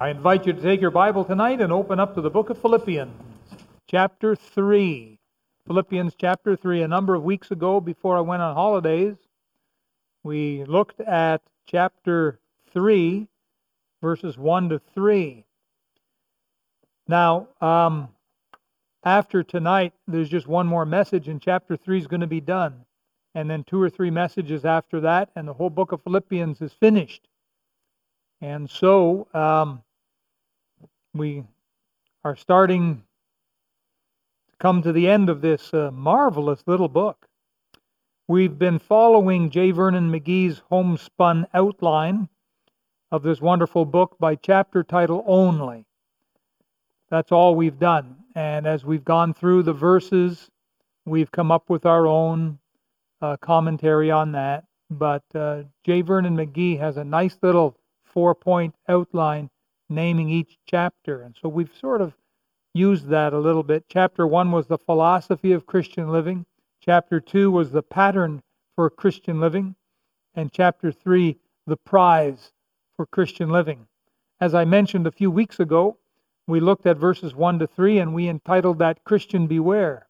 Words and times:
I 0.00 0.10
invite 0.10 0.46
you 0.46 0.52
to 0.52 0.62
take 0.62 0.80
your 0.80 0.92
Bible 0.92 1.24
tonight 1.24 1.60
and 1.60 1.72
open 1.72 1.98
up 1.98 2.14
to 2.14 2.20
the 2.20 2.30
book 2.30 2.50
of 2.50 2.58
Philippians, 2.62 3.10
chapter 3.88 4.36
3. 4.36 5.18
Philippians 5.66 6.14
chapter 6.16 6.54
3. 6.54 6.82
A 6.82 6.88
number 6.88 7.16
of 7.16 7.24
weeks 7.24 7.50
ago, 7.50 7.80
before 7.80 8.16
I 8.16 8.20
went 8.20 8.40
on 8.40 8.54
holidays, 8.54 9.16
we 10.22 10.62
looked 10.66 11.00
at 11.00 11.42
chapter 11.66 12.38
3, 12.72 13.26
verses 14.00 14.38
1 14.38 14.68
to 14.68 14.78
3. 14.94 15.44
Now, 17.08 17.48
um, 17.60 18.10
after 19.02 19.42
tonight, 19.42 19.94
there's 20.06 20.28
just 20.28 20.46
one 20.46 20.68
more 20.68 20.86
message, 20.86 21.26
and 21.26 21.42
chapter 21.42 21.76
3 21.76 21.98
is 21.98 22.06
going 22.06 22.20
to 22.20 22.28
be 22.28 22.40
done. 22.40 22.84
And 23.34 23.50
then 23.50 23.64
two 23.64 23.82
or 23.82 23.90
three 23.90 24.12
messages 24.12 24.64
after 24.64 25.00
that, 25.00 25.30
and 25.34 25.48
the 25.48 25.54
whole 25.54 25.70
book 25.70 25.90
of 25.90 26.04
Philippians 26.04 26.62
is 26.62 26.72
finished. 26.72 27.26
And 28.40 28.70
so, 28.70 29.26
um, 29.34 29.82
we 31.18 31.42
are 32.24 32.36
starting 32.36 33.02
to 34.48 34.56
come 34.58 34.82
to 34.82 34.92
the 34.92 35.08
end 35.08 35.28
of 35.28 35.40
this 35.40 35.74
uh, 35.74 35.90
marvelous 35.92 36.62
little 36.66 36.88
book. 36.88 37.26
We've 38.28 38.58
been 38.58 38.78
following 38.78 39.50
J. 39.50 39.72
Vernon 39.72 40.10
McGee's 40.10 40.62
homespun 40.70 41.46
outline 41.52 42.28
of 43.10 43.22
this 43.22 43.40
wonderful 43.40 43.84
book 43.84 44.16
by 44.20 44.36
chapter 44.36 44.82
title 44.84 45.24
only. 45.26 45.86
That's 47.10 47.32
all 47.32 47.54
we've 47.54 47.78
done. 47.78 48.16
And 48.34 48.66
as 48.66 48.84
we've 48.84 49.04
gone 49.04 49.34
through 49.34 49.64
the 49.64 49.72
verses, 49.72 50.50
we've 51.04 51.32
come 51.32 51.50
up 51.50 51.70
with 51.70 51.86
our 51.86 52.06
own 52.06 52.58
uh, 53.20 53.38
commentary 53.38 54.10
on 54.10 54.32
that. 54.32 54.64
But 54.90 55.24
uh, 55.34 55.62
J. 55.84 56.02
Vernon 56.02 56.36
McGee 56.36 56.78
has 56.78 56.96
a 56.96 57.04
nice 57.04 57.36
little 57.42 57.76
four 58.04 58.34
point 58.34 58.74
outline 58.88 59.50
naming 59.88 60.28
each 60.28 60.58
chapter. 60.66 61.22
And 61.22 61.36
so 61.40 61.48
we've 61.48 61.74
sort 61.80 62.00
of 62.00 62.14
used 62.74 63.08
that 63.08 63.32
a 63.32 63.38
little 63.38 63.62
bit. 63.62 63.84
Chapter 63.88 64.26
1 64.26 64.52
was 64.52 64.66
the 64.66 64.78
philosophy 64.78 65.52
of 65.52 65.66
Christian 65.66 66.10
living, 66.10 66.46
chapter 66.80 67.20
2 67.20 67.50
was 67.50 67.70
the 67.70 67.82
pattern 67.82 68.42
for 68.76 68.88
Christian 68.88 69.40
living, 69.40 69.74
and 70.34 70.52
chapter 70.52 70.92
3, 70.92 71.36
the 71.66 71.76
prize 71.76 72.52
for 72.96 73.06
Christian 73.06 73.50
living. 73.50 73.86
As 74.40 74.54
I 74.54 74.64
mentioned 74.64 75.06
a 75.06 75.12
few 75.12 75.30
weeks 75.30 75.60
ago, 75.60 75.98
we 76.46 76.60
looked 76.60 76.86
at 76.86 76.96
verses 76.96 77.34
1 77.34 77.58
to 77.58 77.66
3 77.66 77.98
and 77.98 78.14
we 78.14 78.28
entitled 78.28 78.78
that 78.78 79.04
Christian 79.04 79.46
Beware. 79.46 80.08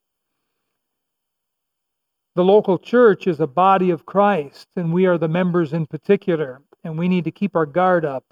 The 2.36 2.44
local 2.44 2.78
church 2.78 3.26
is 3.26 3.40
a 3.40 3.48
body 3.48 3.90
of 3.90 4.06
Christ, 4.06 4.68
and 4.76 4.92
we 4.92 5.06
are 5.06 5.18
the 5.18 5.26
members 5.26 5.72
in 5.72 5.86
particular, 5.86 6.62
and 6.84 6.96
we 6.96 7.08
need 7.08 7.24
to 7.24 7.32
keep 7.32 7.56
our 7.56 7.66
guard 7.66 8.04
up 8.04 8.24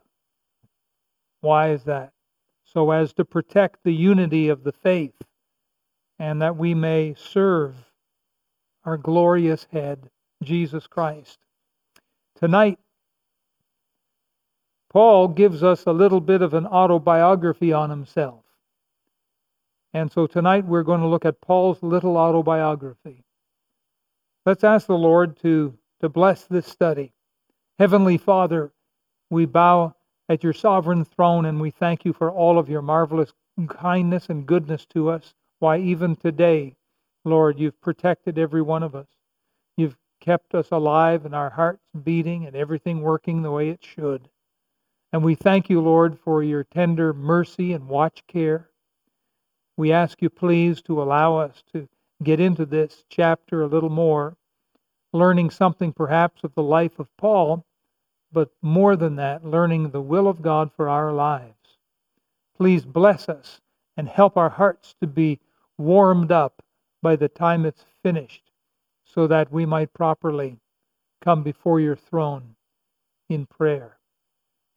why 1.40 1.70
is 1.70 1.84
that? 1.84 2.12
So 2.64 2.90
as 2.90 3.12
to 3.14 3.24
protect 3.24 3.84
the 3.84 3.94
unity 3.94 4.48
of 4.48 4.64
the 4.64 4.72
faith 4.72 5.22
and 6.18 6.42
that 6.42 6.56
we 6.56 6.74
may 6.74 7.14
serve 7.14 7.74
our 8.84 8.96
glorious 8.96 9.66
head, 9.72 10.10
Jesus 10.42 10.86
Christ. 10.86 11.38
Tonight, 12.38 12.78
Paul 14.90 15.28
gives 15.28 15.62
us 15.62 15.84
a 15.86 15.92
little 15.92 16.20
bit 16.20 16.42
of 16.42 16.54
an 16.54 16.66
autobiography 16.66 17.72
on 17.72 17.90
himself. 17.90 18.44
And 19.92 20.12
so 20.12 20.26
tonight 20.26 20.66
we're 20.66 20.82
going 20.82 21.00
to 21.00 21.06
look 21.06 21.24
at 21.24 21.40
Paul's 21.40 21.82
little 21.82 22.16
autobiography. 22.16 23.24
Let's 24.44 24.62
ask 24.62 24.86
the 24.86 24.96
Lord 24.96 25.36
to, 25.40 25.76
to 26.00 26.08
bless 26.08 26.44
this 26.44 26.66
study. 26.66 27.12
Heavenly 27.78 28.16
Father, 28.16 28.72
we 29.30 29.44
bow 29.44 29.94
at 30.28 30.42
your 30.42 30.52
sovereign 30.52 31.04
throne, 31.04 31.46
and 31.46 31.60
we 31.60 31.70
thank 31.70 32.04
you 32.04 32.12
for 32.12 32.30
all 32.30 32.58
of 32.58 32.68
your 32.68 32.82
marvelous 32.82 33.32
kindness 33.68 34.28
and 34.28 34.46
goodness 34.46 34.84
to 34.86 35.08
us. 35.08 35.34
Why, 35.60 35.78
even 35.78 36.16
today, 36.16 36.74
Lord, 37.24 37.58
you've 37.58 37.80
protected 37.80 38.38
every 38.38 38.62
one 38.62 38.82
of 38.82 38.94
us. 38.94 39.06
You've 39.76 39.96
kept 40.20 40.54
us 40.54 40.70
alive 40.70 41.24
and 41.24 41.34
our 41.34 41.50
hearts 41.50 41.82
beating 42.02 42.46
and 42.46 42.56
everything 42.56 43.00
working 43.00 43.42
the 43.42 43.50
way 43.50 43.68
it 43.68 43.84
should. 43.84 44.28
And 45.12 45.24
we 45.24 45.34
thank 45.34 45.70
you, 45.70 45.80
Lord, 45.80 46.18
for 46.18 46.42
your 46.42 46.64
tender 46.64 47.12
mercy 47.12 47.72
and 47.72 47.88
watch 47.88 48.22
care. 48.26 48.68
We 49.76 49.92
ask 49.92 50.20
you, 50.20 50.30
please, 50.30 50.82
to 50.82 51.02
allow 51.02 51.36
us 51.36 51.62
to 51.72 51.88
get 52.22 52.40
into 52.40 52.66
this 52.66 53.04
chapter 53.08 53.62
a 53.62 53.66
little 53.66 53.90
more, 53.90 54.36
learning 55.12 55.50
something 55.50 55.92
perhaps 55.92 56.44
of 56.44 56.54
the 56.54 56.62
life 56.62 56.98
of 56.98 57.14
Paul 57.16 57.64
but 58.32 58.50
more 58.62 58.96
than 58.96 59.16
that, 59.16 59.44
learning 59.44 59.90
the 59.90 60.00
will 60.00 60.28
of 60.28 60.42
God 60.42 60.70
for 60.76 60.88
our 60.88 61.12
lives. 61.12 61.78
Please 62.56 62.84
bless 62.84 63.28
us 63.28 63.60
and 63.96 64.08
help 64.08 64.36
our 64.36 64.50
hearts 64.50 64.94
to 65.00 65.06
be 65.06 65.40
warmed 65.78 66.32
up 66.32 66.62
by 67.02 67.16
the 67.16 67.28
time 67.28 67.64
it's 67.64 67.84
finished 68.02 68.50
so 69.04 69.26
that 69.26 69.52
we 69.52 69.64
might 69.64 69.92
properly 69.92 70.58
come 71.22 71.42
before 71.42 71.80
your 71.80 71.96
throne 71.96 72.54
in 73.28 73.46
prayer. 73.46 73.98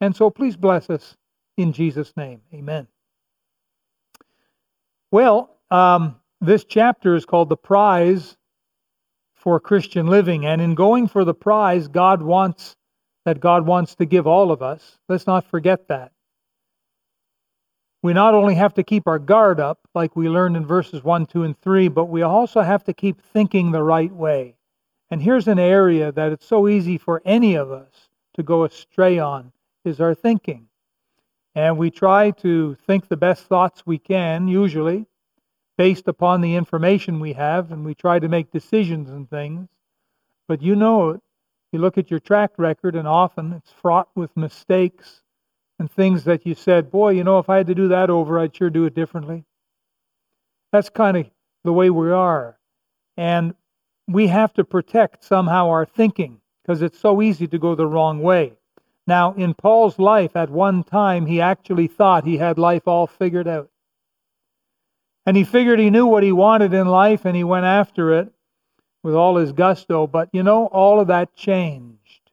And 0.02 0.16
so 0.16 0.30
please 0.30 0.56
bless 0.56 0.90
us 0.90 1.16
in 1.58 1.74
Jesus' 1.74 2.16
name. 2.16 2.42
Amen. 2.54 2.88
Well, 5.12 5.58
um, 5.72 6.16
this 6.42 6.64
chapter 6.64 7.16
is 7.16 7.26
called 7.26 7.50
The 7.50 7.58
Prize 7.58 8.38
for 9.36 9.60
Christian 9.60 10.08
Living. 10.08 10.46
And 10.46 10.62
in 10.62 10.76
going 10.76 11.08
for 11.08 11.26
the 11.26 11.34
prize, 11.34 11.88
God 11.88 12.22
wants 12.22 12.76
that 13.26 13.40
God 13.40 13.66
wants 13.66 13.96
to 13.96 14.06
give 14.06 14.28
all 14.28 14.52
of 14.52 14.62
us. 14.62 14.98
Let's 15.08 15.28
not 15.28 15.46
forget 15.46 15.88
that. 15.88 16.12
We 18.02 18.14
not 18.14 18.34
only 18.34 18.56
have 18.56 18.74
to 18.76 18.84
keep 18.84 19.08
our 19.08 19.20
guard 19.20 19.60
up, 19.60 19.80
like 19.94 20.16
we 20.16 20.30
learned 20.30 20.56
in 20.56 20.66
verses 20.66 21.04
1, 21.04 21.26
2, 21.26 21.44
and 21.44 21.60
3, 21.62 21.90
but 21.90 22.06
we 22.06 22.22
also 22.22 22.62
have 22.62 22.84
to 22.86 22.94
keep 22.94 23.22
thinking 23.22 23.72
the 23.72 23.84
right 23.84 24.12
way. 24.12 24.56
And 25.12 25.22
here's 25.22 25.48
an 25.48 25.60
area 25.60 26.12
that 26.12 26.32
it's 26.32 26.46
so 26.46 26.68
easy 26.68 26.98
for 26.98 27.22
any 27.26 27.56
of 27.56 27.72
us 27.72 28.10
to 28.36 28.44
go 28.44 28.64
astray 28.64 29.20
on 29.20 29.52
is 29.84 30.00
our 30.00 30.16
thinking. 30.16 30.68
And 31.56 31.78
we 31.78 31.92
try 31.92 32.32
to 32.32 32.76
think 32.88 33.08
the 33.08 33.18
best 33.18 33.44
thoughts 33.46 33.86
we 33.86 33.98
can, 33.98 34.48
usually, 34.48 35.08
based 35.78 36.08
upon 36.08 36.42
the 36.42 36.56
information 36.56 37.20
we 37.20 37.34
have, 37.34 37.72
and 37.72 37.84
we 37.84 37.96
try 37.96 38.20
to 38.20 38.30
make 38.30 38.52
decisions 38.52 39.10
and 39.10 39.30
things. 39.30 39.68
But 40.48 40.62
you 40.62 40.76
know 40.76 41.20
you 41.72 41.80
look 41.80 41.98
at 41.98 42.10
your 42.10 42.20
track 42.20 42.52
record, 42.58 42.96
and 42.96 43.08
often 43.08 43.54
it's 43.54 43.72
fraught 43.72 44.10
with 44.16 44.36
mistakes 44.36 45.22
and 45.78 45.90
things 45.90 46.24
that 46.26 46.46
you 46.46 46.56
said, 46.56 46.92
Boy, 46.92 47.12
you 47.12 47.24
know, 47.24 47.40
if 47.40 47.50
I 47.50 47.58
had 47.58 47.68
to 47.68 47.76
do 47.76 47.88
that 47.90 48.10
over, 48.10 48.40
I'd 48.40 48.56
sure 48.56 48.70
do 48.70 48.86
it 48.86 48.96
differently. 48.96 49.46
That's 50.72 50.90
kind 50.90 51.18
of 51.18 51.30
the 51.64 51.74
way 51.74 51.90
we 51.90 52.12
are. 52.12 52.58
And 53.18 53.54
we 54.08 54.28
have 54.28 54.54
to 54.54 54.64
protect 54.64 55.24
somehow 55.24 55.70
our 55.70 55.86
thinking 55.86 56.42
because 56.64 56.82
it's 56.82 57.00
so 57.00 57.22
easy 57.22 57.48
to 57.48 57.60
go 57.60 57.76
the 57.76 57.88
wrong 57.88 58.22
way. 58.22 58.54
Now, 59.08 59.34
in 59.34 59.54
Paul's 59.54 59.98
life, 59.98 60.36
at 60.36 60.50
one 60.50 60.84
time, 60.84 61.26
he 61.26 61.42
actually 61.42 61.88
thought 61.88 62.26
he 62.26 62.38
had 62.38 62.60
life 62.60 62.88
all 62.88 63.08
figured 63.08 63.48
out. 63.48 63.70
And 65.26 65.36
he 65.36 65.44
figured 65.44 65.80
he 65.80 65.90
knew 65.90 66.06
what 66.06 66.24
he 66.24 66.32
wanted 66.32 66.74
in 66.74 66.88
life 66.88 67.26
and 67.26 67.36
he 67.36 67.44
went 67.44 67.66
after 67.66 68.14
it 68.14 68.32
with 69.04 69.16
all 69.16 69.38
his 69.38 69.52
gusto. 69.52 70.08
But 70.08 70.30
you 70.34 70.44
know, 70.44 70.68
all 70.68 71.00
of 71.00 71.08
that 71.08 71.36
changed. 71.36 72.32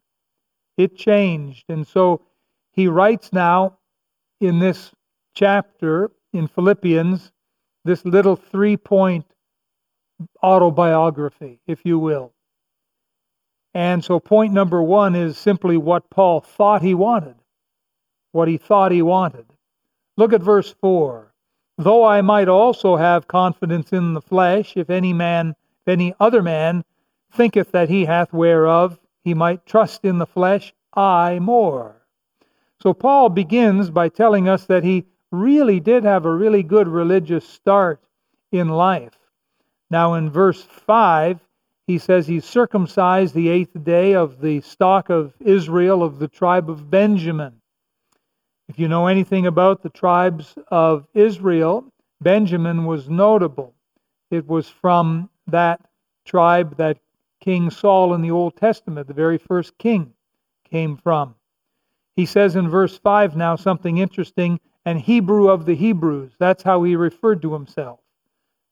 It 0.77 0.97
changed. 0.97 1.65
And 1.69 1.87
so 1.87 2.23
he 2.73 2.89
writes 2.89 3.33
now 3.33 3.79
in 4.41 4.59
this 4.59 4.93
chapter 5.35 6.11
in 6.33 6.49
Philippians 6.49 7.33
this 7.85 8.05
little 8.05 8.37
three 8.37 8.77
point 8.77 9.27
autobiography, 10.43 11.61
if 11.67 11.81
you 11.85 11.99
will. 11.99 12.33
And 13.75 14.03
so, 14.03 14.19
point 14.19 14.53
number 14.53 14.83
one 14.83 15.15
is 15.15 15.37
simply 15.37 15.77
what 15.77 16.09
Paul 16.11 16.41
thought 16.41 16.83
he 16.83 16.95
wanted. 16.95 17.37
What 18.33 18.49
he 18.49 18.57
thought 18.57 18.91
he 18.91 19.03
wanted. 19.03 19.47
Look 20.17 20.33
at 20.33 20.43
verse 20.43 20.75
4. 20.81 21.33
Though 21.79 22.05
I 22.05 22.23
might 22.23 22.49
also 22.49 22.97
have 22.97 23.29
confidence 23.29 23.93
in 23.93 24.15
the 24.15 24.23
flesh, 24.23 24.77
if 24.77 24.89
any 24.89 25.13
man 25.13 25.55
any 25.89 26.15
other 26.21 26.43
man 26.43 26.85
thinketh 27.33 27.73
that 27.73 27.89
he 27.89 28.05
hath 28.05 28.33
whereof 28.33 28.99
he 29.25 29.35
might 29.35 29.67
trust 29.67 30.05
in 30.05 30.19
the 30.19 30.27
flesh, 30.27 30.73
I 30.95 31.39
more. 31.41 32.07
So 32.81 32.95
Paul 32.95 33.29
begins 33.29 33.91
by 33.91 34.09
telling 34.09 34.49
us 34.49 34.67
that 34.67 34.85
he 34.85 35.07
really 35.33 35.81
did 35.81 36.05
have 36.05 36.25
a 36.25 36.35
really 36.35 36.63
good 36.63 36.89
religious 36.89 37.49
start 37.49 38.01
in 38.53 38.69
life. 38.69 39.19
Now, 39.91 40.15
in 40.15 40.31
verse 40.31 40.63
5, 40.63 41.41
he 41.87 41.99
says 41.99 42.27
he 42.27 42.41
circumcised 42.41 43.35
the 43.35 43.49
eighth 43.49 43.83
day 43.85 44.15
of 44.15 44.41
the 44.41 44.61
stock 44.61 45.11
of 45.11 45.35
Israel 45.41 46.03
of 46.03 46.19
the 46.19 46.29
tribe 46.29 46.69
of 46.69 46.91
Benjamin. 46.91 47.61
If 48.69 48.79
you 48.79 48.89
know 48.89 49.07
anything 49.07 49.47
about 49.47 49.83
the 49.83 49.91
tribes 49.91 50.57
of 50.69 51.07
Israel, 51.15 51.93
Benjamin 52.21 52.85
was 52.85 53.09
notable. 53.09 53.75
It 54.31 54.47
was 54.47 54.69
from 54.69 55.31
that 55.49 55.81
tribe 56.25 56.77
that 56.77 56.99
King 57.41 57.71
Saul 57.71 58.15
in 58.15 58.23
the 58.23 58.31
Old 58.31 58.57
Testament, 58.57 59.07
the 59.07 59.15
very 59.15 59.39
first 59.39 59.77
king, 59.79 60.13
came 60.69 60.97
from. 60.97 61.35
He 62.17 62.27
says 62.27 62.57
in 62.57 62.69
verse 62.69 62.99
5 62.99 63.37
now 63.37 63.57
something 63.57 63.99
interesting, 63.99 64.59
and 64.85 65.01
Hebrew 65.01 65.49
of 65.49 65.67
the 65.67 65.75
Hebrews. 65.75 66.33
That's 66.39 66.63
how 66.63 66.83
he 66.83 66.97
referred 66.97 67.43
to 67.43 67.53
himself. 67.53 68.01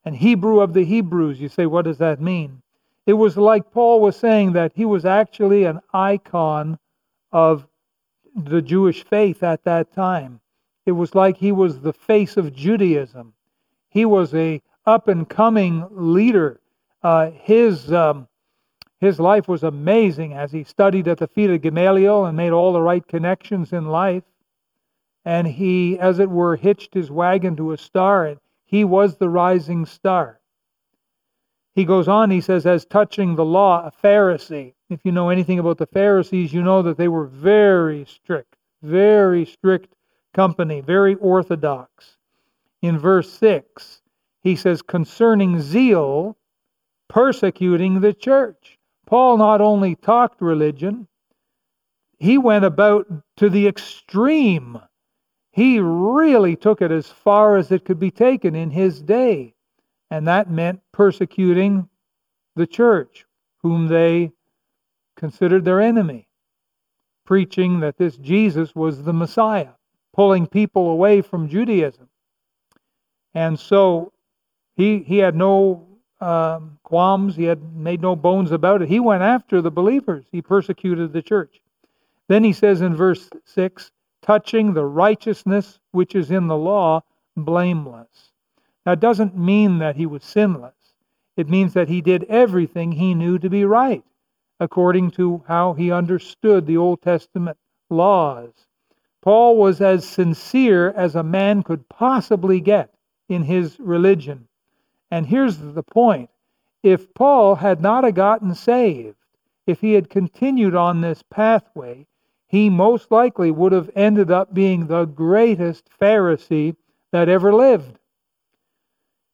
And 0.03 0.15
Hebrew 0.15 0.59
of 0.61 0.73
the 0.73 0.85
Hebrews. 0.85 1.39
You 1.39 1.49
say, 1.49 1.65
what 1.65 1.85
does 1.85 1.97
that 1.99 2.21
mean? 2.21 2.61
It 3.05 3.13
was 3.13 3.37
like 3.37 3.71
Paul 3.71 4.01
was 4.01 4.15
saying 4.15 4.53
that 4.53 4.71
he 4.75 4.85
was 4.85 5.05
actually 5.05 5.65
an 5.65 5.79
icon 5.93 6.79
of 7.31 7.67
the 8.35 8.61
Jewish 8.61 9.03
faith 9.05 9.43
at 9.43 9.63
that 9.63 9.93
time. 9.93 10.39
It 10.85 10.91
was 10.91 11.15
like 11.15 11.37
he 11.37 11.51
was 11.51 11.79
the 11.79 11.93
face 11.93 12.37
of 12.37 12.53
Judaism. 12.53 13.33
He 13.89 14.05
was 14.05 14.33
a 14.33 14.61
up 14.85 15.07
and 15.07 15.27
coming 15.27 15.85
leader. 15.91 16.59
Uh, 17.05 17.29
his 17.29 17.93
um, 17.93 18.27
his 18.99 19.19
life 19.19 19.47
was 19.47 19.61
amazing 19.61 20.33
as 20.33 20.51
he 20.51 20.63
studied 20.63 21.07
at 21.07 21.19
the 21.19 21.27
feet 21.27 21.51
of 21.51 21.61
Gamaliel 21.61 22.25
and 22.25 22.35
made 22.35 22.49
all 22.49 22.73
the 22.73 22.81
right 22.81 23.07
connections 23.07 23.71
in 23.73 23.85
life. 23.85 24.23
And 25.23 25.45
he, 25.45 25.99
as 25.99 26.17
it 26.17 26.31
were, 26.31 26.55
hitched 26.55 26.95
his 26.95 27.11
wagon 27.11 27.55
to 27.57 27.73
a 27.73 27.77
star, 27.77 28.25
and 28.25 28.39
he 28.65 28.83
was 28.83 29.17
the 29.17 29.29
rising 29.29 29.85
star. 29.85 30.39
He 31.75 31.85
goes 31.85 32.07
on, 32.07 32.31
he 32.31 32.41
says, 32.41 32.65
as 32.65 32.85
touching 32.85 33.35
the 33.35 33.45
law, 33.45 33.85
a 33.85 33.91
Pharisee. 34.03 34.73
If 34.89 35.01
you 35.03 35.11
know 35.11 35.29
anything 35.29 35.59
about 35.59 35.77
the 35.77 35.85
Pharisees, 35.85 36.53
you 36.53 36.63
know 36.63 36.81
that 36.81 36.97
they 36.97 37.07
were 37.07 37.27
very 37.27 38.05
strict, 38.05 38.55
very 38.81 39.45
strict 39.45 39.93
company, 40.33 40.81
very 40.81 41.13
orthodox. 41.13 42.17
In 42.81 42.97
verse 42.97 43.31
6, 43.33 44.01
he 44.41 44.55
says, 44.55 44.81
concerning 44.81 45.61
zeal, 45.61 46.35
persecuting 47.09 48.01
the 48.01 48.13
church. 48.13 48.77
Paul 49.05 49.37
not 49.37 49.61
only 49.61 49.95
talked 49.95 50.41
religion, 50.41 51.07
he 52.17 52.37
went 52.37 52.65
about 52.65 53.07
to 53.37 53.49
the 53.49 53.67
extreme. 53.67 54.79
He 55.51 55.79
really 55.79 56.55
took 56.55 56.81
it 56.81 56.91
as 56.91 57.07
far 57.07 57.57
as 57.57 57.71
it 57.71 57.85
could 57.85 57.99
be 57.99 58.11
taken 58.11 58.55
in 58.55 58.71
his 58.71 59.01
day 59.01 59.55
and 60.09 60.27
that 60.27 60.49
meant 60.49 60.81
persecuting 60.91 61.89
the 62.55 62.67
church, 62.67 63.25
whom 63.63 63.87
they 63.87 64.31
considered 65.17 65.65
their 65.65 65.81
enemy, 65.81 66.27
preaching 67.25 67.79
that 67.79 67.97
this 67.97 68.17
Jesus 68.17 68.75
was 68.75 69.03
the 69.03 69.13
Messiah, 69.13 69.73
pulling 70.13 70.47
people 70.47 70.89
away 70.89 71.21
from 71.21 71.49
Judaism. 71.49 72.07
And 73.33 73.59
so 73.59 74.13
he, 74.75 74.99
he 74.99 75.17
had 75.17 75.35
no 75.35 75.84
um, 76.21 76.79
qualms, 76.83 77.35
he 77.35 77.43
had 77.43 77.75
made 77.75 78.01
no 78.01 78.15
bones 78.15 78.51
about 78.51 78.81
it. 78.81 78.89
He 78.89 78.99
went 78.99 79.23
after 79.23 79.61
the 79.61 79.71
believers, 79.71 80.25
he 80.31 80.41
persecuted 80.41 81.13
the 81.13 81.21
church. 81.21 81.61
Then 82.27 82.43
he 82.43 82.53
says 82.53 82.81
in 82.81 82.95
verse 82.95 83.29
6 83.45 83.91
touching 84.21 84.73
the 84.73 84.85
righteousness 84.85 85.79
which 85.91 86.15
is 86.15 86.31
in 86.31 86.47
the 86.47 86.57
law, 86.57 87.03
blameless. 87.37 88.31
That 88.83 88.99
doesn't 88.99 89.37
mean 89.37 89.79
that 89.79 89.95
he 89.95 90.07
was 90.07 90.23
sinless. 90.23 90.73
It 91.37 91.49
means 91.49 91.73
that 91.73 91.89
he 91.89 92.01
did 92.01 92.23
everything 92.23 92.93
he 92.93 93.13
knew 93.13 93.37
to 93.39 93.49
be 93.49 93.65
right, 93.65 94.03
according 94.59 95.11
to 95.11 95.43
how 95.47 95.73
he 95.73 95.91
understood 95.91 96.65
the 96.65 96.77
Old 96.77 97.01
Testament 97.01 97.57
laws. 97.89 98.53
Paul 99.21 99.57
was 99.57 99.81
as 99.81 100.07
sincere 100.07 100.89
as 100.91 101.15
a 101.15 101.23
man 101.23 101.61
could 101.61 101.87
possibly 101.89 102.61
get 102.61 102.93
in 103.27 103.43
his 103.43 103.79
religion. 103.79 104.47
And 105.11 105.25
here's 105.27 105.57
the 105.57 105.83
point 105.83 106.29
if 106.83 107.13
Paul 107.13 107.55
had 107.55 107.81
not 107.81 108.09
gotten 108.13 108.53
saved, 108.53 109.17
if 109.65 109.81
he 109.81 109.93
had 109.93 110.09
continued 110.09 110.75
on 110.75 111.01
this 111.01 111.23
pathway, 111.23 112.05
he 112.47 112.69
most 112.69 113.11
likely 113.11 113.51
would 113.51 113.71
have 113.71 113.89
ended 113.95 114.29
up 114.29 114.53
being 114.53 114.87
the 114.87 115.05
greatest 115.05 115.89
Pharisee 115.99 116.75
that 117.11 117.29
ever 117.29 117.53
lived. 117.53 117.99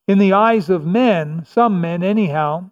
In 0.07 0.17
the 0.17 0.33
eyes 0.33 0.69
of 0.69 0.85
men, 0.85 1.45
some 1.45 1.81
men 1.81 2.03
anyhow, 2.03 2.71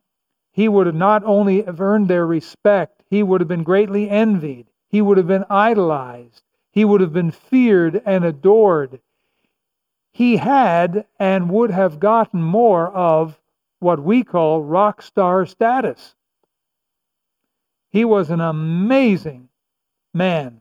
he 0.51 0.67
would 0.67 0.87
have 0.87 0.95
not 0.95 1.23
only 1.23 1.61
have 1.61 1.79
earned 1.79 2.07
their 2.07 2.25
respect, 2.25 3.03
he 3.09 3.23
would 3.23 3.41
have 3.41 3.47
been 3.47 3.63
greatly 3.63 4.09
envied, 4.09 4.67
he 4.87 5.01
would 5.01 5.17
have 5.17 5.27
been 5.27 5.45
idolized, 5.49 6.43
he 6.71 6.85
would 6.85 7.01
have 7.01 7.13
been 7.13 7.31
feared 7.31 8.01
and 8.05 8.23
adored. 8.25 8.99
He 10.19 10.35
had 10.35 11.05
and 11.17 11.49
would 11.49 11.71
have 11.71 11.97
gotten 11.97 12.43
more 12.43 12.89
of 12.89 13.39
what 13.79 14.03
we 14.03 14.25
call 14.25 14.61
rock 14.61 15.01
star 15.01 15.45
status. 15.45 16.13
He 17.89 18.03
was 18.03 18.29
an 18.29 18.41
amazing 18.41 19.47
man. 20.13 20.59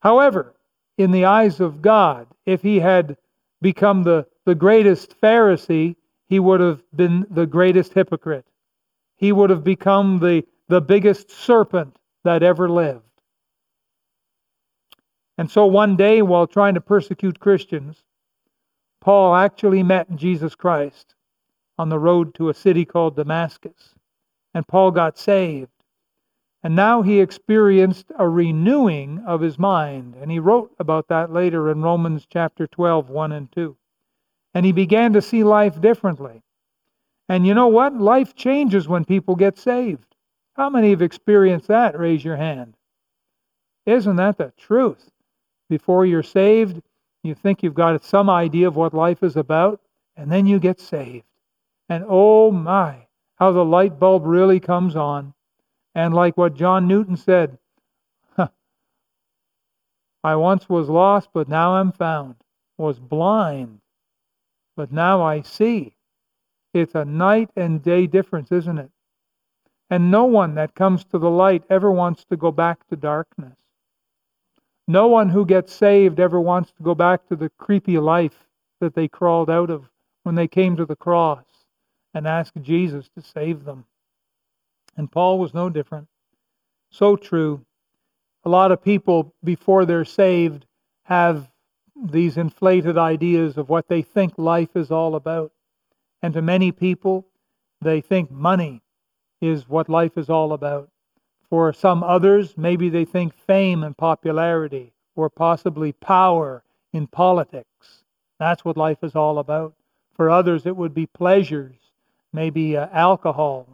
However, 0.00 0.52
in 0.96 1.12
the 1.12 1.26
eyes 1.26 1.60
of 1.60 1.80
God, 1.80 2.26
if 2.44 2.60
he 2.60 2.80
had 2.80 3.16
become 3.62 4.02
the, 4.02 4.26
the 4.44 4.56
greatest 4.56 5.14
Pharisee, 5.20 5.94
he 6.26 6.40
would 6.40 6.58
have 6.58 6.82
been 6.96 7.24
the 7.30 7.46
greatest 7.46 7.94
hypocrite. 7.94 8.46
He 9.14 9.30
would 9.30 9.50
have 9.50 9.62
become 9.62 10.18
the, 10.18 10.44
the 10.66 10.80
biggest 10.80 11.30
serpent 11.30 11.96
that 12.24 12.42
ever 12.42 12.68
lived. 12.68 13.04
And 15.38 15.48
so 15.48 15.66
one 15.66 15.94
day, 15.94 16.20
while 16.20 16.48
trying 16.48 16.74
to 16.74 16.80
persecute 16.80 17.38
Christians, 17.38 18.02
Paul 19.00 19.34
actually 19.34 19.82
met 19.82 20.14
Jesus 20.16 20.54
Christ 20.54 21.14
on 21.78 21.88
the 21.88 21.98
road 21.98 22.34
to 22.34 22.48
a 22.48 22.54
city 22.54 22.84
called 22.84 23.16
Damascus. 23.16 23.94
And 24.54 24.66
Paul 24.66 24.90
got 24.90 25.18
saved. 25.18 25.70
And 26.62 26.74
now 26.74 27.02
he 27.02 27.20
experienced 27.20 28.06
a 28.18 28.28
renewing 28.28 29.22
of 29.26 29.40
his 29.40 29.58
mind. 29.58 30.16
And 30.20 30.30
he 30.30 30.38
wrote 30.38 30.74
about 30.78 31.08
that 31.08 31.32
later 31.32 31.70
in 31.70 31.82
Romans 31.82 32.26
chapter 32.28 32.66
12, 32.66 33.10
1 33.10 33.32
and 33.32 33.52
2 33.52 33.76
and 34.54 34.64
he 34.64 34.72
began 34.72 35.12
to 35.12 35.22
see 35.22 35.44
life 35.44 35.80
differently. 35.80 36.42
And 37.28 37.46
you 37.46 37.54
know 37.54 37.68
what? 37.68 37.94
Life 37.94 38.34
changes 38.34 38.88
when 38.88 39.04
people 39.04 39.36
get 39.36 39.58
saved. 39.58 40.16
How 40.54 40.70
many 40.70 40.90
have 40.90 41.02
experienced 41.02 41.68
that? 41.68 41.98
Raise 41.98 42.24
your 42.24 42.36
hand. 42.36 42.74
Isn't 43.86 44.16
that 44.16 44.38
the 44.38 44.52
truth? 44.56 45.10
Before 45.68 46.04
you're 46.06 46.22
saved, 46.22 46.82
you 47.22 47.34
think 47.34 47.62
you've 47.62 47.74
got 47.74 48.04
some 48.04 48.30
idea 48.30 48.68
of 48.68 48.76
what 48.76 48.94
life 48.94 49.22
is 49.22 49.36
about, 49.36 49.80
and 50.16 50.30
then 50.30 50.46
you 50.46 50.58
get 50.58 50.80
saved. 50.80 51.24
And 51.88 52.04
oh 52.08 52.50
my, 52.50 53.06
how 53.36 53.52
the 53.52 53.64
light 53.64 53.98
bulb 53.98 54.24
really 54.26 54.60
comes 54.60 54.96
on. 54.96 55.34
And 55.94 56.14
like 56.14 56.36
what 56.36 56.54
John 56.54 56.86
Newton 56.86 57.16
said, 57.16 57.58
I 60.24 60.36
once 60.36 60.68
was 60.68 60.88
lost, 60.88 61.30
but 61.32 61.48
now 61.48 61.74
I'm 61.76 61.92
found, 61.92 62.36
was 62.76 62.98
blind, 62.98 63.80
but 64.76 64.92
now 64.92 65.22
I 65.22 65.42
see. 65.42 65.94
It's 66.74 66.94
a 66.94 67.04
night 67.04 67.50
and 67.56 67.82
day 67.82 68.06
difference, 68.06 68.52
isn't 68.52 68.78
it? 68.78 68.90
And 69.90 70.10
no 70.10 70.24
one 70.24 70.54
that 70.56 70.74
comes 70.74 71.04
to 71.04 71.18
the 71.18 71.30
light 71.30 71.64
ever 71.70 71.90
wants 71.90 72.24
to 72.26 72.36
go 72.36 72.52
back 72.52 72.86
to 72.88 72.96
darkness. 72.96 73.56
No 74.90 75.06
one 75.06 75.28
who 75.28 75.44
gets 75.44 75.74
saved 75.74 76.18
ever 76.18 76.40
wants 76.40 76.72
to 76.72 76.82
go 76.82 76.94
back 76.94 77.26
to 77.28 77.36
the 77.36 77.50
creepy 77.58 77.98
life 77.98 78.48
that 78.80 78.94
they 78.94 79.06
crawled 79.06 79.50
out 79.50 79.68
of 79.68 79.90
when 80.22 80.34
they 80.34 80.48
came 80.48 80.76
to 80.76 80.86
the 80.86 80.96
cross 80.96 81.44
and 82.14 82.26
asked 82.26 82.60
Jesus 82.62 83.10
to 83.10 83.20
save 83.20 83.64
them. 83.64 83.84
And 84.96 85.12
Paul 85.12 85.38
was 85.38 85.52
no 85.52 85.68
different. 85.68 86.08
So 86.90 87.16
true. 87.16 87.66
A 88.44 88.48
lot 88.48 88.72
of 88.72 88.82
people, 88.82 89.34
before 89.44 89.84
they're 89.84 90.06
saved, 90.06 90.64
have 91.02 91.50
these 91.94 92.38
inflated 92.38 92.96
ideas 92.96 93.58
of 93.58 93.68
what 93.68 93.88
they 93.88 94.00
think 94.00 94.38
life 94.38 94.74
is 94.74 94.90
all 94.90 95.16
about. 95.16 95.52
And 96.22 96.32
to 96.32 96.40
many 96.40 96.72
people, 96.72 97.26
they 97.82 98.00
think 98.00 98.30
money 98.30 98.80
is 99.42 99.68
what 99.68 99.90
life 99.90 100.16
is 100.16 100.30
all 100.30 100.54
about. 100.54 100.88
For 101.50 101.72
some 101.72 102.02
others, 102.02 102.56
maybe 102.56 102.88
they 102.88 103.04
think 103.04 103.34
fame 103.34 103.82
and 103.82 103.96
popularity, 103.96 104.92
or 105.16 105.30
possibly 105.30 105.92
power 105.92 106.62
in 106.92 107.06
politics. 107.06 108.04
That's 108.38 108.64
what 108.64 108.76
life 108.76 108.98
is 109.02 109.16
all 109.16 109.38
about. 109.38 109.74
For 110.14 110.30
others, 110.30 110.66
it 110.66 110.76
would 110.76 110.94
be 110.94 111.06
pleasures, 111.06 111.76
maybe 112.32 112.76
uh, 112.76 112.88
alcohol, 112.92 113.66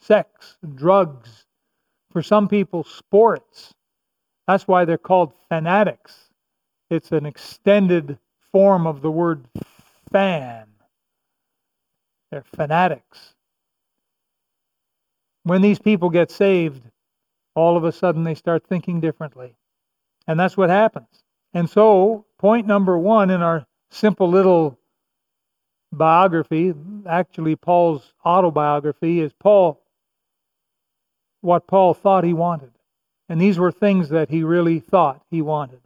sex, 0.00 0.56
drugs. 0.74 1.44
For 2.12 2.22
some 2.22 2.48
people, 2.48 2.84
sports. 2.84 3.74
That's 4.46 4.68
why 4.68 4.84
they're 4.84 4.98
called 4.98 5.32
fanatics 5.48 6.28
it's 6.90 7.12
an 7.12 7.26
extended 7.26 8.18
form 8.50 8.86
of 8.86 9.02
the 9.02 9.10
word 9.10 9.44
fan. 10.10 10.66
They're 12.30 12.44
fanatics. 12.56 13.34
When 15.42 15.62
these 15.62 15.78
people 15.78 16.10
get 16.10 16.30
saved, 16.30 16.82
all 17.54 17.76
of 17.76 17.84
a 17.84 17.92
sudden 17.92 18.24
they 18.24 18.34
start 18.34 18.66
thinking 18.66 19.00
differently. 19.00 19.54
And 20.26 20.38
that's 20.38 20.56
what 20.56 20.70
happens. 20.70 21.24
And 21.54 21.68
so, 21.68 22.26
point 22.38 22.66
number 22.66 22.98
one 22.98 23.30
in 23.30 23.42
our 23.42 23.66
simple 23.90 24.28
little 24.28 24.78
biography, 25.92 26.74
actually 27.06 27.56
Paul's 27.56 28.12
autobiography, 28.24 29.20
is 29.20 29.32
Paul, 29.32 29.80
what 31.40 31.66
Paul 31.66 31.94
thought 31.94 32.24
he 32.24 32.34
wanted. 32.34 32.72
And 33.28 33.40
these 33.40 33.58
were 33.58 33.72
things 33.72 34.10
that 34.10 34.30
he 34.30 34.42
really 34.42 34.80
thought 34.80 35.22
he 35.30 35.42
wanted. 35.42 35.80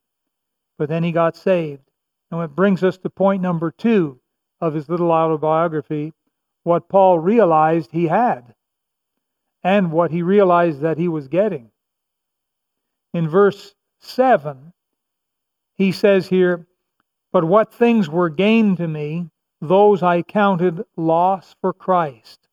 But 0.79 0.89
then 0.89 1.05
he 1.05 1.13
got 1.13 1.37
saved. 1.37 1.89
And 2.31 2.43
it 2.43 2.57
brings 2.57 2.83
us 2.83 2.99
to 2.99 3.11
point 3.11 3.43
number 3.43 3.71
two 3.71 4.19
of 4.61 4.75
his 4.75 4.89
little 4.89 5.13
autobiography 5.13 6.13
what 6.63 6.89
Paul 6.89 7.19
realized 7.19 7.91
he 7.91 8.07
had 8.07 8.55
and 9.65 9.93
what 9.93 10.11
he 10.11 10.23
realized 10.23 10.81
that 10.81 10.99
he 10.99 11.09
was 11.09 11.29
getting. 11.29 11.71
In 13.15 13.29
verse 13.29 13.75
7, 14.01 14.73
he 15.77 15.93
says 15.93 16.29
here, 16.29 16.67
But 17.33 17.45
what 17.45 17.73
things 17.73 18.09
were 18.09 18.29
gained 18.29 18.79
to 18.79 18.89
me, 18.89 19.31
those 19.61 20.03
I 20.03 20.23
counted 20.23 20.85
loss 20.97 21.55
for 21.61 21.73
Christ. 21.73 22.49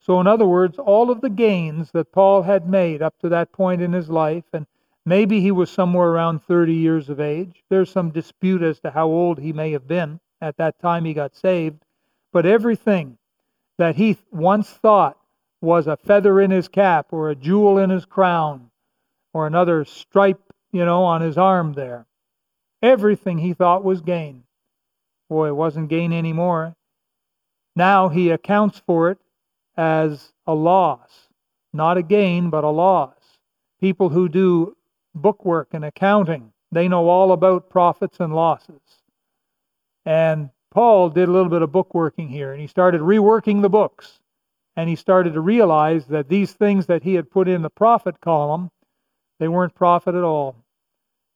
So, 0.00 0.20
in 0.20 0.26
other 0.26 0.46
words, 0.46 0.78
all 0.78 1.10
of 1.10 1.20
the 1.20 1.30
gains 1.30 1.90
that 1.92 2.12
Paul 2.12 2.42
had 2.42 2.68
made 2.68 3.02
up 3.02 3.18
to 3.20 3.28
that 3.30 3.52
point 3.52 3.80
in 3.80 3.92
his 3.92 4.10
life, 4.10 4.44
and 4.52 4.66
maybe 5.06 5.40
he 5.40 5.50
was 5.50 5.70
somewhere 5.70 6.08
around 6.08 6.42
30 6.44 6.74
years 6.74 7.08
of 7.08 7.20
age. 7.20 7.64
There's 7.70 7.90
some 7.90 8.10
dispute 8.10 8.62
as 8.62 8.80
to 8.80 8.90
how 8.90 9.06
old 9.06 9.38
he 9.38 9.52
may 9.52 9.72
have 9.72 9.88
been 9.88 10.20
at 10.40 10.56
that 10.58 10.78
time 10.78 11.04
he 11.04 11.14
got 11.14 11.34
saved. 11.34 11.82
But 12.32 12.44
everything 12.44 13.16
that 13.78 13.96
he 13.96 14.18
once 14.30 14.68
thought 14.68 15.18
was 15.64 15.86
a 15.86 15.96
feather 15.96 16.40
in 16.40 16.50
his 16.50 16.68
cap 16.68 17.08
or 17.10 17.30
a 17.30 17.34
jewel 17.34 17.78
in 17.78 17.90
his 17.90 18.04
crown 18.04 18.70
or 19.32 19.46
another 19.46 19.84
stripe, 19.84 20.40
you 20.72 20.84
know, 20.84 21.02
on 21.02 21.20
his 21.20 21.36
arm 21.36 21.72
there, 21.72 22.06
everything 22.82 23.38
he 23.38 23.54
thought 23.54 23.82
was 23.82 24.00
gain. 24.00 24.44
Boy, 25.28 25.48
it 25.48 25.56
wasn't 25.56 25.88
gain 25.88 26.12
anymore. 26.12 26.76
Now 27.74 28.08
he 28.08 28.30
accounts 28.30 28.80
for 28.86 29.10
it 29.10 29.18
as 29.76 30.32
a 30.46 30.54
loss. 30.54 31.28
Not 31.72 31.96
a 31.96 32.02
gain, 32.02 32.50
but 32.50 32.62
a 32.62 32.70
loss. 32.70 33.16
People 33.80 34.10
who 34.10 34.28
do 34.28 34.76
bookwork 35.14 35.68
and 35.72 35.84
accounting, 35.84 36.52
they 36.70 36.86
know 36.86 37.08
all 37.08 37.32
about 37.32 37.70
profits 37.70 38.20
and 38.20 38.34
losses. 38.34 38.80
And 40.04 40.50
Paul 40.70 41.10
did 41.10 41.28
a 41.28 41.32
little 41.32 41.48
bit 41.48 41.62
of 41.62 41.70
bookworking 41.70 42.28
here, 42.28 42.52
and 42.52 42.60
he 42.60 42.66
started 42.66 43.00
reworking 43.00 43.62
the 43.62 43.70
books. 43.70 44.20
And 44.76 44.88
he 44.88 44.96
started 44.96 45.34
to 45.34 45.40
realize 45.40 46.06
that 46.06 46.28
these 46.28 46.52
things 46.52 46.86
that 46.86 47.04
he 47.04 47.14
had 47.14 47.30
put 47.30 47.48
in 47.48 47.62
the 47.62 47.70
profit 47.70 48.20
column, 48.20 48.70
they 49.38 49.48
weren't 49.48 49.74
profit 49.74 50.14
at 50.14 50.24
all. 50.24 50.56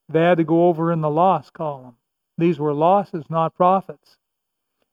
They 0.09 0.23
had 0.23 0.39
to 0.39 0.45
go 0.45 0.69
over 0.69 0.91
in 0.91 1.01
the 1.01 1.11
loss 1.11 1.51
column. 1.51 1.97
These 2.37 2.59
were 2.59 2.73
losses, 2.73 3.25
not 3.29 3.55
profits. 3.55 4.17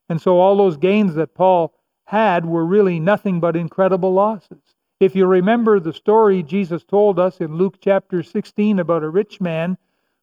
And 0.09 0.21
so 0.21 0.39
all 0.39 0.57
those 0.57 0.77
gains 0.77 1.15
that 1.15 1.33
Paul 1.33 1.73
had 2.05 2.45
were 2.45 2.65
really 2.65 2.99
nothing 2.99 3.39
but 3.39 3.55
incredible 3.55 4.13
losses. 4.13 4.61
If 4.99 5.15
you 5.15 5.25
remember 5.25 5.79
the 5.79 5.93
story 5.93 6.43
Jesus 6.43 6.83
told 6.83 7.19
us 7.19 7.41
in 7.41 7.55
Luke 7.55 7.77
chapter 7.81 8.23
16 8.23 8.79
about 8.79 9.03
a 9.03 9.09
rich 9.09 9.41
man 9.41 9.77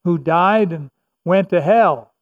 who 0.04 0.18
died 0.18 0.72
and 0.72 0.90
went 1.24 1.50
to 1.50 1.60
hell, 1.60 2.12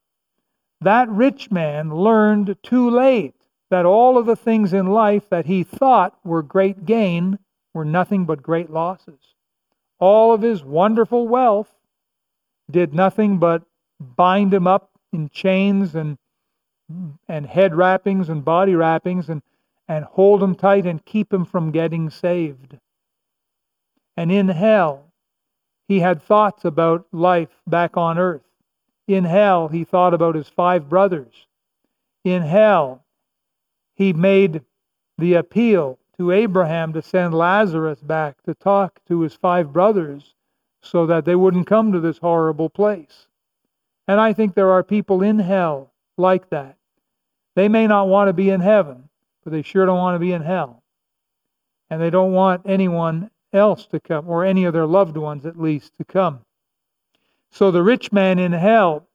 that 0.81 1.09
rich 1.09 1.51
man 1.51 1.95
learned 1.95 2.57
too 2.63 2.91
late 2.91 3.35
that 3.71 3.87
all 3.87 4.19
of 4.19 4.27
the 4.27 4.37
things 4.37 4.73
in 4.73 4.87
life 4.87 5.29
that 5.31 5.47
he 5.47 5.63
thought 5.63 6.19
were 6.25 6.43
great 6.43 6.85
gain 6.85 7.39
were 7.73 7.85
nothing 7.85 8.25
but 8.27 8.43
great 8.43 8.71
losses. 8.71 9.35
All 9.99 10.33
of 10.33 10.43
his 10.43 10.65
wonderful 10.65 11.29
wealth 11.29 11.71
did 12.71 12.95
nothing 12.95 13.39
but 13.39 13.63
bind 14.01 14.53
him 14.53 14.67
up 14.67 14.91
in 15.13 15.29
chains 15.29 15.95
and 15.95 16.19
and 17.29 17.47
head 17.47 17.75
wrappings 17.75 18.29
and 18.29 18.45
body 18.45 18.75
wrappings 18.75 19.29
and 19.29 19.43
and 19.87 20.05
hold 20.05 20.43
him 20.43 20.55
tight 20.55 20.87
and 20.87 21.05
keep 21.05 21.33
him 21.33 21.45
from 21.45 21.71
getting 21.71 22.11
saved. 22.11 22.79
And 24.17 24.31
in 24.31 24.49
hell, 24.49 25.13
he 25.89 26.01
had 26.01 26.23
thoughts 26.23 26.65
about 26.65 27.07
life 27.13 27.61
back 27.67 27.97
on 27.97 28.19
earth. 28.19 28.47
In 29.09 29.25
hell, 29.25 29.67
he 29.69 29.83
thought 29.83 30.15
about 30.15 30.37
his 30.37 30.49
five 30.49 30.89
brothers. 30.89 31.47
In 32.25 32.43
hell, 32.43 33.05
he 34.01 34.15
made 34.15 34.63
the 35.19 35.35
appeal 35.35 35.99
to 36.17 36.33
Abraham 36.33 36.95
to 36.95 37.03
send 37.03 37.35
Lazarus 37.35 38.01
back 38.01 38.43
to 38.45 38.55
talk 38.55 38.99
to 39.07 39.21
his 39.21 39.35
five 39.35 39.75
brothers 39.75 40.33
so 40.81 41.05
that 41.05 41.27
they 41.27 41.37
wouldn't 41.37 41.67
come 41.67 41.93
to 41.93 42.01
this 42.01 42.17
horrible 42.17 42.71
place. 42.71 43.27
And 44.09 44.19
I 44.19 44.33
think 44.33 44.55
there 44.55 44.71
are 44.71 44.83
people 44.83 45.23
in 45.23 45.39
hell 45.39 45.93
like 46.17 46.49
that. 46.49 46.79
They 47.55 47.69
may 47.69 47.87
not 47.87 48.09
want 48.09 48.31
to 48.31 48.33
be 48.33 48.49
in 48.49 48.63
heaven, 48.63 49.11
but 49.45 49.53
they 49.53 49.61
sure 49.61 49.85
don't 49.85 49.99
want 49.99 50.15
to 50.15 50.19
be 50.19 50.33
in 50.33 50.41
hell. 50.41 50.83
And 51.91 52.01
they 52.01 52.09
don't 52.09 52.33
want 52.33 52.63
anyone 52.65 53.31
else 53.53 53.85
to 53.89 54.01
come, 54.01 54.31
or 54.31 54.47
any 54.47 54.65
of 54.65 54.73
their 54.73 54.87
loved 54.87 55.19
ones 55.19 55.45
at 55.45 55.61
least, 55.61 55.93
to 55.99 56.05
come. 56.05 56.41
So 57.51 57.71
the 57.71 57.83
rich 57.83 58.13
man 58.13 58.39
in 58.39 58.53
hell, 58.53 59.07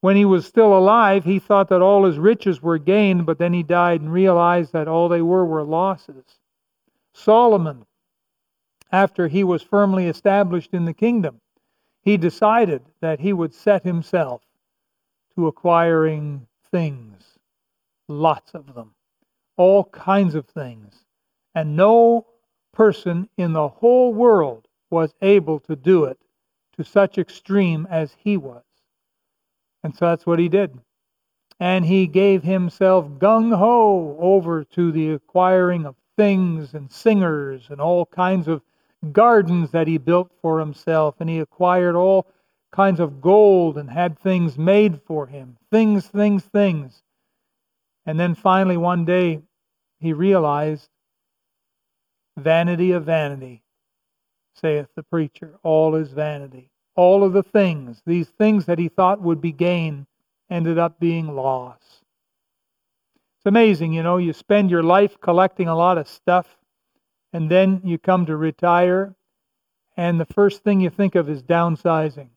when 0.00 0.16
he 0.16 0.24
was 0.24 0.46
still 0.46 0.76
alive, 0.76 1.24
he 1.24 1.38
thought 1.38 1.68
that 1.68 1.82
all 1.82 2.04
his 2.04 2.18
riches 2.18 2.62
were 2.62 2.78
gained, 2.78 3.26
but 3.26 3.38
then 3.38 3.52
he 3.52 3.62
died 3.62 4.00
and 4.00 4.12
realized 4.12 4.72
that 4.72 4.88
all 4.88 5.08
they 5.08 5.22
were 5.22 5.44
were 5.44 5.62
losses. 5.62 6.24
Solomon, 7.12 7.84
after 8.92 9.28
he 9.28 9.44
was 9.44 9.62
firmly 9.62 10.06
established 10.06 10.72
in 10.72 10.84
the 10.84 10.94
kingdom, 10.94 11.40
he 12.02 12.16
decided 12.16 12.82
that 13.00 13.20
he 13.20 13.32
would 13.32 13.54
set 13.54 13.84
himself 13.84 14.42
to 15.34 15.46
acquiring 15.46 16.46
things, 16.70 17.38
lots 18.08 18.54
of 18.54 18.74
them 18.74 18.94
all 19.60 19.84
kinds 19.84 20.34
of 20.34 20.46
things. 20.46 21.04
And 21.54 21.76
no 21.76 22.26
person 22.72 23.28
in 23.36 23.52
the 23.52 23.68
whole 23.68 24.14
world 24.14 24.66
was 24.88 25.14
able 25.20 25.60
to 25.60 25.76
do 25.76 26.04
it 26.04 26.18
to 26.78 26.82
such 26.82 27.18
extreme 27.18 27.86
as 27.90 28.16
he 28.16 28.38
was. 28.38 28.62
And 29.82 29.96
so 29.96 30.06
that's 30.06 30.26
what 30.26 30.38
he 30.38 30.48
did. 30.48 30.78
And 31.58 31.84
he 31.84 32.06
gave 32.06 32.42
himself 32.42 33.06
gung 33.18 33.56
ho 33.56 34.16
over 34.18 34.64
to 34.64 34.92
the 34.92 35.10
acquiring 35.10 35.84
of 35.86 35.96
things 36.16 36.74
and 36.74 36.90
singers 36.90 37.66
and 37.70 37.80
all 37.80 38.06
kinds 38.06 38.48
of 38.48 38.62
gardens 39.12 39.70
that 39.70 39.86
he 39.86 39.98
built 39.98 40.30
for 40.40 40.58
himself. 40.58 41.16
And 41.20 41.28
he 41.28 41.38
acquired 41.38 41.96
all 41.96 42.26
kinds 42.72 43.00
of 43.00 43.20
gold 43.20 43.76
and 43.78 43.90
had 43.90 44.18
things 44.18 44.56
made 44.56 45.00
for 45.02 45.26
him. 45.26 45.56
Things, 45.70 46.06
things, 46.06 46.44
things. 46.44 47.02
And 48.06 48.18
then 48.18 48.34
finally, 48.34 48.76
one 48.76 49.04
day, 49.04 49.40
he 49.98 50.12
realized, 50.12 50.88
Vanity 52.38 52.92
of 52.92 53.04
vanity, 53.04 53.62
saith 54.54 54.88
the 54.94 55.02
preacher, 55.02 55.58
all 55.62 55.94
is 55.94 56.10
vanity. 56.10 56.70
All 56.96 57.24
of 57.24 57.32
the 57.32 57.42
things, 57.42 58.02
these 58.04 58.28
things 58.28 58.66
that 58.66 58.78
he 58.78 58.88
thought 58.88 59.20
would 59.20 59.40
be 59.40 59.52
gain, 59.52 60.06
ended 60.50 60.78
up 60.78 60.98
being 60.98 61.34
loss. 61.34 61.78
It's 63.38 63.46
amazing, 63.46 63.92
you 63.92 64.02
know, 64.02 64.18
you 64.18 64.32
spend 64.32 64.70
your 64.70 64.82
life 64.82 65.18
collecting 65.20 65.68
a 65.68 65.76
lot 65.76 65.96
of 65.96 66.08
stuff, 66.08 66.58
and 67.32 67.50
then 67.50 67.80
you 67.84 67.96
come 67.96 68.26
to 68.26 68.36
retire, 68.36 69.14
and 69.96 70.20
the 70.20 70.26
first 70.26 70.62
thing 70.62 70.80
you 70.80 70.90
think 70.90 71.14
of 71.14 71.30
is 71.30 71.42
downsizing. 71.42 72.28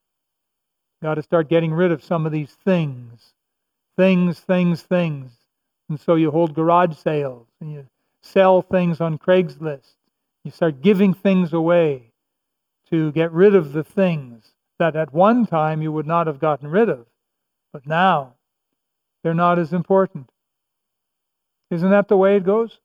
Got 1.03 1.15
to 1.15 1.22
start 1.22 1.50
getting 1.50 1.74
rid 1.74 1.91
of 1.91 2.01
some 2.01 2.25
of 2.25 2.31
these 2.31 2.51
things. 2.63 3.33
Things, 3.98 4.39
things, 4.39 4.81
things. 4.81 5.33
And 5.89 6.00
so 6.00 6.15
you 6.15 6.31
hold 6.31 6.55
garage 6.55 6.95
sales 6.95 7.48
and 7.60 7.74
you 7.74 7.86
sell 8.22 8.62
things 8.62 9.01
on 9.01 9.17
Craigslist. 9.17 9.95
You 10.45 10.51
start 10.51 10.81
giving 10.81 11.13
things 11.13 11.51
away 11.51 12.12
to 12.93 13.12
get 13.12 13.31
rid 13.31 13.55
of 13.55 13.73
the 13.73 13.83
things 13.83 14.51
that 14.77 14.95
at 14.95 15.12
one 15.12 15.47
time 15.47 15.81
you 15.81 15.91
would 15.91 16.05
not 16.05 16.27
have 16.27 16.38
gotten 16.38 16.69
rid 16.69 16.89
of, 16.89 17.07
but 17.71 17.88
now 17.88 18.35
they're 19.23 19.33
not 19.33 19.57
as 19.57 19.73
important. 19.73 20.29
Isn't 21.71 21.89
that 21.89 22.07
the 22.07 22.17
way 22.17 22.35
it 22.35 22.43
goes? 22.43 22.77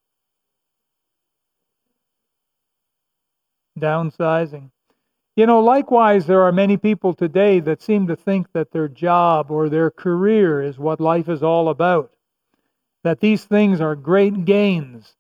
Downsizing. 3.79 4.71
You 5.37 5.45
know, 5.45 5.61
likewise, 5.61 6.27
there 6.27 6.41
are 6.41 6.53
many 6.53 6.79
people 6.79 7.13
today 7.13 7.61
that 7.61 7.83
seem 7.83 8.07
to 8.07 8.17
think 8.17 8.51
that 8.55 8.73
their 8.73 8.89
job 8.89 9.51
or 9.51 9.69
their 9.69 9.91
career 9.91 10.63
is 10.63 10.79
what 10.79 11.01
life 11.01 11.29
is 11.29 11.43
all 11.43 11.69
about 11.69 12.11
that 13.05 13.21
these 13.21 13.45
things 13.45 13.83
are 13.83 13.95
great 13.95 14.47
gains. 14.47 15.18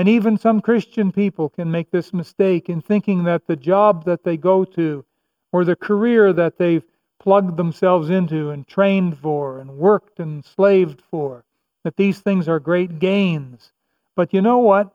And 0.00 0.08
even 0.08 0.38
some 0.38 0.62
Christian 0.62 1.12
people 1.12 1.50
can 1.50 1.70
make 1.70 1.90
this 1.90 2.14
mistake 2.14 2.70
in 2.70 2.80
thinking 2.80 3.24
that 3.24 3.46
the 3.46 3.54
job 3.54 4.06
that 4.06 4.24
they 4.24 4.38
go 4.38 4.64
to 4.64 5.04
or 5.52 5.62
the 5.62 5.76
career 5.76 6.32
that 6.32 6.56
they've 6.56 6.86
plugged 7.18 7.58
themselves 7.58 8.08
into 8.08 8.48
and 8.48 8.66
trained 8.66 9.18
for 9.18 9.58
and 9.58 9.76
worked 9.76 10.18
and 10.18 10.42
slaved 10.42 11.02
for, 11.10 11.44
that 11.84 11.98
these 11.98 12.18
things 12.18 12.48
are 12.48 12.58
great 12.58 12.98
gains. 12.98 13.72
But 14.16 14.32
you 14.32 14.40
know 14.40 14.60
what? 14.60 14.90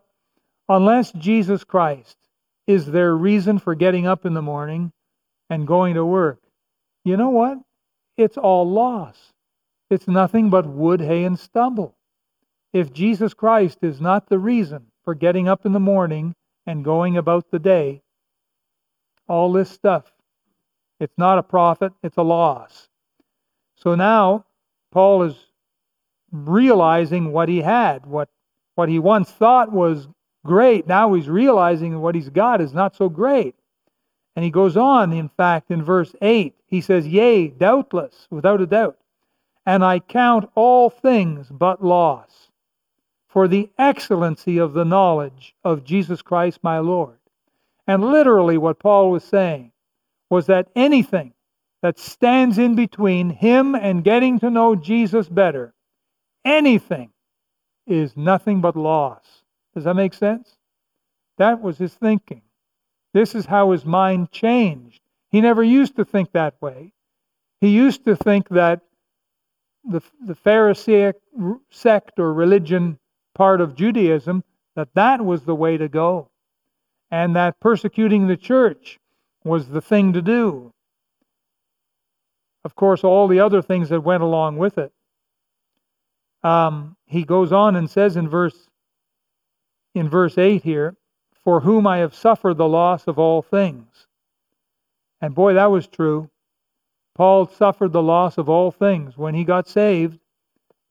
Unless 0.68 1.12
Jesus 1.12 1.64
Christ 1.64 2.18
is 2.66 2.88
their 2.88 3.16
reason 3.16 3.60
for 3.60 3.76
getting 3.76 4.08
up 4.08 4.26
in 4.26 4.34
the 4.34 4.42
morning 4.42 4.92
and 5.52 5.68
going 5.68 5.94
to 5.94 6.04
work, 6.04 6.42
you 7.04 7.16
know 7.16 7.30
what? 7.30 7.60
It's 8.18 8.40
all 8.40 8.68
loss. 8.68 9.34
It's 9.92 10.08
nothing 10.08 10.50
but 10.50 10.66
wood, 10.66 11.00
hay, 11.00 11.26
and 11.26 11.38
stubble. 11.38 11.96
If 12.74 12.92
Jesus 12.92 13.36
Christ 13.36 13.84
is 13.84 14.02
not 14.02 14.30
the 14.30 14.40
reason 14.40 14.88
for 15.06 15.16
getting 15.16 15.48
up 15.48 15.66
in 15.66 15.72
the 15.72 15.80
morning 15.80 16.36
and 16.66 16.84
going 16.84 17.16
about 17.16 17.50
the 17.52 17.60
day, 17.60 18.02
all 19.30 19.54
this 19.54 19.70
stuff. 19.70 20.12
It's 21.00 21.18
not 21.18 21.38
a 21.38 21.44
profit, 21.44 21.94
it's 22.04 22.18
a 22.18 22.24
loss. 22.24 22.90
So 23.76 23.96
now 23.96 24.46
Paul 24.92 25.24
is 25.24 25.36
realizing 26.32 27.32
what 27.32 27.48
he 27.48 27.62
had, 27.62 28.06
what 28.06 28.30
what 28.74 28.90
he 28.90 29.00
once 29.00 29.32
thought 29.32 29.72
was 29.72 30.10
great, 30.44 30.86
now 30.86 31.14
he's 31.14 31.30
realizing 31.30 32.02
what 32.02 32.14
he's 32.14 32.30
got 32.30 32.60
is 32.60 32.74
not 32.74 32.94
so 32.94 33.08
great. 33.08 33.56
And 34.36 34.44
he 34.44 34.52
goes 34.52 34.76
on, 34.76 35.14
in 35.14 35.30
fact, 35.30 35.72
in 35.72 35.82
verse 35.82 36.14
8, 36.22 36.54
he 36.68 36.82
says, 36.82 37.08
Yea, 37.08 37.48
doubtless, 37.48 38.28
without 38.30 38.60
a 38.60 38.68
doubt, 38.68 38.98
and 39.66 39.82
I 39.82 40.00
count 40.00 40.50
all 40.56 40.90
things 40.90 41.48
but 41.50 41.82
loss 41.82 42.45
for 43.36 43.50
the 43.50 43.70
excellency 43.78 44.60
of 44.60 44.72
the 44.72 44.86
knowledge 44.86 45.54
of 45.66 45.84
Jesus 45.84 46.22
Christ 46.22 46.58
my 46.64 46.80
Lord. 46.80 47.18
And 47.86 48.02
literally, 48.02 48.58
what 48.58 48.80
Paul 48.80 49.12
was 49.12 49.26
saying 49.26 49.74
was 50.30 50.46
that 50.46 50.70
anything 50.74 51.34
that 51.82 52.00
stands 52.00 52.58
in 52.58 52.76
between 52.76 53.30
him 53.30 53.76
and 53.76 54.06
getting 54.06 54.40
to 54.40 54.50
know 54.50 54.74
Jesus 54.74 55.28
better, 55.28 55.74
anything, 56.46 57.10
is 57.86 58.16
nothing 58.16 58.62
but 58.62 58.78
loss. 58.78 59.26
Does 59.74 59.84
that 59.84 59.96
make 59.96 60.14
sense? 60.14 60.56
That 61.38 61.62
was 61.62 61.78
his 61.78 61.94
thinking. 61.94 62.42
This 63.14 63.36
is 63.36 63.46
how 63.46 63.72
his 63.72 63.84
mind 63.84 64.32
changed. 64.32 65.02
He 65.30 65.42
never 65.42 65.62
used 65.62 65.98
to 65.98 66.06
think 66.06 66.32
that 66.32 66.56
way. 66.62 66.94
He 67.60 67.68
used 67.68 68.06
to 68.06 68.16
think 68.16 68.48
that 68.48 68.80
the, 69.84 70.02
the 70.26 70.36
Pharisaic 70.36 71.18
sect 71.70 72.18
or 72.18 72.32
religion 72.32 72.98
part 73.36 73.62
of 73.62 73.76
Judaism, 73.76 74.44
that 74.76 74.90
that 74.96 75.24
was 75.24 75.44
the 75.44 75.56
way 75.56 75.78
to 75.78 75.88
go. 75.88 76.30
And 77.12 77.36
that 77.36 77.60
persecuting 77.60 78.28
the 78.28 78.38
church 78.38 79.00
was 79.44 79.70
the 79.70 79.82
thing 79.82 80.14
to 80.14 80.22
do. 80.22 80.74
Of 82.64 82.76
course, 82.76 83.04
all 83.04 83.28
the 83.28 83.40
other 83.40 83.62
things 83.62 83.90
that 83.90 84.02
went 84.02 84.24
along 84.24 84.58
with 84.58 84.80
it. 84.80 84.92
Um, 86.44 86.98
he 87.06 87.24
goes 87.24 87.52
on 87.52 87.76
and 87.76 87.90
says 87.90 88.18
in 88.18 88.28
verse 88.28 88.68
in 89.94 90.10
verse 90.10 90.38
8 90.38 90.64
here, 90.64 90.98
for 91.44 91.62
whom 91.62 91.88
I 91.88 92.00
have 92.00 92.14
suffered 92.14 92.58
the 92.58 92.68
loss 92.68 93.08
of 93.08 93.18
all 93.18 93.42
things. 93.42 94.08
And 95.22 95.34
boy, 95.34 95.54
that 95.54 95.72
was 95.72 95.88
true. 95.88 96.30
Paul 97.16 97.48
suffered 97.48 97.94
the 97.94 98.04
loss 98.04 98.38
of 98.38 98.50
all 98.50 98.72
things. 98.72 99.18
When 99.18 99.34
he 99.34 99.46
got 99.46 99.70
saved, 99.70 100.20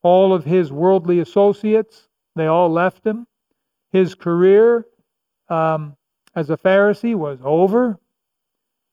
all 0.02 0.32
of 0.32 0.44
his 0.44 0.72
worldly 0.72 1.20
associates, 1.20 2.08
they 2.35 2.47
all 2.47 2.71
left 2.71 3.07
him. 3.07 3.26
His 3.93 4.14
career 4.14 4.87
um, 5.49 5.97
as 6.35 6.50
a 6.50 6.57
Pharisee 6.57 7.14
was 7.14 7.38
over. 7.43 7.99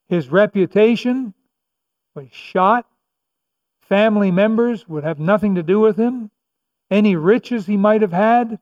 His 0.09 0.29
reputation 0.29 1.33
was 2.13 2.27
shot. 2.31 2.85
Family 3.83 4.31
members 4.31 4.87
would 4.87 5.03
have 5.03 5.19
nothing 5.19 5.55
to 5.55 5.63
do 5.63 5.79
with 5.79 5.97
him. 5.97 6.29
Any 6.89 7.15
riches 7.15 7.65
he 7.65 7.77
might 7.77 8.01
have 8.01 8.13
had 8.13 8.59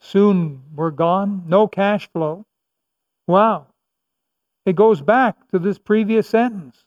soon 0.00 0.62
were 0.74 0.90
gone. 0.90 1.44
No 1.46 1.68
cash 1.68 2.08
flow. 2.12 2.44
Wow. 3.26 3.66
It 4.66 4.76
goes 4.76 5.00
back 5.00 5.48
to 5.50 5.58
this 5.58 5.78
previous 5.78 6.28
sentence. 6.28 6.84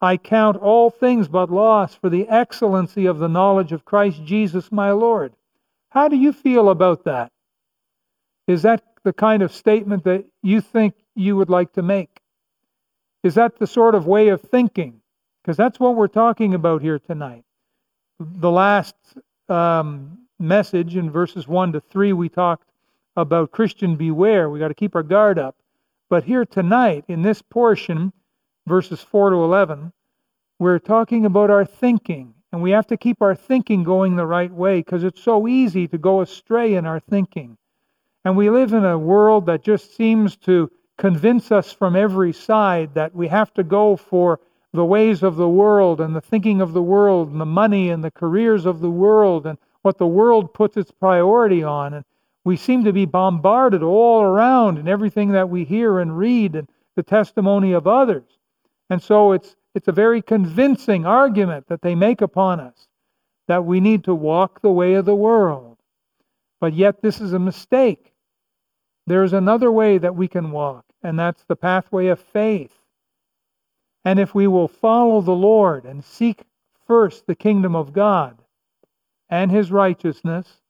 I 0.00 0.16
count 0.16 0.56
all 0.56 0.90
things 0.90 1.28
but 1.28 1.50
loss 1.50 1.94
for 1.94 2.10
the 2.10 2.28
excellency 2.28 3.06
of 3.06 3.18
the 3.18 3.28
knowledge 3.28 3.72
of 3.72 3.84
Christ 3.84 4.24
Jesus 4.24 4.72
my 4.72 4.90
Lord. 4.90 5.32
How 5.92 6.08
do 6.08 6.16
you 6.16 6.32
feel 6.32 6.70
about 6.70 7.04
that? 7.04 7.30
Is 8.46 8.62
that 8.62 8.82
the 9.04 9.12
kind 9.12 9.42
of 9.42 9.52
statement 9.52 10.04
that 10.04 10.24
you 10.42 10.62
think 10.62 10.94
you 11.14 11.36
would 11.36 11.50
like 11.50 11.74
to 11.74 11.82
make? 11.82 12.20
Is 13.22 13.34
that 13.34 13.58
the 13.58 13.66
sort 13.66 13.94
of 13.94 14.06
way 14.06 14.28
of 14.28 14.40
thinking? 14.40 15.02
Because 15.42 15.58
that's 15.58 15.78
what 15.78 15.94
we're 15.94 16.08
talking 16.08 16.54
about 16.54 16.80
here 16.80 16.98
tonight. 16.98 17.44
The 18.18 18.50
last 18.50 18.94
um, 19.50 20.18
message 20.38 20.96
in 20.96 21.10
verses 21.10 21.46
1 21.46 21.74
to 21.74 21.80
3, 21.80 22.14
we 22.14 22.30
talked 22.30 22.70
about 23.14 23.52
Christian 23.52 23.96
beware. 23.96 24.48
We 24.48 24.60
got 24.60 24.68
to 24.68 24.74
keep 24.74 24.96
our 24.96 25.02
guard 25.02 25.38
up. 25.38 25.56
But 26.08 26.24
here 26.24 26.46
tonight, 26.46 27.04
in 27.08 27.20
this 27.20 27.42
portion, 27.42 28.14
verses 28.66 29.02
4 29.02 29.30
to 29.30 29.36
11, 29.36 29.92
we're 30.58 30.78
talking 30.78 31.26
about 31.26 31.50
our 31.50 31.66
thinking. 31.66 32.32
And 32.52 32.62
we 32.62 32.72
have 32.72 32.86
to 32.88 32.98
keep 32.98 33.22
our 33.22 33.34
thinking 33.34 33.82
going 33.82 34.14
the 34.14 34.26
right 34.26 34.52
way 34.52 34.80
because 34.80 35.04
it's 35.04 35.22
so 35.22 35.48
easy 35.48 35.88
to 35.88 35.98
go 35.98 36.20
astray 36.20 36.74
in 36.74 36.84
our 36.84 37.00
thinking. 37.00 37.56
And 38.24 38.36
we 38.36 38.50
live 38.50 38.74
in 38.74 38.84
a 38.84 38.98
world 38.98 39.46
that 39.46 39.64
just 39.64 39.96
seems 39.96 40.36
to 40.38 40.70
convince 40.98 41.50
us 41.50 41.72
from 41.72 41.96
every 41.96 42.32
side 42.32 42.94
that 42.94 43.14
we 43.14 43.28
have 43.28 43.52
to 43.54 43.64
go 43.64 43.96
for 43.96 44.38
the 44.72 44.84
ways 44.84 45.22
of 45.22 45.36
the 45.36 45.48
world 45.48 46.00
and 46.00 46.14
the 46.14 46.20
thinking 46.20 46.60
of 46.60 46.72
the 46.72 46.82
world 46.82 47.30
and 47.30 47.40
the 47.40 47.46
money 47.46 47.90
and 47.90 48.04
the 48.04 48.10
careers 48.10 48.66
of 48.66 48.80
the 48.80 48.90
world 48.90 49.46
and 49.46 49.58
what 49.82 49.98
the 49.98 50.06
world 50.06 50.54
puts 50.54 50.76
its 50.76 50.90
priority 50.90 51.62
on. 51.62 51.94
And 51.94 52.04
we 52.44 52.56
seem 52.56 52.84
to 52.84 52.92
be 52.92 53.04
bombarded 53.06 53.82
all 53.82 54.22
around 54.22 54.78
in 54.78 54.88
everything 54.88 55.32
that 55.32 55.48
we 55.48 55.64
hear 55.64 55.98
and 55.98 56.16
read 56.16 56.54
and 56.54 56.68
the 56.94 57.02
testimony 57.02 57.72
of 57.72 57.86
others. 57.86 58.24
And 58.90 59.02
so 59.02 59.32
it's 59.32 59.56
it's 59.74 59.88
a 59.88 59.92
very 59.92 60.22
convincing 60.22 61.06
argument 61.06 61.68
that 61.68 61.82
they 61.82 61.94
make 61.94 62.20
upon 62.20 62.60
us 62.60 62.88
that 63.48 63.64
we 63.64 63.80
need 63.80 64.04
to 64.04 64.14
walk 64.14 64.60
the 64.60 64.70
way 64.70 64.94
of 64.94 65.04
the 65.04 65.14
world. 65.14 65.78
But 66.60 66.74
yet 66.74 67.02
this 67.02 67.20
is 67.20 67.32
a 67.32 67.38
mistake. 67.38 68.12
There's 69.06 69.32
another 69.32 69.72
way 69.72 69.98
that 69.98 70.14
we 70.14 70.28
can 70.28 70.52
walk, 70.52 70.84
and 71.02 71.18
that's 71.18 71.42
the 71.44 71.56
pathway 71.56 72.06
of 72.06 72.20
faith. 72.20 72.72
And 74.04 74.18
if 74.18 74.34
we 74.34 74.46
will 74.46 74.68
follow 74.68 75.20
the 75.20 75.32
Lord 75.32 75.84
and 75.84 76.04
seek 76.04 76.44
first 76.86 77.26
the 77.26 77.34
kingdom 77.34 77.74
of 77.74 77.92
God 77.92 78.38
and 79.28 79.50
his 79.50 79.72
righteousness, 79.72 80.60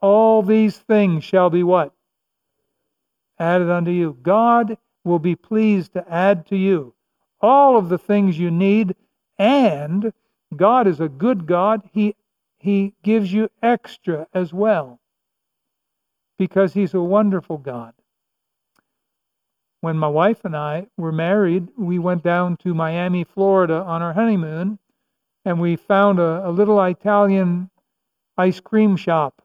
all 0.00 0.42
these 0.42 0.76
things 0.76 1.22
shall 1.22 1.50
be 1.50 1.62
what? 1.62 1.92
Added 3.38 3.70
unto 3.70 3.90
you. 3.90 4.18
God 4.22 4.76
will 5.04 5.18
be 5.18 5.36
pleased 5.36 5.92
to 5.92 6.12
add 6.12 6.46
to 6.46 6.56
you 6.56 6.95
all 7.40 7.76
of 7.76 7.88
the 7.88 7.98
things 7.98 8.38
you 8.38 8.50
need, 8.50 8.94
and 9.38 10.12
God 10.54 10.86
is 10.86 11.00
a 11.00 11.08
good 11.08 11.46
God. 11.46 11.82
He, 11.92 12.14
he 12.58 12.94
gives 13.02 13.32
you 13.32 13.50
extra 13.62 14.26
as 14.32 14.52
well 14.52 15.00
because 16.38 16.74
He's 16.74 16.94
a 16.94 17.00
wonderful 17.00 17.58
God 17.58 17.92
when 19.86 19.96
my 19.96 20.08
wife 20.08 20.44
and 20.44 20.56
I 20.56 20.88
were 20.96 21.12
married, 21.12 21.68
we 21.76 22.00
went 22.00 22.24
down 22.24 22.56
to 22.58 22.74
Miami, 22.74 23.22
Florida 23.22 23.84
on 23.86 24.02
our 24.02 24.12
honeymoon, 24.12 24.80
and 25.44 25.60
we 25.60 25.76
found 25.76 26.18
a, 26.18 26.48
a 26.48 26.50
little 26.50 26.82
Italian 26.82 27.70
ice 28.36 28.58
cream 28.58 28.96
shop. 28.96 29.42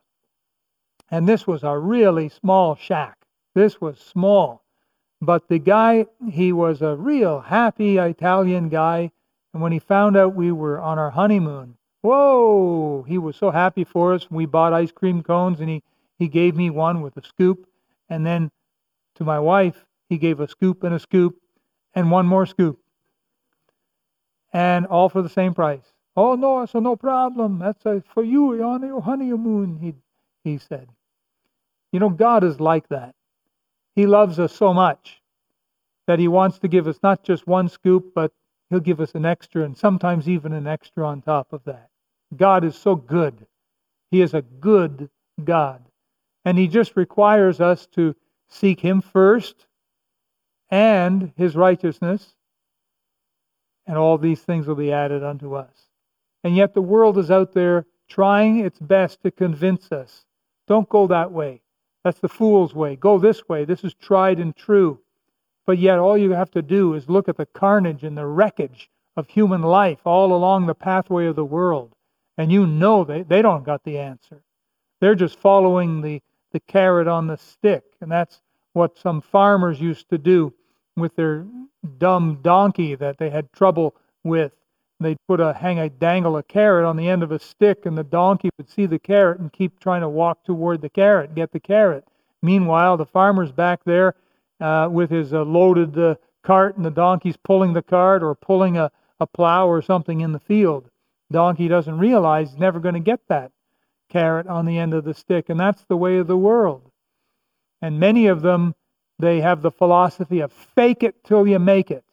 And 1.12 1.30
this 1.30 1.46
was 1.46 1.64
a 1.64 1.78
really 1.78 2.30
small 2.30 2.76
shack. 2.76 3.18
This 3.54 3.80
was 3.80 4.00
small. 4.00 4.61
But 5.22 5.48
the 5.48 5.60
guy, 5.60 6.08
he 6.32 6.52
was 6.52 6.82
a 6.82 6.96
real 6.96 7.42
happy 7.42 7.98
Italian 7.98 8.70
guy. 8.70 9.12
And 9.54 9.62
when 9.62 9.72
he 9.72 9.80
found 9.80 10.18
out 10.18 10.34
we 10.34 10.52
were 10.52 10.80
on 10.80 10.98
our 10.98 11.12
honeymoon, 11.12 11.78
whoa, 12.02 13.06
he 13.08 13.18
was 13.20 13.36
so 13.36 13.52
happy 13.52 13.84
for 13.84 14.14
us. 14.14 14.32
We 14.32 14.48
bought 14.48 14.74
ice 14.74 14.92
cream 14.92 15.22
cones 15.22 15.60
and 15.60 15.70
he, 15.70 15.84
he 16.18 16.28
gave 16.28 16.56
me 16.56 16.72
one 16.72 17.02
with 17.02 17.18
a 17.18 17.24
scoop. 17.24 17.68
And 18.10 18.26
then 18.26 18.50
to 19.16 19.24
my 19.24 19.40
wife, 19.40 19.86
he 20.10 20.18
gave 20.18 20.40
a 20.40 20.48
scoop 20.48 20.84
and 20.84 20.96
a 20.96 21.00
scoop 21.00 21.40
and 21.94 22.10
one 22.10 22.26
more 22.26 22.48
scoop. 22.48 22.80
And 24.52 24.88
all 24.88 25.08
for 25.08 25.22
the 25.22 25.30
same 25.30 25.54
price. 25.54 25.94
Oh, 26.18 26.36
no, 26.36 26.66
so 26.66 26.80
no 26.80 26.96
problem. 26.96 27.60
That's 27.60 27.86
a, 27.86 28.04
for 28.14 28.24
you 28.24 28.62
on 28.64 28.82
your 28.82 29.02
honeymoon, 29.02 29.78
he, 29.80 29.94
he 30.44 30.58
said. 30.58 30.90
You 31.92 32.00
know, 32.00 32.10
God 32.10 32.44
is 32.44 32.60
like 32.60 32.90
that. 32.90 33.16
He 33.96 34.06
loves 34.06 34.40
us 34.40 34.54
so 34.54 34.74
much 34.74 35.22
that 36.08 36.20
he 36.20 36.28
wants 36.28 36.60
to 36.60 36.68
give 36.68 36.88
us 36.88 37.00
not 37.04 37.24
just 37.24 37.48
one 37.48 37.70
scoop, 37.70 38.14
but 38.14 38.32
he'll 38.70 38.80
give 38.80 39.02
us 39.02 39.16
an 39.16 39.26
extra 39.26 39.64
and 39.64 39.78
sometimes 39.78 40.28
even 40.30 40.54
an 40.54 40.68
extra 40.68 41.06
on 41.06 41.22
top 41.22 41.54
of 41.54 41.64
that. 41.66 41.90
God 42.36 42.64
is 42.64 42.76
so 42.76 42.96
good. 42.96 43.46
He 44.10 44.22
is 44.22 44.34
a 44.34 44.42
good 44.42 45.10
God. 45.44 45.84
And 46.46 46.58
he 46.58 46.68
just 46.68 46.96
requires 46.96 47.62
us 47.62 47.86
to 47.94 48.16
seek 48.50 48.80
him 48.80 49.02
first 49.02 49.68
and 50.70 51.34
his 51.36 51.56
righteousness, 51.56 52.36
and 53.86 53.98
all 53.98 54.18
these 54.18 54.42
things 54.42 54.68
will 54.68 54.76
be 54.76 54.92
added 54.92 55.22
unto 55.24 55.54
us. 55.54 55.88
And 56.44 56.56
yet 56.56 56.74
the 56.74 56.82
world 56.82 57.18
is 57.18 57.30
out 57.30 57.54
there 57.54 57.86
trying 58.08 58.60
its 58.60 58.80
best 58.80 59.22
to 59.24 59.32
convince 59.32 59.92
us 59.92 60.26
don't 60.68 60.88
go 60.88 61.08
that 61.08 61.32
way. 61.32 61.62
That's 62.04 62.20
the 62.20 62.30
fool's 62.30 62.74
way. 62.74 62.96
Go 62.96 63.20
this 63.20 63.48
way. 63.48 63.66
This 63.66 63.84
is 63.84 63.94
tried 63.94 64.40
and 64.40 64.56
true. 64.56 65.00
But 65.66 65.78
yet, 65.78 66.00
all 66.00 66.18
you 66.18 66.32
have 66.32 66.52
to 66.52 66.62
do 66.62 66.96
is 66.96 67.10
look 67.10 67.30
at 67.30 67.38
the 67.38 67.46
carnage 67.46 68.04
and 68.04 68.18
the 68.18 68.26
wreckage 68.26 68.90
of 69.16 69.28
human 69.28 69.62
life 69.62 70.00
all 70.06 70.34
along 70.34 70.66
the 70.66 70.76
pathway 70.76 71.28
of 71.28 71.36
the 71.36 71.46
world. 71.46 71.94
And 72.38 72.52
you 72.52 72.66
know 72.66 73.04
they, 73.04 73.22
they 73.24 73.42
don't 73.42 73.64
got 73.64 73.84
the 73.84 74.00
answer. 74.00 74.42
They're 75.00 75.16
just 75.16 75.38
following 75.38 76.02
the, 76.02 76.22
the 76.52 76.60
carrot 76.62 77.08
on 77.08 77.28
the 77.28 77.38
stick. 77.38 77.84
And 78.02 78.12
that's 78.12 78.42
what 78.74 78.98
some 78.98 79.22
farmers 79.22 79.80
used 79.80 80.10
to 80.10 80.18
do 80.18 80.54
with 80.96 81.16
their 81.16 81.46
dumb 81.98 82.40
donkey 82.42 82.96
that 82.96 83.18
they 83.18 83.30
had 83.30 83.52
trouble 83.54 83.96
with. 84.24 84.54
They'd 85.02 85.18
put 85.28 85.40
a 85.40 85.54
hang 85.54 85.80
a 85.80 85.90
dangle 85.90 86.38
a 86.38 86.44
carrot 86.44 86.86
on 86.86 86.96
the 86.96 87.10
end 87.10 87.24
of 87.24 87.32
a 87.32 87.40
stick, 87.40 87.88
and 87.88 87.98
the 87.98 88.04
donkey 88.04 88.52
would 88.58 88.70
see 88.70 88.86
the 88.86 89.00
carrot 89.00 89.40
and 89.40 89.52
keep 89.52 89.80
trying 89.80 90.02
to 90.02 90.10
walk 90.10 90.44
toward 90.44 90.82
the 90.82 90.90
carrot, 90.90 91.34
get 91.34 91.52
the 91.52 91.60
carrot. 91.60 92.06
Meanwhile, 92.44 92.98
the 92.98 93.06
farmer's 93.08 93.52
back 93.52 93.84
there 93.84 94.14
uh, 94.60 94.90
with 94.92 95.10
his 95.10 95.34
uh, 95.34 95.44
loaded 95.44 95.98
uh, 95.98 96.16
cart, 96.44 96.78
and 96.78 96.86
the 96.86 96.92
donkey's 96.92 97.38
pulling 97.38 97.74
the 97.74 97.82
cart 97.82 98.22
or 98.22 98.36
pulling 98.36 98.78
a, 98.78 98.92
a 99.20 99.26
plow 99.26 99.68
or 99.68 99.82
something 99.82 100.22
in 100.22 100.34
the 100.34 100.40
field. 100.40 100.88
Donkey 101.32 101.68
doesn't 101.68 101.98
realize 101.98 102.52
he's 102.52 102.60
never 102.60 102.80
going 102.80 102.94
to 102.94 103.00
get 103.00 103.22
that 103.28 103.52
carrot 104.10 104.46
on 104.46 104.68
the 104.68 104.78
end 104.78 104.94
of 104.94 105.04
the 105.04 105.16
stick, 105.16 105.50
and 105.50 105.60
that's 105.60 105.84
the 105.86 105.98
way 105.98 106.18
of 106.18 106.28
the 106.28 106.38
world. 106.38 106.92
And 107.82 108.00
many 108.00 108.28
of 108.28 108.44
them, 108.44 108.76
they 109.18 109.42
have 109.42 109.64
the 109.64 109.72
philosophy 109.72 110.42
of 110.42 110.52
fake 110.52 111.02
it 111.02 111.24
till 111.24 111.48
you 111.48 111.58
make 111.58 111.90
it. 111.90 112.04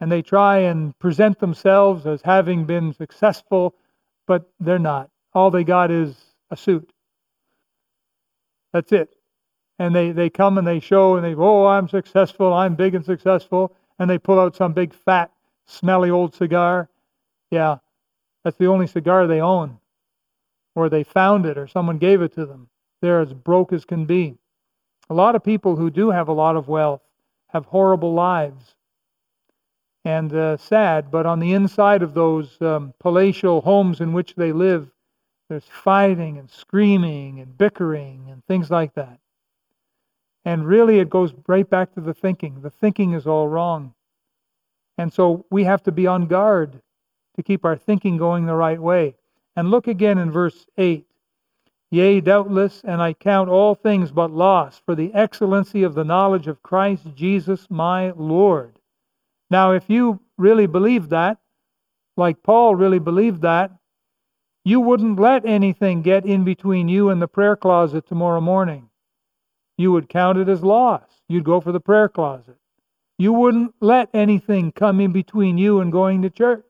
And 0.00 0.10
they 0.12 0.22
try 0.22 0.58
and 0.58 0.96
present 0.98 1.40
themselves 1.40 2.06
as 2.06 2.22
having 2.22 2.64
been 2.64 2.92
successful, 2.92 3.74
but 4.26 4.50
they're 4.60 4.78
not. 4.78 5.10
All 5.34 5.50
they 5.50 5.64
got 5.64 5.90
is 5.90 6.16
a 6.50 6.56
suit. 6.56 6.92
That's 8.72 8.92
it. 8.92 9.14
And 9.78 9.94
they, 9.94 10.12
they 10.12 10.30
come 10.30 10.58
and 10.58 10.66
they 10.66 10.80
show 10.80 11.16
and 11.16 11.24
they, 11.24 11.34
oh, 11.34 11.66
I'm 11.66 11.88
successful, 11.88 12.52
I'm 12.52 12.74
big 12.74 12.94
and 12.94 13.04
successful. 13.04 13.74
And 13.98 14.08
they 14.08 14.18
pull 14.18 14.38
out 14.38 14.56
some 14.56 14.72
big, 14.72 14.94
fat, 14.94 15.32
smelly 15.66 16.10
old 16.10 16.34
cigar. 16.34 16.88
Yeah, 17.50 17.78
that's 18.44 18.56
the 18.56 18.66
only 18.66 18.86
cigar 18.86 19.26
they 19.26 19.40
own. 19.40 19.78
Or 20.74 20.88
they 20.88 21.02
found 21.02 21.46
it 21.46 21.58
or 21.58 21.66
someone 21.66 21.98
gave 21.98 22.22
it 22.22 22.34
to 22.34 22.46
them. 22.46 22.68
They're 23.00 23.20
as 23.20 23.32
broke 23.32 23.72
as 23.72 23.84
can 23.84 24.04
be. 24.04 24.36
A 25.10 25.14
lot 25.14 25.34
of 25.34 25.42
people 25.42 25.76
who 25.76 25.90
do 25.90 26.10
have 26.10 26.28
a 26.28 26.32
lot 26.32 26.56
of 26.56 26.68
wealth 26.68 27.00
have 27.48 27.64
horrible 27.66 28.12
lives 28.12 28.74
and 30.08 30.32
uh, 30.32 30.56
sad, 30.56 31.10
but 31.10 31.26
on 31.26 31.38
the 31.38 31.52
inside 31.52 32.02
of 32.02 32.14
those 32.14 32.56
um, 32.62 32.94
palatial 32.98 33.60
homes 33.60 34.00
in 34.00 34.14
which 34.14 34.34
they 34.36 34.52
live, 34.52 34.90
there's 35.50 35.66
fighting 35.66 36.38
and 36.38 36.50
screaming 36.50 37.40
and 37.40 37.58
bickering 37.58 38.26
and 38.30 38.42
things 38.46 38.70
like 38.70 38.94
that. 38.94 39.18
And 40.46 40.66
really, 40.66 40.98
it 40.98 41.10
goes 41.10 41.34
right 41.46 41.68
back 41.68 41.92
to 41.92 42.00
the 42.00 42.14
thinking. 42.14 42.62
The 42.62 42.70
thinking 42.70 43.12
is 43.12 43.26
all 43.26 43.48
wrong. 43.48 43.92
And 44.96 45.12
so 45.12 45.44
we 45.50 45.64
have 45.64 45.82
to 45.82 45.92
be 45.92 46.06
on 46.06 46.26
guard 46.26 46.80
to 47.36 47.42
keep 47.42 47.66
our 47.66 47.76
thinking 47.76 48.16
going 48.16 48.46
the 48.46 48.54
right 48.54 48.80
way. 48.80 49.14
And 49.56 49.70
look 49.70 49.88
again 49.88 50.16
in 50.16 50.30
verse 50.30 50.66
8. 50.78 51.04
Yea, 51.90 52.22
doubtless, 52.22 52.80
and 52.82 53.02
I 53.02 53.12
count 53.12 53.50
all 53.50 53.74
things 53.74 54.10
but 54.10 54.30
loss 54.30 54.80
for 54.86 54.94
the 54.94 55.12
excellency 55.12 55.82
of 55.82 55.94
the 55.94 56.04
knowledge 56.04 56.46
of 56.46 56.62
Christ 56.62 57.08
Jesus 57.14 57.66
my 57.68 58.12
Lord. 58.12 58.77
Now, 59.50 59.72
if 59.72 59.88
you 59.88 60.20
really 60.36 60.66
believed 60.66 61.10
that, 61.10 61.38
like 62.16 62.42
Paul 62.42 62.74
really 62.74 62.98
believed 62.98 63.42
that, 63.42 63.70
you 64.64 64.80
wouldn't 64.80 65.18
let 65.18 65.46
anything 65.46 66.02
get 66.02 66.26
in 66.26 66.44
between 66.44 66.88
you 66.88 67.08
and 67.10 67.22
the 67.22 67.28
prayer 67.28 67.56
closet 67.56 68.06
tomorrow 68.06 68.40
morning. 68.40 68.90
You 69.78 69.92
would 69.92 70.08
count 70.08 70.38
it 70.38 70.48
as 70.48 70.62
loss. 70.62 71.08
You'd 71.28 71.44
go 71.44 71.60
for 71.60 71.72
the 71.72 71.80
prayer 71.80 72.08
closet. 72.08 72.58
You 73.16 73.32
wouldn't 73.32 73.74
let 73.80 74.10
anything 74.12 74.72
come 74.72 75.00
in 75.00 75.12
between 75.12 75.56
you 75.58 75.80
and 75.80 75.90
going 75.90 76.22
to 76.22 76.30
church. 76.30 76.64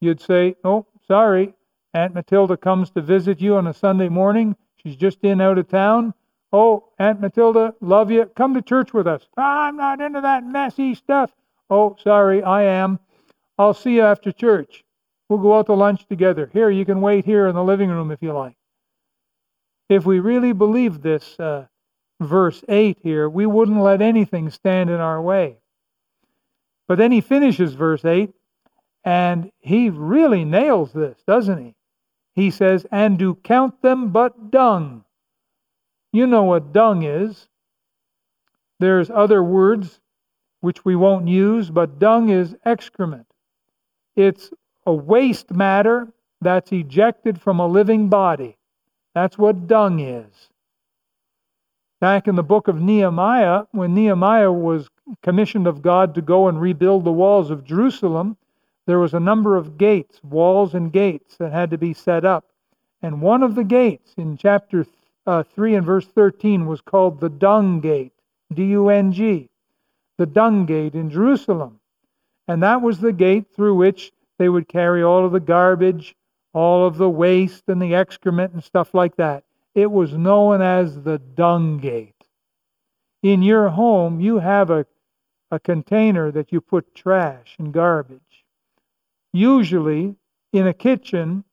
You'd 0.00 0.20
say, 0.20 0.56
Oh, 0.64 0.86
sorry, 1.06 1.54
Aunt 1.94 2.14
Matilda 2.14 2.56
comes 2.56 2.90
to 2.90 3.00
visit 3.00 3.40
you 3.40 3.56
on 3.56 3.66
a 3.66 3.72
Sunday 3.74 4.08
morning. 4.08 4.56
She's 4.76 4.96
just 4.96 5.22
in 5.22 5.40
out 5.40 5.58
of 5.58 5.68
town. 5.68 6.12
Oh, 6.52 6.90
Aunt 6.98 7.20
Matilda, 7.20 7.74
love 7.80 8.10
you. 8.10 8.26
Come 8.36 8.54
to 8.54 8.62
church 8.62 8.92
with 8.92 9.06
us. 9.06 9.28
Ah, 9.36 9.66
I'm 9.66 9.76
not 9.76 10.00
into 10.00 10.20
that 10.20 10.44
messy 10.44 10.94
stuff. 10.94 11.30
Oh, 11.70 11.96
sorry, 12.02 12.42
I 12.42 12.62
am. 12.62 12.98
I'll 13.58 13.74
see 13.74 13.94
you 13.94 14.02
after 14.02 14.32
church. 14.32 14.84
We'll 15.28 15.38
go 15.38 15.58
out 15.58 15.66
to 15.66 15.74
lunch 15.74 16.06
together. 16.06 16.50
Here, 16.52 16.70
you 16.70 16.84
can 16.84 17.00
wait 17.00 17.24
here 17.24 17.46
in 17.46 17.54
the 17.54 17.64
living 17.64 17.90
room 17.90 18.10
if 18.10 18.22
you 18.22 18.32
like. 18.32 18.56
If 19.88 20.04
we 20.04 20.20
really 20.20 20.52
believed 20.52 21.02
this 21.02 21.38
uh, 21.38 21.66
verse 22.20 22.62
8 22.68 22.98
here, 23.02 23.28
we 23.28 23.46
wouldn't 23.46 23.80
let 23.80 24.02
anything 24.02 24.50
stand 24.50 24.90
in 24.90 25.00
our 25.00 25.20
way. 25.20 25.56
But 26.86 26.98
then 26.98 27.12
he 27.12 27.20
finishes 27.20 27.74
verse 27.74 28.04
8, 28.04 28.32
and 29.04 29.50
he 29.60 29.90
really 29.90 30.44
nails 30.44 30.92
this, 30.92 31.16
doesn't 31.26 31.58
he? 31.58 31.74
he 32.34 32.50
says, 32.50 32.86
and 32.90 33.18
do 33.18 33.36
count 33.36 33.80
them 33.82 34.10
but 34.10 34.50
dung. 34.50 35.04
You 36.12 36.26
know 36.26 36.42
what 36.44 36.72
dung 36.72 37.02
is. 37.02 37.48
There's 38.80 39.08
other 39.08 39.42
words 39.42 40.00
which 40.64 40.82
we 40.82 40.96
won't 40.96 41.28
use, 41.28 41.68
but 41.68 41.98
dung 41.98 42.30
is 42.30 42.56
excrement. 42.64 43.26
It's 44.16 44.50
a 44.86 44.94
waste 44.94 45.50
matter 45.50 46.08
that's 46.40 46.72
ejected 46.72 47.38
from 47.38 47.60
a 47.60 47.66
living 47.66 48.08
body. 48.08 48.56
That's 49.14 49.36
what 49.36 49.66
dung 49.66 50.00
is. 50.00 50.48
Back 52.00 52.28
in 52.28 52.34
the 52.34 52.42
book 52.42 52.66
of 52.66 52.80
Nehemiah, 52.80 53.64
when 53.72 53.94
Nehemiah 53.94 54.50
was 54.50 54.88
commissioned 55.22 55.66
of 55.66 55.82
God 55.82 56.14
to 56.14 56.22
go 56.22 56.48
and 56.48 56.58
rebuild 56.58 57.04
the 57.04 57.12
walls 57.12 57.50
of 57.50 57.64
Jerusalem, 57.64 58.38
there 58.86 58.98
was 58.98 59.12
a 59.12 59.20
number 59.20 59.56
of 59.56 59.76
gates, 59.76 60.18
walls 60.24 60.74
and 60.74 60.90
gates 60.90 61.36
that 61.36 61.52
had 61.52 61.70
to 61.72 61.78
be 61.78 61.92
set 61.92 62.24
up. 62.24 62.46
And 63.02 63.20
one 63.20 63.42
of 63.42 63.54
the 63.54 63.64
gates 63.64 64.14
in 64.16 64.38
chapter 64.38 64.86
uh, 65.26 65.42
3 65.42 65.74
and 65.74 65.84
verse 65.84 66.06
13 66.06 66.64
was 66.64 66.80
called 66.80 67.20
the 67.20 67.28
Dung 67.28 67.80
Gate, 67.80 68.14
D 68.50 68.64
U 68.64 68.88
N 68.88 69.12
G, 69.12 69.50
the 70.18 70.26
Dung 70.26 70.66
Gate 70.66 70.94
in 70.94 71.10
Jerusalem. 71.10 71.80
And 72.46 72.62
that 72.62 72.82
was 72.82 73.00
the 73.00 73.12
gate 73.12 73.46
through 73.54 73.74
which 73.74 74.12
they 74.38 74.48
would 74.48 74.68
carry 74.68 75.02
all 75.02 75.24
of 75.24 75.32
the 75.32 75.40
garbage, 75.40 76.14
all 76.52 76.86
of 76.86 76.96
the 76.96 77.08
waste 77.08 77.64
and 77.68 77.80
the 77.80 77.94
excrement 77.94 78.52
and 78.52 78.62
stuff 78.62 78.94
like 78.94 79.16
that. 79.16 79.44
It 79.74 79.90
was 79.90 80.12
known 80.12 80.62
as 80.62 81.02
the 81.02 81.18
Dung 81.18 81.78
Gate. 81.78 82.14
In 83.22 83.42
your 83.42 83.70
home, 83.70 84.20
you 84.20 84.38
have 84.38 84.70
a, 84.70 84.86
a 85.50 85.58
container 85.58 86.30
that 86.30 86.52
you 86.52 86.60
put 86.60 86.94
trash 86.94 87.56
and 87.58 87.72
garbage. 87.72 88.44
Usually, 89.32 90.14
in 90.52 90.66
a 90.66 90.74
kitchen, 90.74 91.44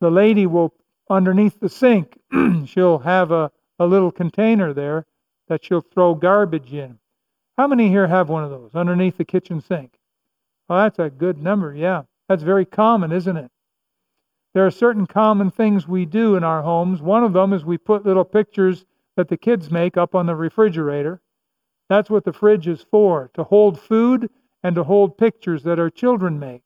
the 0.00 0.10
lady 0.10 0.46
will, 0.46 0.74
underneath 1.08 1.58
the 1.60 1.68
sink, 1.68 2.18
she'll 2.66 2.98
have 2.98 3.30
a, 3.30 3.50
a 3.78 3.86
little 3.86 4.10
container 4.10 4.74
there 4.74 5.06
that 5.48 5.64
she'll 5.64 5.80
throw 5.80 6.14
garbage 6.14 6.74
in. 6.74 6.98
How 7.56 7.68
many 7.68 7.88
here 7.88 8.08
have 8.08 8.28
one 8.28 8.42
of 8.42 8.50
those 8.50 8.74
underneath 8.74 9.16
the 9.16 9.24
kitchen 9.24 9.60
sink? 9.60 9.98
Oh, 10.68 10.76
that's 10.76 10.98
a 10.98 11.10
good 11.10 11.40
number, 11.40 11.74
yeah. 11.74 12.02
That's 12.28 12.42
very 12.42 12.64
common, 12.64 13.12
isn't 13.12 13.36
it? 13.36 13.50
There 14.54 14.66
are 14.66 14.70
certain 14.70 15.06
common 15.06 15.50
things 15.50 15.86
we 15.86 16.06
do 16.06 16.36
in 16.36 16.44
our 16.44 16.62
homes. 16.62 17.02
One 17.02 17.24
of 17.24 17.32
them 17.32 17.52
is 17.52 17.64
we 17.64 17.78
put 17.78 18.06
little 18.06 18.24
pictures 18.24 18.84
that 19.16 19.28
the 19.28 19.36
kids 19.36 19.70
make 19.70 19.96
up 19.96 20.14
on 20.14 20.26
the 20.26 20.34
refrigerator. 20.34 21.20
That's 21.88 22.10
what 22.10 22.24
the 22.24 22.32
fridge 22.32 22.66
is 22.66 22.84
for, 22.90 23.30
to 23.34 23.44
hold 23.44 23.78
food 23.78 24.30
and 24.62 24.74
to 24.76 24.84
hold 24.84 25.18
pictures 25.18 25.62
that 25.64 25.78
our 25.78 25.90
children 25.90 26.38
make. 26.38 26.62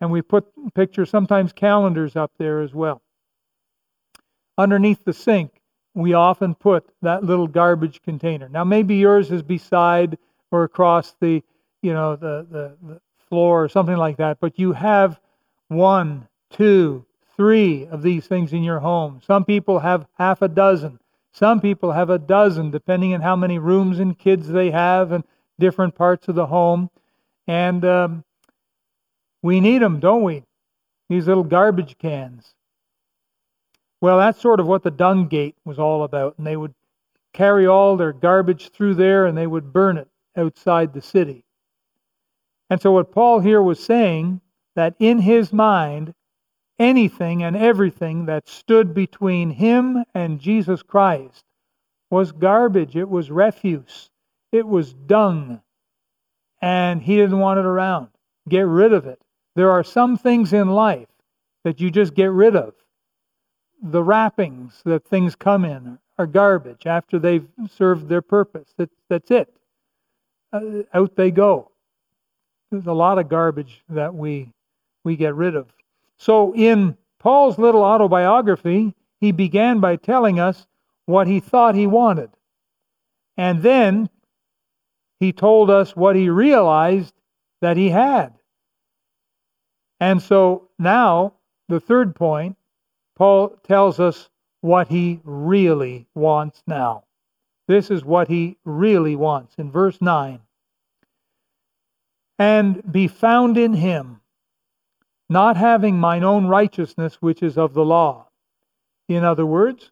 And 0.00 0.10
we 0.10 0.22
put 0.22 0.46
pictures, 0.74 1.08
sometimes 1.08 1.52
calendars 1.52 2.16
up 2.16 2.32
there 2.38 2.60
as 2.60 2.74
well. 2.74 3.00
Underneath 4.58 5.04
the 5.04 5.12
sink, 5.12 5.60
we 5.94 6.12
often 6.14 6.54
put 6.54 6.88
that 7.02 7.24
little 7.24 7.46
garbage 7.46 8.02
container. 8.02 8.48
Now, 8.48 8.64
maybe 8.64 8.96
yours 8.96 9.30
is 9.30 9.42
beside 9.42 10.18
or 10.50 10.64
across 10.64 11.14
the, 11.20 11.42
you 11.82 11.92
know, 11.92 12.16
the, 12.16 12.46
the, 12.50 12.76
the 12.86 13.00
floor 13.28 13.64
or 13.64 13.68
something 13.68 13.96
like 13.96 14.16
that, 14.18 14.38
but 14.40 14.58
you 14.58 14.72
have 14.72 15.20
one, 15.68 16.28
two, 16.50 17.04
three 17.36 17.86
of 17.86 18.02
these 18.02 18.26
things 18.26 18.52
in 18.52 18.62
your 18.62 18.80
home. 18.80 19.20
Some 19.26 19.44
people 19.44 19.78
have 19.80 20.06
half 20.18 20.42
a 20.42 20.48
dozen. 20.48 20.98
Some 21.32 21.60
people 21.60 21.92
have 21.92 22.10
a 22.10 22.18
dozen, 22.18 22.70
depending 22.70 23.14
on 23.14 23.20
how 23.20 23.34
many 23.34 23.58
rooms 23.58 23.98
and 23.98 24.16
kids 24.16 24.48
they 24.48 24.70
have 24.70 25.10
and 25.10 25.24
different 25.58 25.94
parts 25.94 26.28
of 26.28 26.34
the 26.34 26.46
home. 26.46 26.90
And 27.46 27.84
um, 27.84 28.24
we 29.42 29.60
need 29.60 29.82
them, 29.82 30.00
don't 30.00 30.22
we? 30.22 30.44
These 31.08 31.26
little 31.26 31.44
garbage 31.44 31.98
cans. 31.98 32.54
Well, 34.04 34.18
that's 34.18 34.38
sort 34.38 34.60
of 34.60 34.66
what 34.66 34.82
the 34.82 34.90
dung 34.90 35.28
gate 35.28 35.56
was 35.64 35.78
all 35.78 36.02
about. 36.04 36.36
And 36.36 36.46
they 36.46 36.58
would 36.58 36.74
carry 37.32 37.66
all 37.66 37.96
their 37.96 38.12
garbage 38.12 38.68
through 38.68 38.96
there 38.96 39.24
and 39.24 39.34
they 39.34 39.46
would 39.46 39.72
burn 39.72 39.96
it 39.96 40.08
outside 40.36 40.92
the 40.92 41.00
city. 41.00 41.46
And 42.68 42.82
so, 42.82 42.92
what 42.92 43.12
Paul 43.12 43.40
here 43.40 43.62
was 43.62 43.82
saying, 43.82 44.42
that 44.74 44.94
in 44.98 45.20
his 45.20 45.54
mind, 45.54 46.12
anything 46.78 47.42
and 47.42 47.56
everything 47.56 48.26
that 48.26 48.46
stood 48.46 48.92
between 48.92 49.48
him 49.48 50.04
and 50.14 50.38
Jesus 50.38 50.82
Christ 50.82 51.42
was 52.10 52.30
garbage, 52.30 52.96
it 52.96 53.08
was 53.08 53.30
refuse, 53.30 54.10
it 54.52 54.68
was 54.68 54.92
dung, 54.92 55.62
and 56.60 57.00
he 57.00 57.16
didn't 57.16 57.38
want 57.38 57.58
it 57.58 57.64
around. 57.64 58.08
Get 58.50 58.66
rid 58.66 58.92
of 58.92 59.06
it. 59.06 59.22
There 59.56 59.70
are 59.70 59.82
some 59.82 60.18
things 60.18 60.52
in 60.52 60.68
life 60.68 61.08
that 61.62 61.80
you 61.80 61.90
just 61.90 62.12
get 62.12 62.30
rid 62.30 62.54
of. 62.54 62.74
The 63.84 64.02
wrappings 64.02 64.82
that 64.84 65.06
things 65.06 65.36
come 65.36 65.64
in 65.64 65.98
are 66.18 66.26
garbage 66.26 66.86
after 66.86 67.18
they've 67.18 67.46
served 67.70 68.08
their 68.08 68.22
purpose. 68.22 68.72
That, 68.78 68.90
that's 69.08 69.30
it. 69.30 69.52
uh, 70.54 70.82
out 70.94 71.16
they 71.16 71.30
go. 71.30 71.70
There's 72.70 72.86
a 72.86 72.92
lot 72.92 73.18
of 73.18 73.28
garbage 73.28 73.82
that 73.90 74.14
we 74.14 74.50
we 75.04 75.16
get 75.16 75.34
rid 75.34 75.54
of. 75.54 75.66
So 76.16 76.54
in 76.54 76.96
Paul's 77.18 77.58
little 77.58 77.82
autobiography, 77.82 78.94
he 79.20 79.32
began 79.32 79.80
by 79.80 79.96
telling 79.96 80.40
us 80.40 80.66
what 81.06 81.26
he 81.26 81.40
thought 81.40 81.74
he 81.74 81.86
wanted. 81.86 82.30
And 83.36 83.62
then 83.62 84.08
he 85.20 85.32
told 85.32 85.70
us 85.70 85.94
what 85.94 86.16
he 86.16 86.30
realized 86.30 87.12
that 87.60 87.76
he 87.76 87.90
had. 87.90 88.32
And 90.00 90.22
so 90.22 90.68
now, 90.78 91.34
the 91.68 91.80
third 91.80 92.14
point, 92.14 92.56
Paul 93.16 93.50
tells 93.62 94.00
us 94.00 94.28
what 94.60 94.88
he 94.88 95.20
really 95.24 96.06
wants 96.14 96.62
now. 96.66 97.04
This 97.68 97.90
is 97.90 98.04
what 98.04 98.28
he 98.28 98.56
really 98.64 99.16
wants 99.16 99.54
in 99.56 99.70
verse 99.70 100.00
9. 100.00 100.40
And 102.38 102.92
be 102.92 103.08
found 103.08 103.56
in 103.56 103.74
him, 103.74 104.20
not 105.28 105.56
having 105.56 105.98
mine 105.98 106.24
own 106.24 106.46
righteousness 106.46 107.16
which 107.20 107.42
is 107.42 107.56
of 107.56 107.74
the 107.74 107.84
law. 107.84 108.28
In 109.08 109.24
other 109.24 109.46
words, 109.46 109.90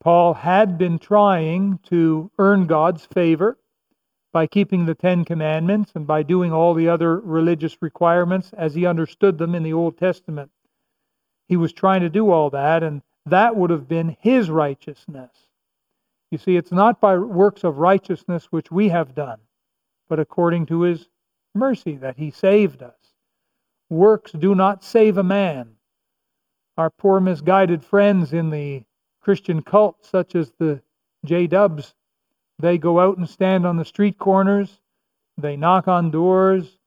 Paul 0.00 0.34
had 0.34 0.78
been 0.78 0.98
trying 0.98 1.78
to 1.84 2.30
earn 2.38 2.66
God's 2.66 3.04
favor 3.06 3.58
by 4.32 4.46
keeping 4.46 4.84
the 4.84 4.94
Ten 4.94 5.24
Commandments 5.24 5.92
and 5.94 6.06
by 6.06 6.22
doing 6.22 6.52
all 6.52 6.74
the 6.74 6.88
other 6.88 7.20
religious 7.20 7.80
requirements 7.80 8.52
as 8.52 8.74
he 8.74 8.86
understood 8.86 9.38
them 9.38 9.54
in 9.54 9.62
the 9.62 9.72
Old 9.72 9.96
Testament. 9.96 10.50
He 11.48 11.56
was 11.56 11.72
trying 11.72 12.00
to 12.00 12.08
do 12.08 12.30
all 12.30 12.50
that, 12.50 12.82
and 12.82 13.02
that 13.26 13.56
would 13.56 13.70
have 13.70 13.88
been 13.88 14.16
his 14.20 14.50
righteousness. 14.50 15.30
You 16.30 16.38
see, 16.38 16.56
it's 16.56 16.72
not 16.72 17.00
by 17.00 17.16
works 17.16 17.64
of 17.64 17.78
righteousness 17.78 18.46
which 18.50 18.70
we 18.70 18.88
have 18.88 19.14
done, 19.14 19.38
but 20.08 20.18
according 20.18 20.66
to 20.66 20.82
his 20.82 21.08
mercy 21.54 21.96
that 21.96 22.16
he 22.16 22.30
saved 22.30 22.82
us. 22.82 23.14
Works 23.90 24.32
do 24.32 24.54
not 24.54 24.82
save 24.82 25.18
a 25.18 25.22
man. 25.22 25.76
Our 26.76 26.90
poor 26.90 27.20
misguided 27.20 27.84
friends 27.84 28.32
in 28.32 28.50
the 28.50 28.84
Christian 29.20 29.62
cult, 29.62 30.04
such 30.04 30.34
as 30.34 30.52
the 30.58 30.82
J 31.24 31.46
Dubs, 31.46 31.94
they 32.58 32.78
go 32.78 33.00
out 33.00 33.16
and 33.16 33.28
stand 33.28 33.66
on 33.66 33.76
the 33.76 33.84
street 33.84 34.18
corners, 34.18 34.80
they 35.38 35.56
knock 35.56 35.88
on 35.88 36.10
doors, 36.10 36.78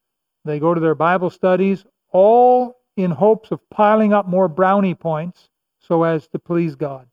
they 0.45 0.59
go 0.59 0.73
to 0.73 0.79
their 0.79 0.95
Bible 0.95 1.29
studies, 1.29 1.85
all 2.11 2.77
in 2.97 3.11
hopes 3.11 3.51
of 3.51 3.69
piling 3.69 4.11
up 4.11 4.27
more 4.27 4.47
brownie 4.47 4.95
points 4.95 5.49
so 5.79 6.03
as 6.03 6.27
to 6.27 6.39
please 6.39 6.75
God. 6.75 7.07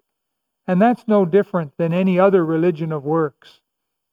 And 0.66 0.80
that's 0.80 1.06
no 1.06 1.26
different 1.26 1.76
than 1.76 1.92
any 1.92 2.18
other 2.18 2.44
religion 2.44 2.90
of 2.90 3.04
works, 3.04 3.60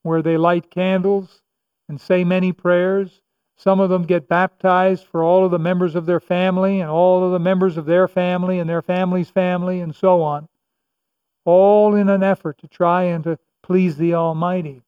where 0.03 0.21
they 0.21 0.38
light 0.38 0.69
candles 0.69 1.41
and 1.88 1.99
say 1.99 2.23
many 2.23 2.51
prayers. 2.51 3.21
Some 3.55 3.79
of 3.79 3.89
them 3.89 4.03
get 4.03 4.27
baptized 4.27 5.05
for 5.05 5.23
all 5.23 5.45
of 5.45 5.51
the 5.51 5.60
members 5.60 5.95
of 5.95 6.05
their 6.05 6.19
family 6.19 6.81
and 6.81 6.89
all 6.89 7.23
of 7.23 7.31
the 7.31 7.39
members 7.39 7.77
of 7.77 7.86
their 7.86 8.07
family 8.07 8.60
and 8.60 8.69
their 8.69 8.81
family's 8.81 9.29
family 9.29 9.79
and 9.79 9.95
so 9.95 10.21
on, 10.21 10.49
all 11.45 11.95
in 11.95 12.10
an 12.10 12.21
effort 12.21 12.57
to 12.60 12.67
try 12.67 13.03
and 13.03 13.23
to 13.23 13.39
please 13.63 13.97
the 13.97 14.13
Almighty. 14.13 14.81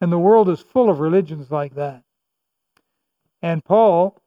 And 0.00 0.12
the 0.12 0.18
world 0.18 0.48
is 0.48 0.60
full 0.60 0.88
of 0.88 1.00
religions 1.00 1.50
like 1.50 1.74
that. 1.74 2.02
And 3.42 3.64
Paul 3.64 4.20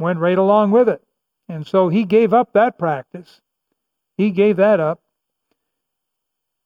went 0.00 0.18
right 0.18 0.38
along 0.38 0.70
with 0.70 0.88
it. 0.88 1.02
And 1.48 1.66
so 1.66 1.88
he 1.88 2.04
gave 2.04 2.32
up 2.32 2.52
that 2.52 2.78
practice. 2.78 3.40
He 4.16 4.30
gave 4.30 4.56
that 4.56 4.80
up. 4.80 5.00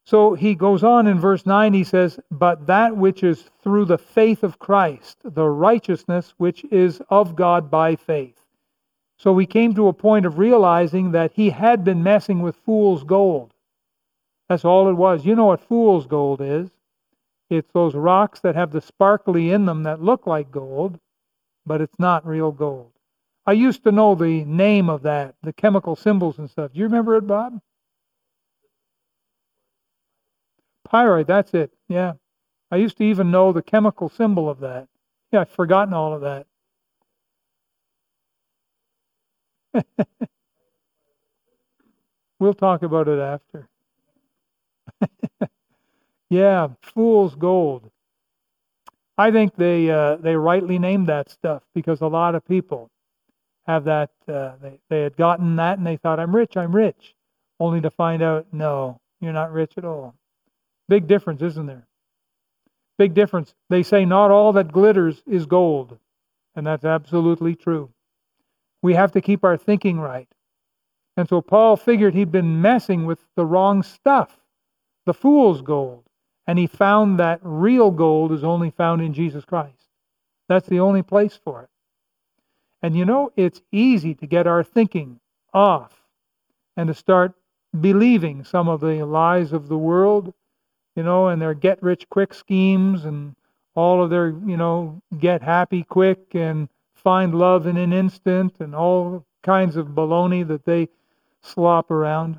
So 0.06 0.34
he 0.34 0.54
goes 0.54 0.84
on 0.84 1.06
in 1.06 1.18
verse 1.18 1.46
9, 1.46 1.72
he 1.72 1.84
says, 1.84 2.20
But 2.30 2.66
that 2.66 2.96
which 2.96 3.22
is 3.22 3.48
through 3.62 3.86
the 3.86 3.98
faith 3.98 4.42
of 4.42 4.58
Christ, 4.58 5.18
the 5.24 5.48
righteousness 5.48 6.34
which 6.36 6.64
is 6.70 7.00
of 7.08 7.34
God 7.34 7.70
by 7.70 7.96
faith. 7.96 8.38
So 9.16 9.32
we 9.32 9.46
came 9.46 9.74
to 9.74 9.88
a 9.88 9.94
point 9.94 10.26
of 10.26 10.38
realizing 10.38 11.12
that 11.12 11.32
he 11.32 11.50
had 11.50 11.84
been 11.84 12.02
messing 12.02 12.42
with 12.42 12.56
fool's 12.56 13.04
gold. 13.04 13.54
That's 14.48 14.64
all 14.64 14.88
it 14.88 14.94
was. 14.94 15.24
You 15.24 15.34
know 15.34 15.46
what 15.46 15.60
fool's 15.60 16.06
gold 16.06 16.42
is? 16.42 16.68
It's 17.48 17.70
those 17.72 17.94
rocks 17.94 18.40
that 18.40 18.56
have 18.56 18.72
the 18.72 18.80
sparkly 18.80 19.50
in 19.50 19.64
them 19.64 19.84
that 19.84 20.02
look 20.02 20.26
like 20.26 20.50
gold, 20.50 20.98
but 21.64 21.80
it's 21.80 21.98
not 21.98 22.26
real 22.26 22.52
gold. 22.52 22.93
I 23.46 23.52
used 23.52 23.84
to 23.84 23.92
know 23.92 24.14
the 24.14 24.44
name 24.44 24.88
of 24.90 25.02
that, 25.02 25.34
the 25.42 25.52
chemical 25.52 25.96
symbols 25.96 26.38
and 26.38 26.50
stuff. 26.50 26.72
Do 26.72 26.78
you 26.80 26.84
remember 26.86 27.16
it, 27.16 27.26
Bob? 27.26 27.60
Pyrite, 30.84 31.28
that's 31.28 31.54
it. 31.54 31.72
Yeah. 31.88 32.14
I 32.70 32.76
used 32.76 32.98
to 32.98 33.04
even 33.04 33.32
know 33.32 33.52
the 33.52 33.62
chemical 33.62 34.10
symbol 34.10 34.50
of 34.50 34.60
that. 34.60 34.88
Yeah, 35.32 35.42
I've 35.42 35.50
forgotten 35.50 35.94
all 35.94 36.14
of 36.14 36.22
that. 36.22 36.46
we'll 42.40 42.54
talk 42.54 42.82
about 42.82 43.08
it 43.08 43.20
after. 43.20 43.68
yeah, 46.30 46.68
fool's 46.82 47.36
gold. 47.36 47.90
I 49.18 49.30
think 49.30 49.54
they 49.56 49.90
uh, 49.90 50.16
they 50.16 50.36
rightly 50.36 50.78
named 50.78 51.08
that 51.08 51.30
stuff 51.30 51.62
because 51.74 52.00
a 52.00 52.06
lot 52.08 52.34
of 52.34 52.44
people 52.46 52.90
have 53.66 53.84
that. 53.84 54.10
Uh, 54.28 54.52
they 54.60 54.80
they 54.88 55.02
had 55.02 55.16
gotten 55.16 55.56
that 55.56 55.78
and 55.78 55.86
they 55.86 55.96
thought 55.96 56.20
I'm 56.20 56.34
rich, 56.34 56.56
I'm 56.56 56.74
rich, 56.74 57.14
only 57.60 57.80
to 57.80 57.90
find 57.90 58.22
out 58.22 58.46
no, 58.52 59.00
you're 59.20 59.32
not 59.32 59.52
rich 59.52 59.72
at 59.76 59.84
all. 59.84 60.14
Big 60.88 61.06
difference, 61.06 61.42
isn't 61.42 61.66
there? 61.66 61.86
Big 62.98 63.14
difference. 63.14 63.54
They 63.70 63.82
say 63.82 64.04
not 64.04 64.30
all 64.30 64.52
that 64.52 64.72
glitters 64.72 65.22
is 65.26 65.46
gold, 65.46 65.98
and 66.54 66.66
that's 66.66 66.84
absolutely 66.84 67.54
true. 67.54 67.90
We 68.82 68.94
have 68.94 69.12
to 69.12 69.20
keep 69.20 69.44
our 69.44 69.56
thinking 69.56 69.98
right. 69.98 70.28
And 71.16 71.28
so 71.28 71.40
Paul 71.40 71.76
figured 71.76 72.14
he'd 72.14 72.32
been 72.32 72.60
messing 72.60 73.06
with 73.06 73.20
the 73.36 73.46
wrong 73.46 73.82
stuff 73.82 74.36
the 75.06 75.14
fool's 75.14 75.62
gold. 75.62 76.04
And 76.46 76.58
he 76.58 76.66
found 76.66 77.18
that 77.18 77.40
real 77.42 77.90
gold 77.90 78.32
is 78.32 78.44
only 78.44 78.70
found 78.70 79.02
in 79.02 79.14
Jesus 79.14 79.44
Christ. 79.44 79.88
That's 80.48 80.68
the 80.68 80.80
only 80.80 81.02
place 81.02 81.38
for 81.42 81.62
it. 81.62 81.68
And 82.84 82.94
you 82.94 83.06
know, 83.06 83.32
it's 83.34 83.62
easy 83.72 84.14
to 84.16 84.26
get 84.26 84.46
our 84.46 84.62
thinking 84.62 85.18
off 85.54 86.02
and 86.76 86.86
to 86.88 86.92
start 86.92 87.32
believing 87.80 88.44
some 88.44 88.68
of 88.68 88.82
the 88.82 89.06
lies 89.06 89.54
of 89.54 89.68
the 89.68 89.78
world, 89.78 90.34
you 90.94 91.02
know, 91.02 91.28
and 91.28 91.40
their 91.40 91.54
get 91.54 91.82
rich 91.82 92.06
quick 92.10 92.34
schemes 92.34 93.06
and 93.06 93.36
all 93.74 94.02
of 94.02 94.10
their, 94.10 94.28
you 94.28 94.58
know, 94.58 95.00
get 95.18 95.40
happy 95.40 95.82
quick 95.82 96.34
and 96.34 96.68
find 96.92 97.34
love 97.34 97.66
in 97.66 97.78
an 97.78 97.94
instant 97.94 98.56
and 98.60 98.74
all 98.74 99.24
kinds 99.42 99.76
of 99.76 99.86
baloney 99.86 100.46
that 100.46 100.66
they 100.66 100.90
slop 101.40 101.90
around. 101.90 102.38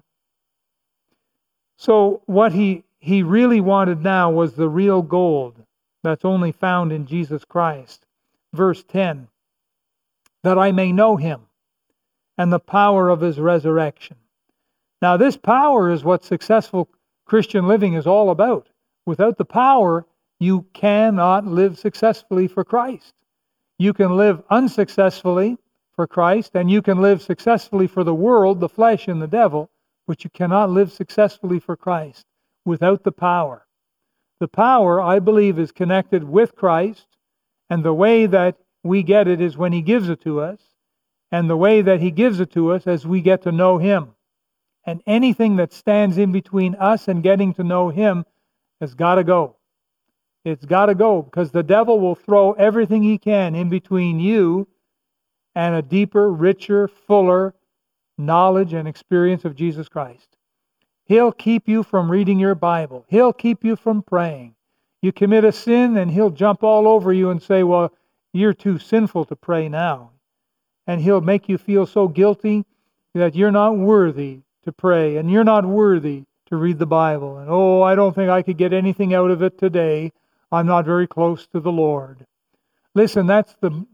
So 1.75 2.21
what 2.27 2.51
he 2.51 2.84
he 2.99 3.23
really 3.23 3.62
wanted 3.62 4.03
now 4.03 4.29
was 4.29 4.53
the 4.53 4.69
real 4.69 5.01
gold 5.01 5.55
that's 6.03 6.23
only 6.23 6.51
found 6.51 6.91
in 6.91 7.08
Jesus 7.08 7.43
Christ. 7.45 8.05
Verse 8.53 8.84
10 8.84 9.27
that 10.45 10.60
I 10.60 10.71
may 10.71 10.91
know 10.91 11.17
him 11.17 11.41
and 12.38 12.53
the 12.53 12.60
power 12.60 13.10
of 13.10 13.19
his 13.19 13.39
resurrection. 13.39 14.17
Now, 15.01 15.17
this 15.17 15.36
power 15.36 15.91
is 15.91 16.03
what 16.03 16.23
successful 16.23 16.88
Christian 17.25 17.67
living 17.67 17.95
is 17.95 18.05
all 18.05 18.29
about. 18.29 18.67
Without 19.08 19.39
the 19.39 19.45
power, 19.45 20.05
you 20.39 20.67
cannot 20.73 21.47
live 21.47 21.79
successfully 21.79 22.47
for 22.47 22.63
Christ. 22.63 23.13
You 23.79 23.91
can 23.91 24.17
live 24.17 24.43
unsuccessfully 24.49 25.58
for 25.95 26.05
Christ, 26.05 26.51
and 26.53 26.69
you 26.69 26.84
can 26.84 27.01
live 27.01 27.23
successfully 27.23 27.88
for 27.88 28.03
the 28.03 28.13
world, 28.13 28.60
the 28.60 28.69
flesh, 28.69 29.08
and 29.08 29.19
the 29.19 29.27
devil, 29.27 29.71
but 30.05 30.23
you 30.23 30.29
cannot 30.29 30.69
live 30.69 30.91
successfully 30.91 31.60
for 31.60 31.75
Christ 31.75 32.25
without 32.65 33.03
the 33.03 33.12
power. 33.12 33.65
The 34.39 34.47
power, 34.47 35.01
I 35.01 35.17
believe, 35.17 35.58
is 35.58 35.71
connected 35.71 36.23
with 36.23 36.55
Christ, 36.55 37.08
and 37.69 37.84
the 37.84 37.93
way 37.93 38.27
that 38.27 38.58
we 38.86 39.04
get 39.04 39.28
it 39.28 39.41
is 39.41 39.58
when 39.58 39.74
He 39.74 39.82
gives 39.82 40.08
it 40.08 40.21
to 40.21 40.39
us, 40.39 40.60
and 41.32 41.50
the 41.50 41.58
way 41.58 41.82
that 41.82 42.00
He 42.00 42.12
gives 42.12 42.39
it 42.39 42.52
to 42.52 42.71
us 42.71 42.88
as 42.88 43.06
we 43.06 43.19
get 43.19 43.41
to 43.41 43.52
know 43.52 43.78
Him. 43.78 44.12
And 44.86 45.02
anything 45.06 45.58
that 45.58 45.74
stands 45.74 46.17
in 46.17 46.32
between 46.32 46.76
us 46.76 47.08
and 47.08 47.24
getting 47.24 47.54
to 47.56 47.63
know 47.63 47.89
Him 47.89 48.26
has 48.80 48.93
got 48.93 49.15
to 49.15 49.24
go. 49.24 49.56
It's 50.45 50.65
got 50.65 50.86
to 50.86 50.95
go 50.95 51.24
because 51.24 51.50
the 51.52 51.63
devil 51.63 52.00
will 52.00 52.13
throw 52.13 52.54
everything 52.54 53.02
he 53.02 53.17
can 53.17 53.56
in 53.56 53.67
between 53.67 54.19
you 54.19 54.67
and 55.56 55.74
a 55.74 55.82
deeper, 55.82 56.32
richer, 56.32 56.88
fuller, 56.88 57.56
knowledge 58.17 58.74
and 58.74 58.88
experience 58.88 59.43
of 59.43 59.56
Jesus 59.56 59.89
Christ. 59.89 60.38
He'll 61.06 61.32
keep 61.32 61.67
you 61.67 61.82
from 61.82 62.12
reading 62.12 62.39
your 62.39 62.56
Bible. 62.56 63.06
He'll 63.10 63.34
keep 63.34 63.63
you 63.63 63.76
from 63.76 64.04
praying. 64.04 64.56
You 65.02 65.12
commit 65.12 65.45
a 65.45 65.52
sin 65.52 65.98
and 65.98 66.12
he'll 66.12 66.30
jump 66.30 66.63
all 66.63 66.88
over 66.88 67.12
you 67.12 67.32
and 67.32 67.41
say, 67.41 67.63
Well, 67.63 67.91
you're 68.36 68.54
too 68.54 68.78
sinful 68.78 69.26
to 69.26 69.36
pray 69.36 69.69
now. 69.69 70.12
And 70.88 71.02
he'll 71.02 71.21
make 71.21 71.50
you 71.50 71.58
feel 71.58 71.86
so 71.86 72.08
guilty 72.08 72.65
that 73.13 73.36
you're 73.36 73.52
not 73.52 73.78
worthy 73.78 74.41
to 74.63 74.71
pray 74.71 75.17
and 75.17 75.32
you're 75.32 75.43
not 75.43 75.65
worthy 75.65 76.26
to 76.48 76.56
read 76.56 76.78
the 76.78 76.86
Bible. 76.86 77.38
And 77.38 77.50
oh, 77.50 77.82
I 77.82 77.95
don't 77.95 78.13
think 78.13 78.30
I 78.30 78.41
could 78.41 78.58
get 78.58 78.74
anything 78.74 79.13
out 79.13 79.32
of 79.32 79.41
it 79.41 79.58
today. 79.58 80.12
I'm 80.52 80.67
not 80.67 80.86
very 80.86 81.08
close 81.08 81.48
to 81.48 81.60
the 81.60 81.71
Lord. 81.71 82.26
Listen, 82.93 83.26
that's 83.26 83.56
the 83.62 83.86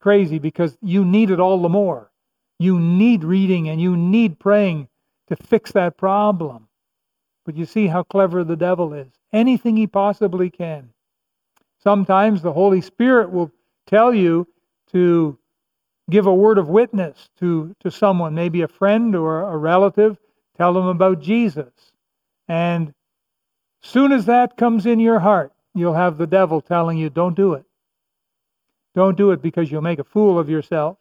crazy 0.00 0.38
because 0.38 0.76
you 0.82 1.04
need 1.04 1.30
it 1.30 1.40
all 1.40 1.62
the 1.62 1.68
more. 1.68 2.10
You 2.58 2.78
need 2.78 3.24
reading 3.24 3.68
and 3.68 3.80
you 3.80 3.96
need 3.96 4.38
praying 4.38 4.88
to 5.28 5.36
fix 5.36 5.72
that 5.72 5.96
problem. 5.96 6.68
But 7.46 7.56
you 7.56 7.64
see 7.64 7.86
how 7.86 8.02
clever 8.02 8.44
the 8.44 8.56
devil 8.56 8.92
is. 8.92 9.08
Anything 9.32 9.76
he 9.76 9.86
possibly 9.86 10.50
can. 10.50 10.90
Sometimes 11.82 12.42
the 12.42 12.52
Holy 12.52 12.80
Spirit 12.80 13.30
will 13.30 13.52
tell 13.88 14.14
you 14.14 14.46
to 14.92 15.38
give 16.10 16.26
a 16.26 16.34
word 16.34 16.58
of 16.58 16.68
witness 16.68 17.28
to, 17.40 17.74
to 17.80 17.90
someone, 17.90 18.34
maybe 18.34 18.62
a 18.62 18.68
friend 18.68 19.14
or 19.14 19.42
a 19.42 19.56
relative, 19.56 20.16
tell 20.56 20.72
them 20.72 20.86
about 20.86 21.20
Jesus. 21.20 21.72
And 22.48 22.94
soon 23.82 24.12
as 24.12 24.26
that 24.26 24.56
comes 24.56 24.86
in 24.86 25.00
your 25.00 25.18
heart, 25.18 25.52
you'll 25.74 25.94
have 25.94 26.16
the 26.16 26.26
devil 26.26 26.60
telling 26.60 26.98
you, 26.98 27.10
don't 27.10 27.36
do 27.36 27.54
it. 27.54 27.64
Don't 28.94 29.16
do 29.16 29.30
it 29.32 29.42
because 29.42 29.70
you'll 29.70 29.82
make 29.82 29.98
a 29.98 30.04
fool 30.04 30.38
of 30.38 30.48
yourself. 30.48 30.96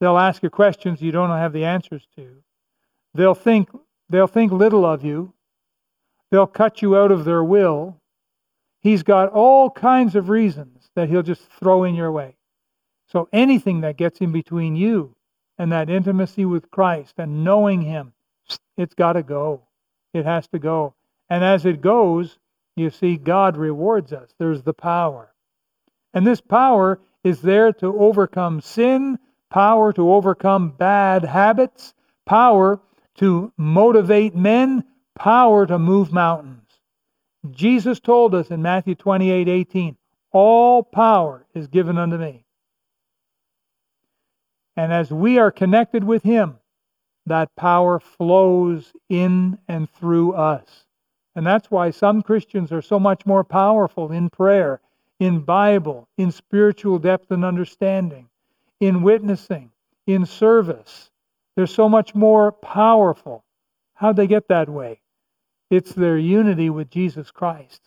They'll 0.00 0.18
ask 0.18 0.42
you 0.42 0.50
questions 0.50 1.00
you 1.00 1.12
don't 1.12 1.30
have 1.30 1.52
the 1.52 1.64
answers 1.64 2.06
to. 2.16 2.42
They'll 3.14 3.34
think 3.34 3.68
they'll 4.10 4.26
think 4.26 4.52
little 4.52 4.84
of 4.84 5.04
you. 5.04 5.32
They'll 6.30 6.46
cut 6.46 6.82
you 6.82 6.96
out 6.96 7.12
of 7.12 7.24
their 7.24 7.44
will. 7.44 8.00
He's 8.80 9.02
got 9.02 9.30
all 9.30 9.70
kinds 9.70 10.16
of 10.16 10.28
reasons 10.28 10.75
that 10.96 11.08
he'll 11.08 11.22
just 11.22 11.48
throw 11.60 11.84
in 11.84 11.94
your 11.94 12.10
way. 12.10 12.36
So 13.08 13.28
anything 13.32 13.82
that 13.82 13.96
gets 13.96 14.20
in 14.20 14.32
between 14.32 14.74
you 14.74 15.14
and 15.58 15.70
that 15.70 15.88
intimacy 15.88 16.44
with 16.44 16.70
Christ 16.70 17.14
and 17.18 17.44
knowing 17.44 17.82
him, 17.82 18.12
it's 18.76 18.94
got 18.94 19.12
to 19.12 19.22
go. 19.22 19.62
It 20.12 20.24
has 20.24 20.48
to 20.48 20.58
go. 20.58 20.94
And 21.30 21.44
as 21.44 21.64
it 21.64 21.80
goes, 21.80 22.38
you 22.74 22.90
see 22.90 23.16
God 23.16 23.56
rewards 23.56 24.12
us. 24.12 24.34
There's 24.38 24.62
the 24.62 24.74
power. 24.74 25.32
And 26.12 26.26
this 26.26 26.40
power 26.40 26.98
is 27.22 27.40
there 27.42 27.72
to 27.74 27.98
overcome 27.98 28.60
sin, 28.60 29.18
power 29.50 29.92
to 29.92 30.12
overcome 30.12 30.70
bad 30.70 31.24
habits, 31.24 31.94
power 32.24 32.80
to 33.18 33.52
motivate 33.56 34.34
men, 34.34 34.84
power 35.14 35.66
to 35.66 35.78
move 35.78 36.12
mountains. 36.12 36.62
Jesus 37.50 38.00
told 38.00 38.34
us 38.34 38.48
in 38.48 38.62
Matthew 38.62 38.94
28 38.94 39.48
18, 39.48 39.96
All 40.38 40.82
power 40.82 41.46
is 41.54 41.66
given 41.66 41.96
unto 41.96 42.18
me. 42.18 42.44
And 44.76 44.92
as 44.92 45.10
we 45.10 45.38
are 45.38 45.50
connected 45.50 46.04
with 46.04 46.22
Him, 46.24 46.58
that 47.24 47.56
power 47.56 47.98
flows 47.98 48.92
in 49.08 49.56
and 49.66 49.90
through 49.90 50.34
us. 50.34 50.84
And 51.36 51.46
that's 51.46 51.70
why 51.70 51.88
some 51.90 52.20
Christians 52.20 52.70
are 52.70 52.82
so 52.82 53.00
much 53.00 53.24
more 53.24 53.44
powerful 53.44 54.12
in 54.12 54.28
prayer, 54.28 54.82
in 55.20 55.40
Bible, 55.40 56.06
in 56.18 56.30
spiritual 56.30 56.98
depth 56.98 57.30
and 57.30 57.42
understanding, 57.42 58.28
in 58.78 59.00
witnessing, 59.00 59.70
in 60.06 60.26
service. 60.26 61.10
They're 61.54 61.66
so 61.66 61.88
much 61.88 62.14
more 62.14 62.52
powerful. 62.52 63.42
How'd 63.94 64.16
they 64.16 64.26
get 64.26 64.48
that 64.48 64.68
way? 64.68 65.00
It's 65.70 65.94
their 65.94 66.18
unity 66.18 66.68
with 66.68 66.90
Jesus 66.90 67.30
Christ. 67.30 67.80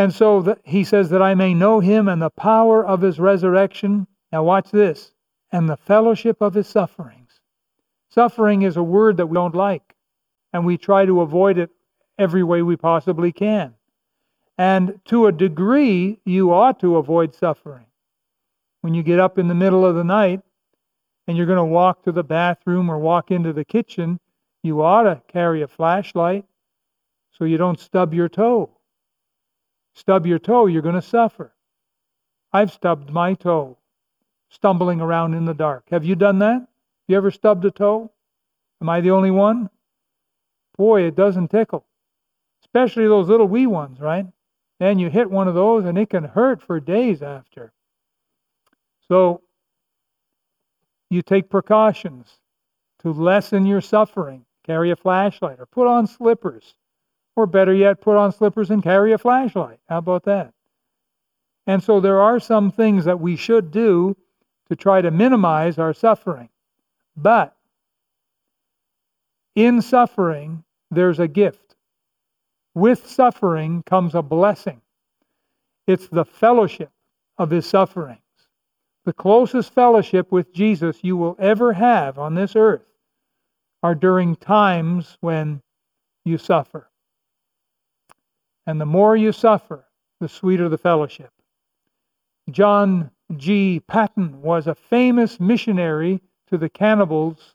And 0.00 0.14
so 0.14 0.56
he 0.64 0.84
says 0.84 1.10
that 1.10 1.20
I 1.20 1.34
may 1.34 1.52
know 1.52 1.78
him 1.78 2.08
and 2.08 2.22
the 2.22 2.30
power 2.30 2.82
of 2.82 3.02
his 3.02 3.20
resurrection. 3.20 4.06
Now, 4.32 4.42
watch 4.42 4.70
this 4.70 5.12
and 5.52 5.68
the 5.68 5.76
fellowship 5.76 6.40
of 6.40 6.54
his 6.54 6.68
sufferings. 6.68 7.38
Suffering 8.08 8.62
is 8.62 8.78
a 8.78 8.82
word 8.82 9.18
that 9.18 9.26
we 9.26 9.34
don't 9.34 9.54
like, 9.54 9.94
and 10.54 10.64
we 10.64 10.78
try 10.78 11.04
to 11.04 11.20
avoid 11.20 11.58
it 11.58 11.68
every 12.18 12.42
way 12.42 12.62
we 12.62 12.78
possibly 12.78 13.30
can. 13.30 13.74
And 14.56 14.98
to 15.04 15.26
a 15.26 15.32
degree, 15.32 16.18
you 16.24 16.50
ought 16.50 16.80
to 16.80 16.96
avoid 16.96 17.34
suffering. 17.34 17.84
When 18.80 18.94
you 18.94 19.02
get 19.02 19.20
up 19.20 19.36
in 19.36 19.48
the 19.48 19.54
middle 19.54 19.84
of 19.84 19.96
the 19.96 20.04
night 20.04 20.40
and 21.26 21.36
you're 21.36 21.44
going 21.44 21.58
to 21.58 21.64
walk 21.64 22.04
to 22.04 22.12
the 22.12 22.24
bathroom 22.24 22.88
or 22.88 22.98
walk 22.98 23.30
into 23.30 23.52
the 23.52 23.66
kitchen, 23.66 24.18
you 24.62 24.80
ought 24.80 25.02
to 25.02 25.20
carry 25.28 25.60
a 25.60 25.68
flashlight 25.68 26.46
so 27.32 27.44
you 27.44 27.58
don't 27.58 27.78
stub 27.78 28.14
your 28.14 28.30
toe. 28.30 28.70
Stub 29.94 30.26
your 30.26 30.38
toe, 30.38 30.66
you're 30.66 30.82
going 30.82 30.94
to 30.94 31.02
suffer. 31.02 31.52
I've 32.52 32.72
stubbed 32.72 33.10
my 33.10 33.34
toe 33.34 33.76
stumbling 34.48 35.00
around 35.00 35.34
in 35.34 35.44
the 35.44 35.54
dark. 35.54 35.88
Have 35.90 36.04
you 36.04 36.16
done 36.16 36.40
that? 36.40 36.66
You 37.06 37.16
ever 37.16 37.30
stubbed 37.30 37.64
a 37.64 37.70
toe? 37.70 38.10
Am 38.80 38.88
I 38.88 39.00
the 39.00 39.10
only 39.10 39.30
one? 39.30 39.70
Boy, 40.76 41.02
it 41.02 41.14
doesn't 41.14 41.48
tickle. 41.48 41.84
Especially 42.62 43.06
those 43.06 43.28
little 43.28 43.48
wee 43.48 43.66
ones, 43.66 44.00
right? 44.00 44.26
and 44.80 44.98
you 44.98 45.10
hit 45.10 45.30
one 45.30 45.46
of 45.46 45.54
those 45.54 45.84
and 45.84 45.98
it 45.98 46.08
can 46.08 46.24
hurt 46.24 46.62
for 46.62 46.80
days 46.80 47.22
after. 47.22 47.72
So 49.08 49.42
you 51.10 51.22
take 51.22 51.50
precautions 51.50 52.38
to 53.02 53.12
lessen 53.12 53.66
your 53.66 53.82
suffering. 53.82 54.46
Carry 54.64 54.90
a 54.90 54.96
flashlight 54.96 55.60
or 55.60 55.66
put 55.66 55.86
on 55.86 56.06
slippers. 56.06 56.74
Or 57.36 57.46
better 57.46 57.72
yet, 57.72 58.00
put 58.00 58.16
on 58.16 58.32
slippers 58.32 58.70
and 58.70 58.82
carry 58.82 59.12
a 59.12 59.18
flashlight. 59.18 59.78
How 59.88 59.98
about 59.98 60.24
that? 60.24 60.52
And 61.66 61.82
so 61.82 62.00
there 62.00 62.20
are 62.20 62.40
some 62.40 62.70
things 62.70 63.04
that 63.04 63.20
we 63.20 63.36
should 63.36 63.70
do 63.70 64.16
to 64.68 64.76
try 64.76 65.00
to 65.00 65.10
minimize 65.10 65.78
our 65.78 65.94
suffering. 65.94 66.48
But 67.16 67.56
in 69.54 69.82
suffering, 69.82 70.64
there's 70.90 71.20
a 71.20 71.28
gift. 71.28 71.76
With 72.74 73.06
suffering 73.08 73.82
comes 73.84 74.14
a 74.14 74.22
blessing. 74.22 74.80
It's 75.86 76.08
the 76.08 76.24
fellowship 76.24 76.90
of 77.38 77.50
his 77.50 77.66
sufferings. 77.66 78.20
The 79.04 79.12
closest 79.12 79.72
fellowship 79.72 80.30
with 80.30 80.52
Jesus 80.52 80.98
you 81.02 81.16
will 81.16 81.36
ever 81.38 81.72
have 81.72 82.18
on 82.18 82.34
this 82.34 82.54
earth 82.54 82.84
are 83.82 83.94
during 83.94 84.36
times 84.36 85.16
when 85.20 85.62
you 86.24 86.36
suffer. 86.36 86.89
And 88.66 88.80
the 88.80 88.86
more 88.86 89.16
you 89.16 89.32
suffer, 89.32 89.86
the 90.20 90.28
sweeter 90.28 90.68
the 90.68 90.78
fellowship. 90.78 91.32
John 92.50 93.10
G. 93.36 93.80
Paton 93.80 94.42
was 94.42 94.66
a 94.66 94.74
famous 94.74 95.38
missionary 95.38 96.20
to 96.48 96.58
the 96.58 96.68
cannibals, 96.68 97.54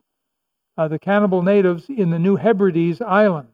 uh, 0.78 0.88
the 0.88 1.00
cannibal 1.00 1.42
natives 1.42 1.86
in 1.90 2.10
the 2.10 2.20
New 2.20 2.36
Hebrides 2.38 3.02
Islands 3.02 3.52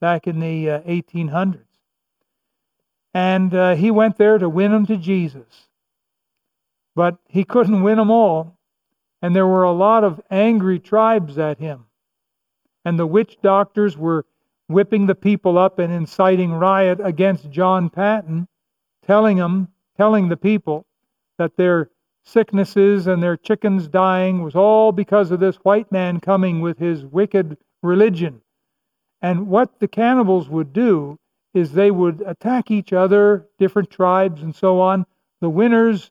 back 0.00 0.26
in 0.26 0.40
the 0.40 0.70
uh, 0.70 0.80
1800s. 0.80 1.60
And 3.12 3.54
uh, 3.54 3.76
he 3.76 3.90
went 3.90 4.18
there 4.18 4.38
to 4.38 4.48
win 4.48 4.72
them 4.72 4.86
to 4.86 4.96
Jesus. 4.96 5.68
But 6.96 7.18
he 7.28 7.44
couldn't 7.44 7.82
win 7.82 7.98
them 7.98 8.10
all. 8.10 8.58
And 9.22 9.34
there 9.34 9.46
were 9.46 9.62
a 9.62 9.72
lot 9.72 10.04
of 10.04 10.20
angry 10.30 10.78
tribes 10.78 11.38
at 11.38 11.58
him. 11.58 11.86
And 12.84 12.98
the 12.98 13.06
witch 13.06 13.38
doctors 13.42 13.96
were 13.96 14.26
whipping 14.68 15.06
the 15.06 15.14
people 15.14 15.58
up 15.58 15.78
and 15.78 15.92
inciting 15.92 16.52
riot 16.52 16.98
against 17.02 17.50
John 17.50 17.90
Paton, 17.90 18.48
telling 19.06 19.36
them, 19.36 19.68
telling 19.96 20.28
the 20.28 20.36
people 20.36 20.86
that 21.38 21.56
their 21.56 21.90
sicknesses 22.24 23.06
and 23.06 23.22
their 23.22 23.36
chickens 23.36 23.88
dying 23.88 24.42
was 24.42 24.54
all 24.54 24.92
because 24.92 25.30
of 25.30 25.40
this 25.40 25.56
white 25.56 25.90
man 25.92 26.20
coming 26.20 26.60
with 26.60 26.78
his 26.78 27.04
wicked 27.04 27.56
religion. 27.82 28.40
And 29.20 29.48
what 29.48 29.78
the 29.80 29.88
cannibals 29.88 30.48
would 30.48 30.72
do 30.72 31.18
is 31.52 31.72
they 31.72 31.90
would 31.90 32.22
attack 32.26 32.70
each 32.70 32.92
other, 32.92 33.46
different 33.58 33.90
tribes 33.90 34.42
and 34.42 34.54
so 34.54 34.80
on. 34.80 35.06
The 35.40 35.50
winners 35.50 36.10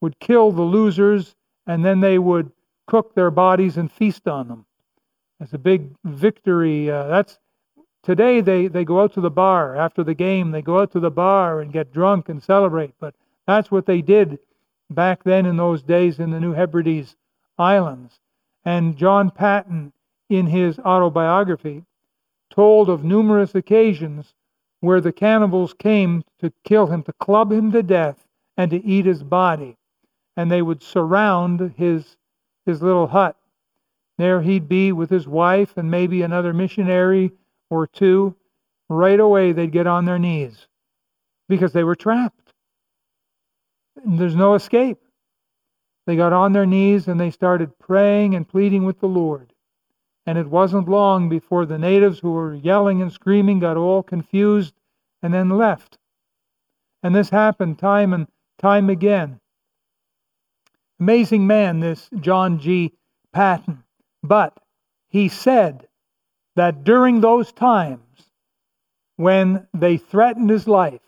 would 0.00 0.18
kill 0.20 0.52
the 0.52 0.62
losers, 0.62 1.34
and 1.66 1.84
then 1.84 2.00
they 2.00 2.18
would 2.18 2.52
cook 2.86 3.14
their 3.14 3.30
bodies 3.30 3.76
and 3.76 3.90
feast 3.90 4.28
on 4.28 4.48
them. 4.48 4.66
It's 5.40 5.54
a 5.54 5.58
big 5.58 5.94
victory. 6.04 6.90
Uh, 6.90 7.04
that's 7.04 7.38
today 8.04 8.40
they, 8.40 8.68
they 8.68 8.84
go 8.84 9.00
out 9.00 9.14
to 9.14 9.20
the 9.20 9.30
bar 9.30 9.74
after 9.74 10.04
the 10.04 10.14
game. 10.14 10.50
They 10.50 10.62
go 10.62 10.80
out 10.80 10.92
to 10.92 11.00
the 11.00 11.10
bar 11.10 11.60
and 11.60 11.72
get 11.72 11.92
drunk 11.92 12.28
and 12.28 12.42
celebrate. 12.42 12.94
But 13.00 13.14
that's 13.46 13.70
what 13.70 13.86
they 13.86 14.02
did 14.02 14.38
back 14.90 15.24
then 15.24 15.46
in 15.46 15.56
those 15.56 15.82
days 15.82 16.18
in 16.18 16.30
the 16.30 16.40
New 16.40 16.52
Hebrides 16.52 17.16
Islands. 17.58 18.20
And 18.64 18.96
John 18.96 19.30
Paton, 19.30 19.92
in 20.28 20.46
his 20.46 20.78
autobiography, 20.78 21.84
told 22.50 22.88
of 22.88 23.04
numerous 23.04 23.54
occasions 23.54 24.32
where 24.80 25.00
the 25.00 25.12
cannibals 25.12 25.74
came 25.74 26.24
to 26.40 26.52
kill 26.64 26.86
him, 26.86 27.02
to 27.02 27.12
club 27.14 27.50
him 27.50 27.72
to 27.72 27.82
death, 27.82 28.26
and 28.56 28.70
to 28.70 28.84
eat 28.84 29.06
his 29.06 29.22
body. 29.22 29.76
And 30.36 30.50
they 30.50 30.62
would 30.62 30.82
surround 30.82 31.74
his, 31.76 32.16
his 32.66 32.82
little 32.82 33.06
hut. 33.06 33.36
There 34.18 34.42
he'd 34.42 34.68
be 34.68 34.92
with 34.92 35.10
his 35.10 35.26
wife 35.26 35.76
and 35.76 35.90
maybe 35.90 36.22
another 36.22 36.52
missionary 36.52 37.32
or 37.82 37.86
two. 37.86 38.34
Right 38.88 39.18
away, 39.18 39.52
they'd 39.52 39.72
get 39.72 39.86
on 39.86 40.04
their 40.04 40.18
knees 40.18 40.66
because 41.48 41.72
they 41.72 41.84
were 41.84 41.96
trapped. 41.96 42.52
There's 44.04 44.36
no 44.36 44.54
escape. 44.54 44.98
They 46.06 46.16
got 46.16 46.32
on 46.32 46.52
their 46.52 46.66
knees 46.66 47.08
and 47.08 47.18
they 47.18 47.30
started 47.30 47.78
praying 47.78 48.34
and 48.34 48.48
pleading 48.48 48.84
with 48.84 49.00
the 49.00 49.08
Lord. 49.08 49.52
And 50.26 50.38
it 50.38 50.48
wasn't 50.48 50.88
long 50.88 51.28
before 51.28 51.66
the 51.66 51.78
natives 51.78 52.18
who 52.18 52.32
were 52.32 52.54
yelling 52.54 53.02
and 53.02 53.12
screaming 53.12 53.58
got 53.58 53.76
all 53.76 54.02
confused 54.02 54.74
and 55.22 55.32
then 55.32 55.50
left. 55.50 55.98
And 57.02 57.14
this 57.14 57.30
happened 57.30 57.78
time 57.78 58.12
and 58.12 58.26
time 58.58 58.90
again. 58.90 59.40
Amazing 61.00 61.46
man, 61.46 61.80
this 61.80 62.08
John 62.20 62.58
G. 62.58 62.92
Paton. 63.32 63.84
But 64.22 64.56
he 65.08 65.28
said 65.28 65.86
that 66.56 66.84
during 66.84 67.20
those 67.20 67.52
times 67.52 68.00
when 69.16 69.66
they 69.72 69.96
threatened 69.96 70.50
his 70.50 70.66
life 70.66 71.00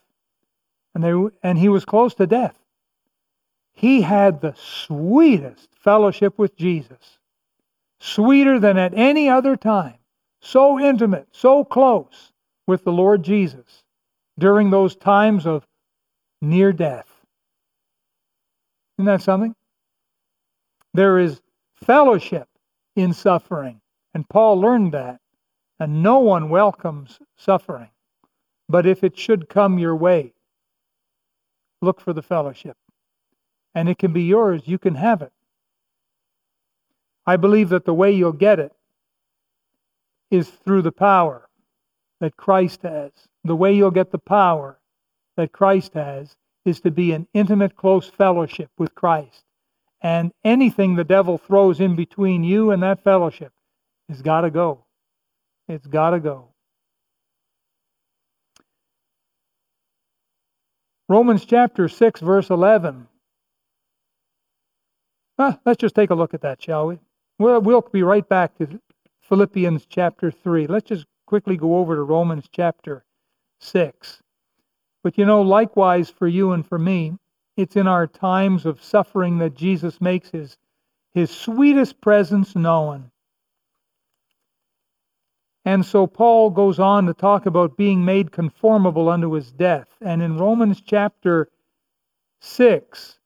and, 0.94 1.04
they, 1.04 1.12
and 1.42 1.58
he 1.58 1.68
was 1.68 1.84
close 1.84 2.14
to 2.14 2.26
death, 2.26 2.58
he 3.74 4.02
had 4.02 4.40
the 4.40 4.54
sweetest 4.56 5.68
fellowship 5.78 6.38
with 6.38 6.56
Jesus, 6.56 7.18
sweeter 8.00 8.58
than 8.58 8.78
at 8.78 8.94
any 8.94 9.28
other 9.28 9.56
time, 9.56 9.98
so 10.40 10.80
intimate, 10.80 11.28
so 11.32 11.64
close 11.64 12.32
with 12.66 12.84
the 12.84 12.92
Lord 12.92 13.22
Jesus 13.22 13.84
during 14.38 14.70
those 14.70 14.96
times 14.96 15.46
of 15.46 15.66
near 16.40 16.72
death. 16.72 17.06
Isn't 18.98 19.06
that 19.06 19.22
something? 19.22 19.54
There 20.94 21.18
is 21.18 21.40
fellowship 21.84 22.48
in 22.94 23.12
suffering, 23.12 23.80
and 24.14 24.26
Paul 24.28 24.60
learned 24.60 24.92
that. 24.92 25.20
And 25.78 26.02
no 26.02 26.20
one 26.20 26.48
welcomes 26.48 27.18
suffering. 27.36 27.90
But 28.68 28.86
if 28.86 29.04
it 29.04 29.18
should 29.18 29.48
come 29.48 29.78
your 29.78 29.94
way, 29.94 30.32
look 31.82 32.00
for 32.00 32.12
the 32.12 32.22
fellowship. 32.22 32.76
And 33.74 33.88
it 33.88 33.98
can 33.98 34.12
be 34.12 34.22
yours, 34.22 34.62
you 34.64 34.78
can 34.78 34.94
have 34.94 35.22
it. 35.22 35.32
I 37.26 37.36
believe 37.36 37.68
that 37.70 37.84
the 37.84 37.94
way 37.94 38.12
you'll 38.12 38.32
get 38.32 38.58
it 38.58 38.72
is 40.30 40.48
through 40.48 40.82
the 40.82 40.92
power 40.92 41.48
that 42.20 42.36
Christ 42.36 42.82
has. 42.82 43.10
The 43.44 43.56
way 43.56 43.74
you'll 43.74 43.90
get 43.90 44.10
the 44.10 44.18
power 44.18 44.78
that 45.36 45.52
Christ 45.52 45.94
has 45.94 46.34
is 46.64 46.80
to 46.80 46.90
be 46.90 47.12
in 47.12 47.28
intimate, 47.34 47.76
close 47.76 48.08
fellowship 48.08 48.70
with 48.78 48.94
Christ. 48.94 49.44
And 50.00 50.32
anything 50.44 50.94
the 50.94 51.04
devil 51.04 51.38
throws 51.38 51.80
in 51.80 51.96
between 51.96 52.44
you 52.44 52.70
and 52.70 52.82
that 52.82 53.04
fellowship 53.04 53.52
has 54.08 54.22
got 54.22 54.42
to 54.42 54.50
go. 54.50 54.85
It's 55.68 55.86
got 55.86 56.10
to 56.10 56.20
go. 56.20 56.48
Romans 61.08 61.44
chapter 61.44 61.88
6, 61.88 62.20
verse 62.20 62.50
11. 62.50 63.06
Ah, 65.38 65.58
let's 65.64 65.78
just 65.78 65.94
take 65.94 66.10
a 66.10 66.14
look 66.14 66.34
at 66.34 66.40
that, 66.40 66.62
shall 66.62 66.88
we? 66.88 66.98
We'll, 67.38 67.60
we'll 67.60 67.82
be 67.92 68.02
right 68.02 68.28
back 68.28 68.56
to 68.58 68.80
Philippians 69.20 69.86
chapter 69.86 70.30
3. 70.30 70.66
Let's 70.66 70.88
just 70.88 71.06
quickly 71.26 71.56
go 71.56 71.76
over 71.78 71.94
to 71.94 72.02
Romans 72.02 72.46
chapter 72.50 73.04
6. 73.60 74.22
But 75.02 75.18
you 75.18 75.24
know, 75.24 75.42
likewise 75.42 76.10
for 76.10 76.26
you 76.26 76.52
and 76.52 76.66
for 76.66 76.78
me, 76.78 77.16
it's 77.56 77.76
in 77.76 77.86
our 77.86 78.06
times 78.06 78.66
of 78.66 78.82
suffering 78.82 79.38
that 79.38 79.54
Jesus 79.54 80.00
makes 80.00 80.30
his, 80.30 80.56
his 81.14 81.30
sweetest 81.30 82.00
presence 82.00 82.56
known. 82.56 83.10
And 85.66 85.84
so 85.84 86.06
Paul 86.06 86.50
goes 86.50 86.78
on 86.78 87.06
to 87.06 87.12
talk 87.12 87.44
about 87.44 87.76
being 87.76 88.04
made 88.04 88.30
conformable 88.30 89.08
unto 89.08 89.32
his 89.32 89.50
death. 89.50 89.88
And 90.00 90.22
in 90.22 90.38
Romans 90.38 90.80
chapter 90.80 91.48
6, 92.40 93.18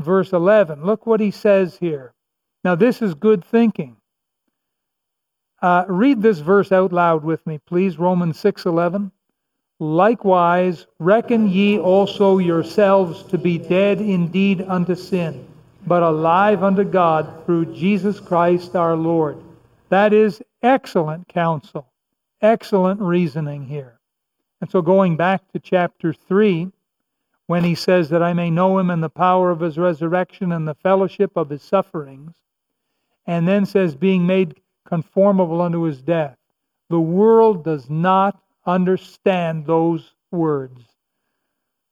verse 0.00 0.32
11, 0.32 0.86
look 0.86 1.06
what 1.06 1.20
he 1.20 1.30
says 1.30 1.76
here. 1.76 2.14
Now, 2.64 2.76
this 2.76 3.02
is 3.02 3.12
good 3.12 3.44
thinking. 3.44 3.98
Uh, 5.60 5.84
read 5.86 6.22
this 6.22 6.38
verse 6.38 6.72
out 6.72 6.94
loud 6.94 7.24
with 7.24 7.46
me, 7.46 7.60
please. 7.66 7.98
Romans 7.98 8.40
6 8.40 8.64
11. 8.64 9.12
Likewise, 9.78 10.86
reckon 10.98 11.46
ye 11.46 11.78
also 11.78 12.38
yourselves 12.38 13.22
to 13.24 13.36
be 13.36 13.58
dead 13.58 14.00
indeed 14.00 14.62
unto 14.66 14.94
sin, 14.94 15.46
but 15.86 16.02
alive 16.02 16.62
unto 16.62 16.84
God 16.84 17.44
through 17.44 17.74
Jesus 17.74 18.18
Christ 18.18 18.76
our 18.76 18.96
Lord. 18.96 19.36
That 19.90 20.14
is 20.14 20.40
excellent 20.62 21.28
counsel, 21.28 21.92
excellent 22.40 23.00
reasoning 23.00 23.64
here. 23.64 23.98
And 24.60 24.70
so, 24.70 24.82
going 24.82 25.16
back 25.16 25.50
to 25.52 25.58
chapter 25.58 26.12
3, 26.12 26.70
when 27.46 27.64
he 27.64 27.74
says 27.74 28.08
that 28.10 28.22
I 28.22 28.32
may 28.32 28.50
know 28.50 28.78
him 28.78 28.90
and 28.90 29.02
the 29.02 29.10
power 29.10 29.50
of 29.50 29.60
his 29.60 29.76
resurrection 29.76 30.52
and 30.52 30.66
the 30.66 30.74
fellowship 30.74 31.32
of 31.36 31.50
his 31.50 31.62
sufferings, 31.62 32.34
and 33.26 33.46
then 33.46 33.66
says, 33.66 33.94
being 33.94 34.26
made 34.26 34.60
conformable 34.86 35.60
unto 35.62 35.82
his 35.82 36.02
death. 36.02 36.36
The 36.90 37.00
world 37.00 37.64
does 37.64 37.88
not 37.88 38.38
understand 38.66 39.66
those 39.66 40.12
words. 40.30 40.82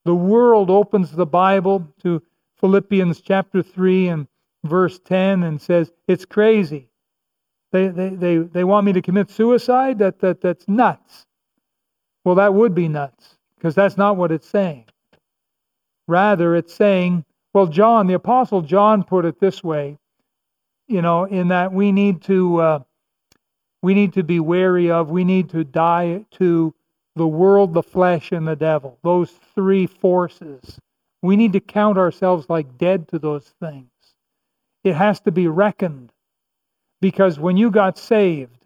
The 0.05 0.15
world 0.15 0.71
opens 0.71 1.11
the 1.13 1.27
Bible 1.27 1.89
to 2.03 2.23
Philippians 2.61 3.23
chapter 3.23 3.63
3 3.63 4.09
and 4.09 4.29
verse 4.65 4.99
10 4.99 5.43
and 5.45 5.61
says, 5.61 5.91
It's 6.07 6.27
crazy. 6.27 6.90
They, 7.73 7.89
they, 7.89 8.09
they, 8.11 8.37
they 8.39 8.65
want 8.65 8.87
me 8.87 8.93
to 8.95 9.03
commit 9.03 9.31
suicide? 9.31 9.99
That, 9.99 10.19
that, 10.21 10.41
that's 10.41 10.67
nuts. 10.69 11.27
Well, 12.25 12.35
that 12.37 12.55
would 12.55 12.75
be 12.75 12.89
nuts 12.89 13.37
because 13.57 13.75
that's 13.75 13.97
not 13.97 14.17
what 14.17 14.33
it's 14.33 14.49
saying. 14.49 14.87
Rather, 16.09 16.57
it's 16.57 16.75
saying, 16.75 17.25
well, 17.55 17.67
John, 17.67 18.07
the 18.07 18.15
Apostle 18.15 18.63
John 18.63 19.05
put 19.05 19.25
it 19.25 19.41
this 19.41 19.63
way, 19.63 19.97
you 20.89 21.03
know, 21.03 21.25
in 21.25 21.49
that 21.49 21.73
we 21.73 21.93
need 21.93 22.23
to 22.23 22.61
uh, 22.61 22.79
we 23.83 23.95
need 23.95 24.13
to 24.15 24.23
be 24.23 24.41
wary 24.41 24.91
of, 24.91 25.11
we 25.11 25.25
need 25.25 25.51
to 25.51 25.65
die 25.65 26.27
to 26.33 26.75
the 27.17 27.27
world, 27.27 27.75
the 27.75 27.83
flesh, 27.83 28.33
and 28.33 28.47
the 28.47 28.57
devil. 28.57 28.99
Those 29.03 29.31
three 29.55 29.87
forces. 29.87 30.79
We 31.23 31.37
need 31.37 31.53
to 31.55 31.61
count 31.61 31.99
ourselves 31.99 32.47
like 32.49 32.79
dead 32.79 33.09
to 33.09 33.19
those 33.19 33.53
things. 33.61 33.91
It 34.85 34.95
has 34.95 35.21
to 35.21 35.33
be 35.33 35.47
reckoned 35.47 36.13
because 37.01 37.39
when 37.39 37.57
you 37.57 37.71
got 37.71 37.99
saved, 37.99 38.57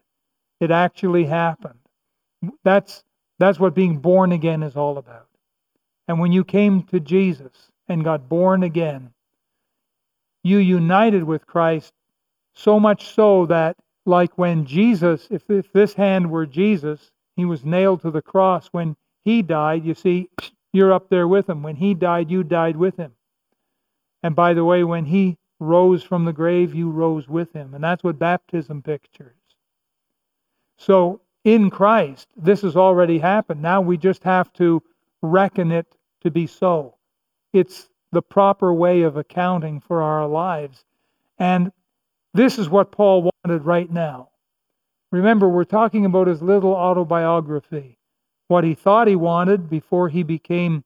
it 0.61 0.71
actually 0.71 1.25
happened. 1.25 1.79
That's, 2.63 3.03
that's 3.39 3.59
what 3.59 3.75
being 3.75 3.99
born 3.99 4.33
again 4.33 4.63
is 4.63 4.77
all 4.77 4.99
about. 4.99 5.27
And 6.09 6.21
when 6.21 6.33
you 6.33 6.45
came 6.45 6.83
to 6.85 7.01
Jesus 7.01 7.71
and 7.89 8.05
got 8.05 8.29
born 8.29 8.63
again, 8.63 9.11
you 10.43 10.59
united 10.59 11.25
with 11.25 11.47
Christ 11.47 11.93
so 12.55 12.79
much 12.79 13.15
so 13.15 13.47
that, 13.47 13.77
like 14.07 14.37
when 14.37 14.67
Jesus, 14.67 15.27
if, 15.31 15.49
if 15.49 15.73
this 15.73 15.95
hand 15.95 16.31
were 16.31 16.47
Jesus, 16.47 17.11
he 17.37 17.45
was 17.45 17.65
nailed 17.65 18.03
to 18.03 18.11
the 18.11 18.23
cross. 18.23 18.69
When 18.71 18.97
he 19.25 19.43
died, 19.43 19.85
you 19.85 19.95
see, 19.95 20.29
you're 20.73 20.93
up 20.93 21.09
there 21.09 21.27
with 21.27 21.49
him. 21.49 21.63
When 21.63 21.77
he 21.77 21.95
died, 21.95 22.31
you 22.31 22.43
died 22.43 22.77
with 22.77 22.97
him. 22.97 23.13
And 24.23 24.37
by 24.37 24.55
the 24.55 24.65
way, 24.65 24.85
when 24.85 25.07
he 25.07 25.39
rose 25.61 26.03
from 26.03 26.25
the 26.25 26.33
grave, 26.33 26.75
you 26.75 26.91
rose 26.91 27.29
with 27.29 27.53
him. 27.53 27.75
And 27.75 27.83
that's 27.83 28.05
what 28.05 28.19
baptism 28.19 28.83
pictures. 28.83 29.37
So 30.77 31.21
in 31.45 31.71
Christ, 31.71 32.29
this 32.37 32.63
has 32.63 32.77
already 32.77 33.19
happened. 33.19 33.63
Now 33.63 33.81
we 33.81 33.97
just 33.97 34.25
have 34.25 34.53
to 34.55 34.83
reckon 35.23 35.71
it 35.71 35.87
to 36.23 36.31
be 36.31 36.47
so. 36.47 36.97
It's 37.53 37.89
the 38.13 38.23
proper 38.23 38.73
way 38.73 39.03
of 39.03 39.17
accounting 39.17 39.81
for 39.81 40.03
our 40.03 40.27
lives. 40.27 40.85
And 41.39 41.73
this 42.33 42.59
is 42.59 42.69
what 42.69 42.93
Paul 42.93 43.31
wanted 43.45 43.65
right 43.65 43.91
now. 43.91 44.31
Remember, 45.13 45.49
we're 45.49 45.65
talking 45.65 46.07
about 46.07 46.27
his 46.27 46.43
little 46.43 46.75
autobiography, 46.75 47.99
what 48.49 48.65
he 48.65 48.75
thought 48.75 49.07
he 49.07 49.17
wanted 49.17 49.71
before 49.71 50.09
he 50.09 50.23
became 50.23 50.83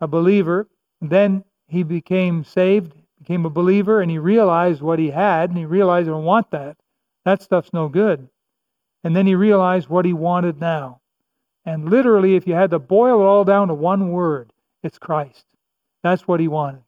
a 0.00 0.06
believer. 0.06 0.68
Then 1.00 1.44
he 1.66 1.82
became 1.82 2.44
saved, 2.44 2.92
became 3.24 3.46
a 3.46 3.50
believer, 3.50 4.02
and 4.02 4.10
he 4.10 4.18
realized 4.18 4.82
what 4.82 4.98
he 4.98 5.10
had, 5.10 5.48
and 5.48 5.58
he 5.58 5.64
realized, 5.64 6.08
I 6.08 6.12
don't 6.12 6.24
want 6.24 6.50
that. 6.50 6.76
That 7.24 7.42
stuff's 7.42 7.72
no 7.72 7.88
good. 7.88 8.28
And 9.02 9.16
then 9.16 9.26
he 9.26 9.34
realized 9.34 9.88
what 9.88 10.04
he 10.04 10.12
wanted 10.12 10.60
now. 10.60 11.00
And 11.64 11.88
literally, 11.88 12.36
if 12.36 12.46
you 12.46 12.52
had 12.52 12.70
to 12.72 12.78
boil 12.78 13.22
it 13.22 13.24
all 13.24 13.44
down 13.44 13.68
to 13.68 13.74
one 13.74 14.10
word, 14.10 14.52
it's 14.82 14.98
Christ. 14.98 15.46
That's 16.02 16.28
what 16.28 16.38
he 16.38 16.48
wanted. 16.48 16.82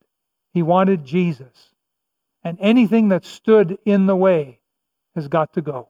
He 0.53 0.62
wanted 0.62 1.07
Jesus. 1.07 1.70
And 2.45 2.59
anything 2.61 3.09
that 3.09 3.24
stood 3.24 3.78
in 3.87 4.05
the 4.05 4.16
way 4.16 4.61
has 5.14 5.28
got 5.28 5.55
to 5.55 5.62
go. 5.62 5.89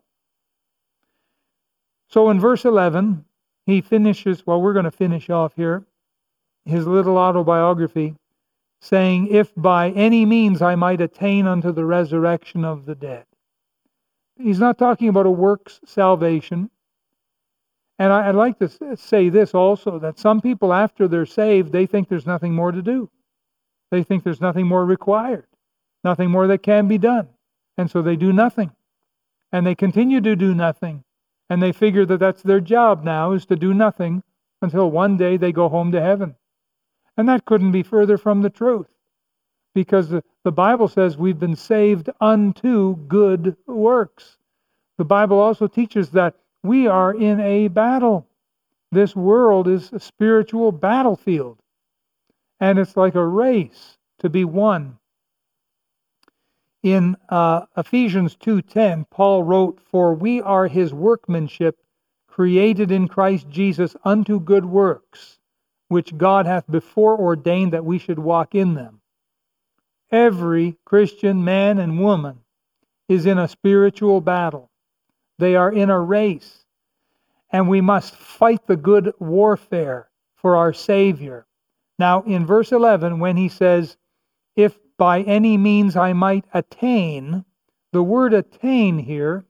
So 2.08 2.30
in 2.30 2.38
verse 2.38 2.64
11, 2.64 3.24
he 3.66 3.80
finishes, 3.80 4.46
well, 4.46 4.62
we're 4.62 4.72
going 4.74 4.84
to 4.84 4.92
finish 4.92 5.28
off 5.28 5.56
here, 5.56 5.84
his 6.64 6.86
little 6.86 7.18
autobiography, 7.18 8.14
saying, 8.80 9.28
If 9.28 9.52
by 9.56 9.90
any 9.90 10.24
means 10.24 10.62
I 10.62 10.74
might 10.74 11.00
attain 11.00 11.46
unto 11.46 11.72
the 11.72 11.84
resurrection 11.84 12.64
of 12.64 12.86
the 12.86 12.94
dead. 12.94 13.24
He's 14.38 14.58
not 14.58 14.78
talking 14.78 15.08
about 15.08 15.26
a 15.26 15.30
works 15.30 15.80
salvation. 15.84 16.70
And 17.98 18.12
I, 18.12 18.26
would 18.26 18.36
like 18.36 18.58
to 18.58 18.96
say 18.96 19.30
this 19.30 19.54
also 19.54 19.98
that 19.98 20.18
some 20.18 20.42
people, 20.42 20.74
after 20.74 21.08
they're 21.08 21.24
saved, 21.24 21.72
they 21.72 21.86
think 21.86 22.08
there's 22.08 22.26
nothing 22.26 22.52
more 22.52 22.70
to 22.70 22.82
do. 22.82 23.08
They 23.90 24.02
think 24.02 24.22
there's 24.22 24.40
nothing 24.40 24.66
more 24.66 24.84
required, 24.84 25.46
nothing 26.04 26.30
more 26.30 26.46
that 26.48 26.62
can 26.62 26.88
be 26.88 26.98
done. 26.98 27.28
And 27.78 27.90
so 27.90 28.02
they 28.02 28.16
do 28.16 28.32
nothing. 28.32 28.72
And 29.52 29.66
they 29.66 29.74
continue 29.74 30.20
to 30.20 30.36
do 30.36 30.54
nothing 30.54 31.04
and 31.48 31.62
they 31.62 31.72
figure 31.72 32.04
that 32.06 32.18
that's 32.18 32.42
their 32.42 32.60
job 32.60 33.04
now 33.04 33.32
is 33.32 33.46
to 33.46 33.56
do 33.56 33.72
nothing 33.72 34.22
until 34.62 34.90
one 34.90 35.16
day 35.16 35.36
they 35.36 35.52
go 35.52 35.68
home 35.68 35.92
to 35.92 36.00
heaven. 36.00 36.34
And 37.16 37.28
that 37.28 37.44
couldn't 37.44 37.72
be 37.72 37.82
further 37.82 38.18
from 38.18 38.42
the 38.42 38.50
truth 38.50 38.88
because 39.76 40.08
the, 40.08 40.22
Bible 40.52 40.88
says 40.88 41.18
we've 41.18 41.38
been 41.38 41.54
saved 41.54 42.08
unto 42.18 42.96
good 43.08 43.54
works. 43.66 44.38
The 44.96 45.04
Bible 45.04 45.38
also 45.38 45.66
teaches 45.66 46.10
that 46.12 46.34
we 46.62 46.86
are 46.86 47.14
in 47.14 47.40
a 47.40 47.68
battle. 47.68 48.26
This 48.90 49.14
world 49.14 49.68
is 49.68 49.92
a 49.92 50.00
spiritual 50.00 50.72
battlefield, 50.72 51.58
and 52.58 52.78
it's 52.78 52.96
like 52.96 53.16
a 53.16 53.26
race 53.26 53.98
to 54.20 54.30
be 54.30 54.44
won. 54.44 54.96
In 56.82 57.16
uh, 57.28 57.66
Ephesians 57.76 58.34
2:10, 58.36 59.04
Paul 59.10 59.42
wrote, 59.42 59.78
"For 59.80 60.14
we 60.14 60.40
are 60.40 60.68
his 60.68 60.94
workmanship, 60.94 61.76
created 62.28 62.90
in 62.90 63.08
Christ 63.08 63.50
Jesus 63.50 63.94
unto 64.04 64.40
good 64.40 64.64
works, 64.64 65.35
which 65.88 66.16
God 66.16 66.46
hath 66.46 66.70
before 66.70 67.18
ordained 67.18 67.72
that 67.72 67.84
we 67.84 67.98
should 67.98 68.18
walk 68.18 68.54
in 68.54 68.74
them." 68.74 69.00
Every 70.10 70.76
Christian 70.84 71.44
man 71.44 71.78
and 71.78 72.00
woman 72.00 72.40
is 73.08 73.26
in 73.26 73.38
a 73.38 73.48
spiritual 73.48 74.20
battle. 74.20 74.70
They 75.38 75.56
are 75.56 75.72
in 75.72 75.90
a 75.90 76.00
race, 76.00 76.64
and 77.50 77.68
we 77.68 77.80
must 77.80 78.14
fight 78.14 78.66
the 78.66 78.76
good 78.76 79.12
warfare 79.18 80.10
for 80.34 80.56
our 80.56 80.72
Savior. 80.72 81.46
Now, 81.98 82.22
in 82.22 82.44
verse 82.44 82.72
11, 82.72 83.18
when 83.18 83.36
he 83.36 83.48
says, 83.48 83.96
If 84.54 84.78
by 84.98 85.22
any 85.22 85.56
means 85.56 85.96
I 85.96 86.12
might 86.12 86.44
attain, 86.52 87.44
the 87.92 88.02
word 88.02 88.34
attain 88.34 88.98
here 88.98 89.45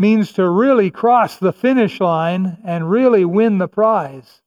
means 0.00 0.32
to 0.32 0.48
really 0.48 0.90
cross 0.90 1.36
the 1.36 1.52
finish 1.52 2.00
line 2.00 2.58
and 2.64 2.90
really 2.90 3.24
win 3.24 3.58
the 3.58 3.68
prize. 3.68 4.40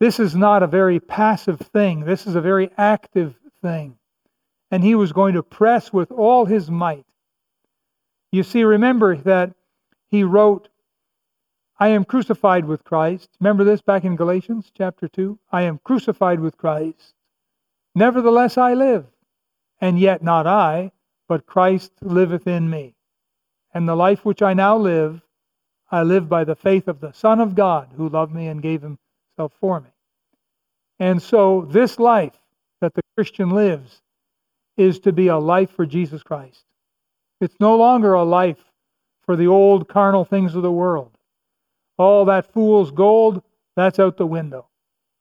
This 0.00 0.18
is 0.18 0.34
not 0.34 0.62
a 0.62 0.66
very 0.66 1.00
passive 1.00 1.60
thing, 1.60 2.04
this 2.04 2.26
is 2.26 2.34
a 2.34 2.40
very 2.40 2.70
active 2.76 3.34
thing. 3.62 3.96
And 4.70 4.82
he 4.82 4.94
was 4.94 5.12
going 5.12 5.34
to 5.34 5.42
press 5.42 5.92
with 5.92 6.10
all 6.10 6.46
his 6.46 6.70
might. 6.70 7.06
You 8.32 8.42
see, 8.42 8.64
remember 8.64 9.16
that 9.18 9.54
he 10.08 10.24
wrote, 10.24 10.68
I 11.78 11.88
am 11.88 12.04
crucified 12.04 12.64
with 12.64 12.84
Christ. 12.84 13.28
Remember 13.40 13.64
this 13.64 13.82
back 13.82 14.04
in 14.04 14.16
Galatians 14.16 14.70
chapter 14.76 15.08
2? 15.08 15.38
I 15.52 15.62
am 15.62 15.78
crucified 15.84 16.40
with 16.40 16.56
Christ. 16.56 17.14
Nevertheless, 17.94 18.56
I 18.56 18.74
live. 18.74 19.06
And 19.80 19.98
yet 19.98 20.22
not 20.22 20.46
I, 20.46 20.92
but 21.28 21.46
Christ 21.46 21.92
liveth 22.00 22.46
in 22.46 22.70
me. 22.70 22.93
And 23.74 23.88
the 23.88 23.96
life 23.96 24.24
which 24.24 24.40
I 24.40 24.54
now 24.54 24.76
live, 24.76 25.20
I 25.90 26.02
live 26.02 26.28
by 26.28 26.44
the 26.44 26.54
faith 26.54 26.88
of 26.88 27.00
the 27.00 27.12
Son 27.12 27.40
of 27.40 27.54
God 27.54 27.90
who 27.96 28.08
loved 28.08 28.32
me 28.32 28.46
and 28.46 28.62
gave 28.62 28.80
himself 28.80 29.52
for 29.60 29.80
me. 29.80 29.90
And 30.98 31.20
so, 31.20 31.68
this 31.70 31.98
life 31.98 32.38
that 32.80 32.94
the 32.94 33.02
Christian 33.16 33.50
lives 33.50 34.00
is 34.76 35.00
to 35.00 35.12
be 35.12 35.26
a 35.28 35.38
life 35.38 35.70
for 35.70 35.86
Jesus 35.86 36.22
Christ. 36.22 36.64
It's 37.40 37.56
no 37.58 37.76
longer 37.76 38.14
a 38.14 38.22
life 38.22 38.64
for 39.26 39.36
the 39.36 39.48
old 39.48 39.88
carnal 39.88 40.24
things 40.24 40.54
of 40.54 40.62
the 40.62 40.72
world. 40.72 41.16
All 41.98 42.24
that 42.26 42.52
fool's 42.52 42.90
gold, 42.90 43.42
that's 43.76 43.98
out 43.98 44.16
the 44.16 44.26
window. 44.26 44.66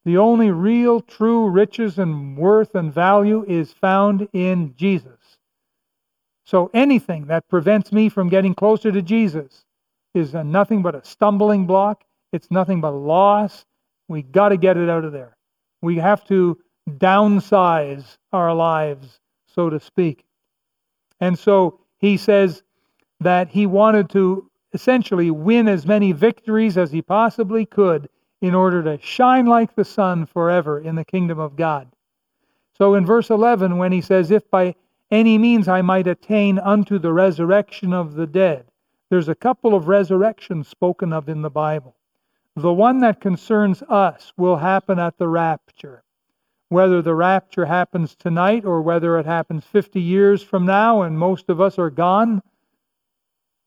The 0.05 0.17
only 0.17 0.51
real, 0.51 1.01
true 1.01 1.47
riches 1.49 1.97
and 1.97 2.37
worth 2.37 2.75
and 2.75 2.93
value 2.93 3.45
is 3.47 3.71
found 3.73 4.27
in 4.33 4.75
Jesus. 4.75 5.22
So 6.45 6.69
anything 6.73 7.27
that 7.27 7.47
prevents 7.47 7.91
me 7.91 8.09
from 8.09 8.29
getting 8.29 8.53
closer 8.53 8.91
to 8.91 9.01
Jesus 9.01 9.65
is 10.13 10.33
nothing 10.33 10.81
but 10.81 10.95
a 10.95 11.03
stumbling 11.03 11.65
block. 11.65 12.03
It's 12.31 12.51
nothing 12.51 12.81
but 12.81 12.93
a 12.93 12.97
loss. 12.97 13.65
We 14.07 14.21
got 14.23 14.49
to 14.49 14.57
get 14.57 14.77
it 14.77 14.89
out 14.89 15.05
of 15.05 15.11
there. 15.11 15.37
We 15.81 15.97
have 15.97 16.23
to 16.25 16.59
downsize 16.89 18.17
our 18.31 18.53
lives, 18.53 19.19
so 19.47 19.69
to 19.69 19.79
speak. 19.79 20.25
And 21.19 21.39
so 21.39 21.79
he 21.97 22.17
says 22.17 22.63
that 23.21 23.49
he 23.49 23.65
wanted 23.65 24.09
to 24.09 24.49
essentially 24.73 25.31
win 25.31 25.67
as 25.67 25.85
many 25.85 26.11
victories 26.11 26.77
as 26.77 26.91
he 26.91 27.01
possibly 27.01 27.65
could 27.65 28.09
in 28.41 28.53
order 28.53 28.83
to 28.83 28.99
shine 29.01 29.45
like 29.45 29.75
the 29.75 29.85
sun 29.85 30.25
forever 30.25 30.79
in 30.79 30.95
the 30.95 31.05
kingdom 31.05 31.39
of 31.39 31.55
God. 31.55 31.87
So 32.77 32.95
in 32.95 33.05
verse 33.05 33.29
11, 33.29 33.77
when 33.77 33.91
he 33.91 34.01
says, 34.01 34.31
If 34.31 34.49
by 34.49 34.75
any 35.13 35.37
means 35.37 35.67
I 35.67 35.83
might 35.83 36.07
attain 36.07 36.57
unto 36.57 36.97
the 36.97 37.13
resurrection 37.13 37.93
of 37.93 38.15
the 38.15 38.25
dead, 38.25 38.65
there's 39.11 39.29
a 39.29 39.35
couple 39.35 39.75
of 39.75 39.87
resurrections 39.87 40.67
spoken 40.67 41.13
of 41.13 41.29
in 41.29 41.43
the 41.43 41.51
Bible. 41.51 41.95
The 42.55 42.73
one 42.73 42.99
that 43.01 43.21
concerns 43.21 43.83
us 43.83 44.33
will 44.37 44.57
happen 44.57 44.97
at 44.97 45.19
the 45.19 45.27
rapture. 45.27 46.03
Whether 46.69 47.03
the 47.03 47.13
rapture 47.13 47.65
happens 47.65 48.15
tonight 48.15 48.65
or 48.65 48.81
whether 48.81 49.19
it 49.19 49.27
happens 49.27 49.65
50 49.65 50.01
years 50.01 50.41
from 50.41 50.65
now 50.65 51.03
and 51.03 51.19
most 51.19 51.47
of 51.47 51.61
us 51.61 51.77
are 51.77 51.91
gone, 51.91 52.41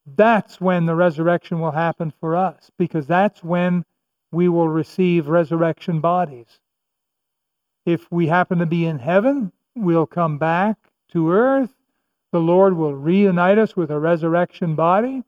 that's 0.05 0.61
when 0.61 0.87
the 0.87 0.97
resurrection 0.97 1.61
will 1.61 1.71
happen 1.71 2.13
for 2.19 2.35
us 2.35 2.73
because 2.77 3.07
that's 3.07 3.45
when 3.45 3.85
we 4.33 4.49
will 4.49 4.69
receive 4.69 5.29
resurrection 5.29 6.01
bodies. 6.01 6.59
If 7.85 8.11
we 8.11 8.27
happen 8.27 8.59
to 8.59 8.67
be 8.67 8.85
in 8.85 8.99
heaven, 8.99 9.53
we'll 9.77 10.07
come 10.07 10.39
back 10.39 10.77
to 11.13 11.31
earth. 11.31 11.71
The 12.33 12.41
Lord 12.41 12.77
will 12.77 12.95
reunite 12.95 13.59
us 13.59 13.77
with 13.77 13.91
a 13.91 13.99
resurrection 13.99 14.75
body. 14.75 15.23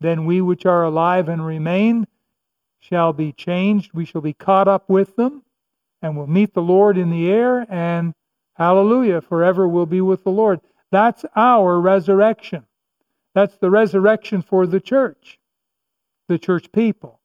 Then 0.00 0.24
we 0.24 0.40
which 0.40 0.66
are 0.66 0.84
alive 0.84 1.28
and 1.28 1.44
remain 1.44 2.06
shall 2.80 3.12
be 3.12 3.32
changed. 3.32 3.92
We 3.92 4.04
shall 4.04 4.22
be 4.22 4.32
caught 4.32 4.68
up 4.68 4.88
with 4.88 5.16
them 5.16 5.42
and 6.02 6.16
will 6.16 6.26
meet 6.26 6.54
the 6.54 6.62
Lord 6.62 6.96
in 6.96 7.10
the 7.10 7.30
air, 7.30 7.66
and 7.68 8.14
hallelujah, 8.54 9.20
forever 9.20 9.68
we'll 9.68 9.86
be 9.86 10.00
with 10.00 10.24
the 10.24 10.30
Lord. 10.30 10.60
That's 10.90 11.24
our 11.36 11.78
resurrection. 11.78 12.64
That's 13.34 13.56
the 13.56 13.70
resurrection 13.70 14.42
for 14.42 14.66
the 14.66 14.80
church, 14.80 15.38
the 16.28 16.38
church 16.38 16.72
people. 16.72 17.20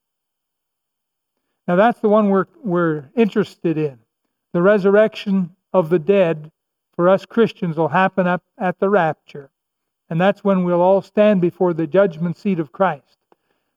Now, 1.66 1.76
that's 1.76 1.98
the 2.00 2.08
one 2.08 2.28
we're, 2.28 2.46
we're 2.62 3.10
interested 3.16 3.76
in. 3.76 3.98
The 4.52 4.62
resurrection 4.62 5.56
of 5.72 5.88
the 5.88 5.98
dead 5.98 6.52
for 6.96 7.08
us 7.08 7.26
Christians 7.26 7.76
will 7.76 7.88
happen 7.88 8.26
up 8.26 8.42
at 8.58 8.80
the 8.80 8.88
rapture. 8.88 9.50
And 10.08 10.20
that's 10.20 10.42
when 10.42 10.64
we'll 10.64 10.80
all 10.80 11.02
stand 11.02 11.40
before 11.40 11.74
the 11.74 11.86
judgment 11.86 12.36
seat 12.36 12.58
of 12.58 12.72
Christ. 12.72 13.18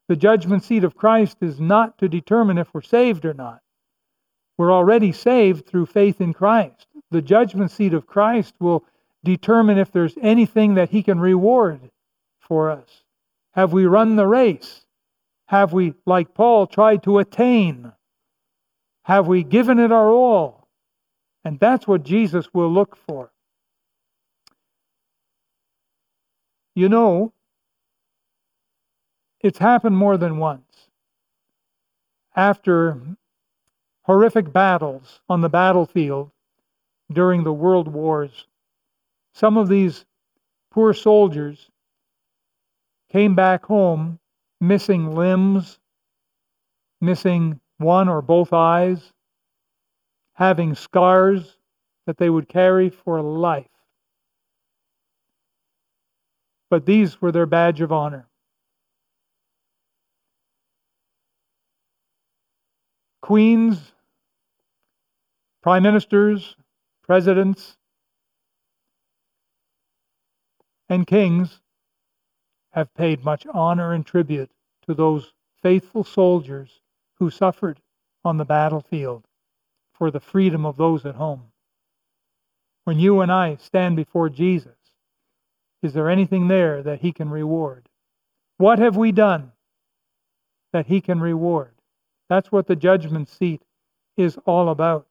The 0.08 0.16
judgment 0.16 0.64
seat 0.64 0.84
of 0.84 0.96
Christ 0.96 1.38
is 1.42 1.60
not 1.60 1.98
to 2.00 2.10
determine 2.10 2.58
if 2.58 2.74
we're 2.74 2.82
saved 2.82 3.26
or 3.26 3.34
not. 3.34 3.62
We're 4.58 4.74
already 4.74 5.12
saved 5.12 5.68
through 5.68 5.86
faith 5.88 6.20
in 6.20 6.34
Christ. 6.34 6.88
The 7.12 7.22
judgment 7.22 7.72
seat 7.72 7.94
of 7.94 8.08
Christ 8.08 8.56
will 8.60 8.84
determine 9.24 9.78
if 9.78 9.92
there's 9.92 10.16
anything 10.22 10.76
that 10.76 10.90
He 10.90 11.04
can 11.04 11.20
reward 11.20 11.92
for 12.40 12.70
us. 12.70 13.04
Have 13.52 13.74
we 13.74 13.86
run 13.86 14.16
the 14.16 14.28
race? 14.28 14.86
Have 15.48 15.74
we, 15.74 15.94
like 16.06 16.34
Paul, 16.34 16.68
tried 16.68 17.04
to 17.04 17.20
attain? 17.20 17.92
Have 19.04 19.28
we 19.28 19.44
given 19.44 19.80
it 19.80 19.92
our 19.92 20.10
all? 20.10 20.59
And 21.44 21.60
that's 21.60 21.88
what 21.88 22.04
Jesus 22.04 22.54
will 22.54 22.72
look 22.72 22.98
for. 23.08 23.32
You 26.76 26.90
know, 26.90 27.34
it's 29.42 29.58
happened 29.60 29.98
more 29.98 30.18
than 30.18 30.38
once. 30.38 30.90
After 32.36 32.98
horrific 34.04 34.52
battles 34.52 35.22
on 35.30 35.42
the 35.42 35.50
battlefield 35.50 36.32
during 37.12 37.44
the 37.44 37.54
world 37.54 37.88
wars, 37.88 38.48
some 39.34 39.58
of 39.58 39.70
these 39.70 40.06
poor 40.72 40.94
soldiers 40.94 41.70
came 43.12 43.36
back 43.36 43.66
home 43.66 44.20
missing 44.62 45.16
limbs, 45.16 45.80
missing 47.02 47.60
one 47.78 48.10
or 48.10 48.22
both 48.22 48.54
eyes, 48.54 49.14
having 50.40 50.74
scars 50.74 51.58
that 52.08 52.18
they 52.18 52.30
would 52.30 52.50
carry 52.50 52.90
for 52.90 53.22
life. 53.22 53.68
But 56.72 56.88
these 56.88 57.22
were 57.22 57.32
their 57.32 57.46
badge 57.46 57.82
of 57.82 57.92
honor. 57.92 58.30
queens, 63.30 63.92
prime 65.62 65.84
ministers, 65.84 66.56
presidents, 67.04 67.78
and 70.90 71.06
kings 71.06 71.62
have 72.72 72.92
paid 72.96 73.24
much 73.24 73.46
honor 73.54 73.94
and 73.94 74.04
tribute 74.04 74.50
to 74.88 74.96
those 74.96 75.32
faithful 75.62 76.04
soldiers 76.04 76.82
who 77.20 77.30
suffered 77.30 77.80
on 78.26 78.38
the 78.38 78.46
battlefield 78.46 79.29
for 80.00 80.10
the 80.10 80.20
freedom 80.20 80.66
of 80.66 80.78
those 80.78 81.06
at 81.06 81.16
home. 81.16 81.44
When 82.86 83.00
you 83.00 83.22
and 83.22 83.32
I 83.32 83.58
stand 83.58 83.96
before 83.96 84.30
Jesus, 84.30 84.74
is 85.84 85.94
there 85.94 86.10
anything 86.10 86.48
there 86.48 86.82
that 86.82 87.02
he 87.02 87.12
can 87.12 87.30
reward? 87.30 87.88
What 88.58 88.80
have 88.80 88.98
we 88.98 89.12
done? 89.12 89.52
that 90.72 90.88
he 90.88 91.02
can 91.02 91.20
reward. 91.20 91.74
That's 92.30 92.52
what 92.52 92.68
the 92.68 92.76
judgment 92.76 93.30
seat 93.30 93.62
is 94.18 94.38
all 94.46 94.70
about. 94.70 95.08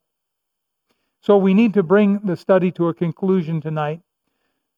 So 1.21 1.37
we 1.37 1.53
need 1.53 1.73
to 1.73 1.83
bring 1.83 2.19
the 2.19 2.37
study 2.37 2.71
to 2.71 2.87
a 2.87 2.93
conclusion 2.93 3.59
tonight. 3.59 4.01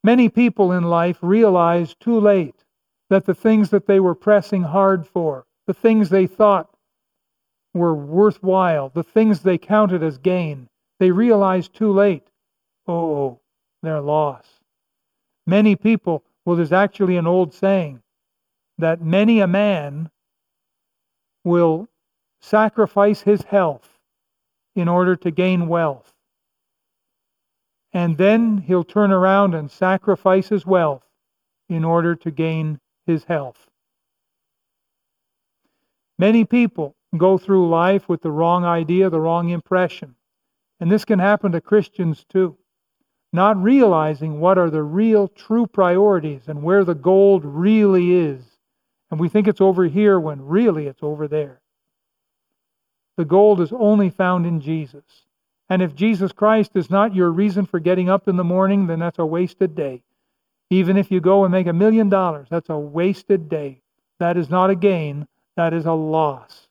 Many 0.03 0.29
people 0.29 0.71
in 0.71 0.83
life 0.83 1.17
realize 1.21 1.93
too 1.93 2.19
late 2.19 2.63
that 3.09 3.25
the 3.25 3.35
things 3.35 3.69
that 3.69 3.85
they 3.85 3.99
were 3.99 4.15
pressing 4.15 4.63
hard 4.63 5.05
for, 5.05 5.45
the 5.67 5.73
things 5.73 6.09
they 6.09 6.25
thought 6.25 6.70
were 7.73 7.93
worthwhile, 7.95 8.89
the 8.89 9.03
things 9.03 9.39
they 9.39 9.57
counted 9.57 10.03
as 10.03 10.17
gain, 10.17 10.67
they 10.99 11.11
realize 11.11 11.67
too 11.67 11.91
late, 11.91 12.27
oh, 12.87 13.39
they're 13.81 14.01
lost. 14.01 14.49
Many 15.47 15.75
people, 15.75 16.23
well, 16.45 16.55
there's 16.55 16.73
actually 16.73 17.17
an 17.17 17.27
old 17.27 17.53
saying 17.53 18.01
that 18.77 19.01
many 19.01 19.39
a 19.39 19.47
man 19.47 20.09
will 21.43 21.87
sacrifice 22.41 23.21
his 23.21 23.41
health 23.43 23.99
in 24.75 24.87
order 24.87 25.15
to 25.15 25.31
gain 25.31 25.67
wealth. 25.67 26.13
And 27.93 28.17
then 28.17 28.57
he'll 28.57 28.83
turn 28.83 29.11
around 29.11 29.53
and 29.53 29.69
sacrifice 29.69 30.47
his 30.47 30.65
wealth 30.65 31.03
in 31.69 31.83
order 31.83 32.15
to 32.15 32.31
gain 32.31 32.79
his 33.05 33.23
health. 33.25 33.69
Many 36.17 36.45
people 36.45 36.95
go 37.17 37.37
through 37.37 37.69
life 37.69 38.07
with 38.07 38.21
the 38.21 38.31
wrong 38.31 38.63
idea, 38.63 39.09
the 39.09 39.19
wrong 39.19 39.49
impression. 39.49 40.15
And 40.79 40.91
this 40.91 41.05
can 41.05 41.19
happen 41.19 41.51
to 41.51 41.61
Christians 41.61 42.25
too. 42.29 42.57
Not 43.33 43.61
realizing 43.61 44.39
what 44.39 44.57
are 44.57 44.69
the 44.69 44.83
real 44.83 45.27
true 45.27 45.67
priorities 45.67 46.47
and 46.47 46.63
where 46.63 46.83
the 46.83 46.95
gold 46.95 47.45
really 47.45 48.13
is. 48.13 48.43
And 49.09 49.19
we 49.19 49.29
think 49.29 49.47
it's 49.47 49.61
over 49.61 49.85
here 49.85 50.19
when 50.19 50.45
really 50.45 50.87
it's 50.87 51.03
over 51.03 51.27
there. 51.27 51.61
The 53.17 53.25
gold 53.25 53.61
is 53.61 53.71
only 53.71 54.09
found 54.09 54.45
in 54.45 54.61
Jesus. 54.61 55.03
And 55.69 55.81
if 55.81 55.95
Jesus 55.95 56.31
Christ 56.31 56.71
is 56.75 56.89
not 56.89 57.15
your 57.15 57.31
reason 57.31 57.65
for 57.65 57.79
getting 57.79 58.09
up 58.09 58.27
in 58.27 58.35
the 58.35 58.43
morning, 58.43 58.87
then 58.87 58.99
that's 58.99 59.19
a 59.19 59.25
wasted 59.25 59.75
day. 59.75 60.03
Even 60.69 60.97
if 60.97 61.11
you 61.11 61.19
go 61.19 61.43
and 61.43 61.51
make 61.51 61.67
a 61.67 61.73
million 61.73 62.09
dollars, 62.09 62.47
that's 62.49 62.69
a 62.69 62.77
wasted 62.77 63.49
day. 63.49 63.81
That 64.19 64.37
is 64.37 64.49
not 64.49 64.69
a 64.69 64.75
gain, 64.75 65.27
that 65.55 65.73
is 65.73 65.85
a 65.85 65.93
loss. 65.93 66.67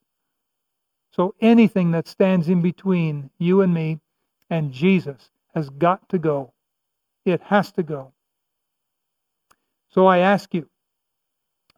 So 1.13 1.35
anything 1.41 1.91
that 1.93 2.09
stands 2.09 2.49
in 2.49 2.63
between 2.63 3.31
you 3.39 3.63
and 3.63 3.75
me 3.75 4.01
and 4.49 4.73
Jesus 4.73 5.31
has 5.55 5.69
got 5.69 6.09
to 6.11 6.19
go. 6.19 6.53
It 7.25 7.41
has 7.43 7.73
to 7.73 7.83
go. 7.83 8.13
So 9.91 10.07
I 10.07 10.19
ask 10.19 10.55
you, 10.55 10.69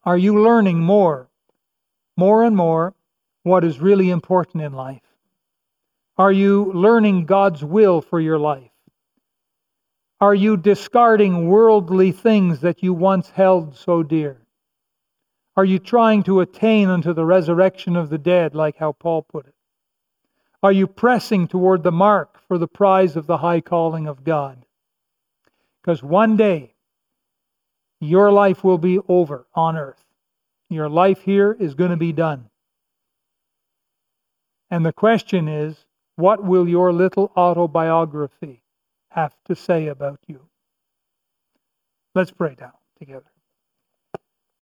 are 0.04 0.18
you 0.18 0.42
learning 0.42 0.80
more, 0.80 1.28
more 2.16 2.44
and 2.44 2.56
more, 2.56 2.94
what 3.42 3.64
is 3.64 3.80
really 3.80 4.10
important 4.10 4.62
in 4.62 4.72
life? 4.72 5.02
Are 6.18 6.32
you 6.32 6.72
learning 6.74 7.24
God's 7.24 7.64
will 7.64 8.02
for 8.02 8.20
your 8.20 8.38
life? 8.38 8.70
Are 10.20 10.34
you 10.34 10.56
discarding 10.56 11.48
worldly 11.48 12.12
things 12.12 12.60
that 12.60 12.82
you 12.82 12.92
once 12.92 13.30
held 13.30 13.76
so 13.76 14.02
dear? 14.02 14.41
Are 15.56 15.64
you 15.64 15.78
trying 15.78 16.22
to 16.24 16.40
attain 16.40 16.88
unto 16.88 17.12
the 17.12 17.24
resurrection 17.24 17.96
of 17.96 18.08
the 18.08 18.18
dead, 18.18 18.54
like 18.54 18.78
how 18.78 18.92
Paul 18.92 19.22
put 19.22 19.46
it? 19.46 19.54
Are 20.62 20.72
you 20.72 20.86
pressing 20.86 21.48
toward 21.48 21.82
the 21.82 21.92
mark 21.92 22.40
for 22.46 22.56
the 22.56 22.68
prize 22.68 23.16
of 23.16 23.26
the 23.26 23.38
high 23.38 23.60
calling 23.60 24.06
of 24.06 24.24
God? 24.24 24.64
Because 25.82 26.02
one 26.02 26.36
day, 26.36 26.74
your 28.00 28.32
life 28.32 28.64
will 28.64 28.78
be 28.78 28.98
over 29.08 29.46
on 29.54 29.76
earth. 29.76 30.02
Your 30.70 30.88
life 30.88 31.22
here 31.22 31.52
is 31.52 31.74
going 31.74 31.90
to 31.90 31.96
be 31.96 32.12
done. 32.12 32.48
And 34.70 34.86
the 34.86 34.92
question 34.92 35.48
is, 35.48 35.76
what 36.16 36.42
will 36.42 36.68
your 36.68 36.92
little 36.92 37.30
autobiography 37.36 38.62
have 39.10 39.34
to 39.46 39.54
say 39.54 39.88
about 39.88 40.20
you? 40.26 40.40
Let's 42.14 42.30
pray 42.30 42.56
now 42.58 42.72
together. 42.98 43.30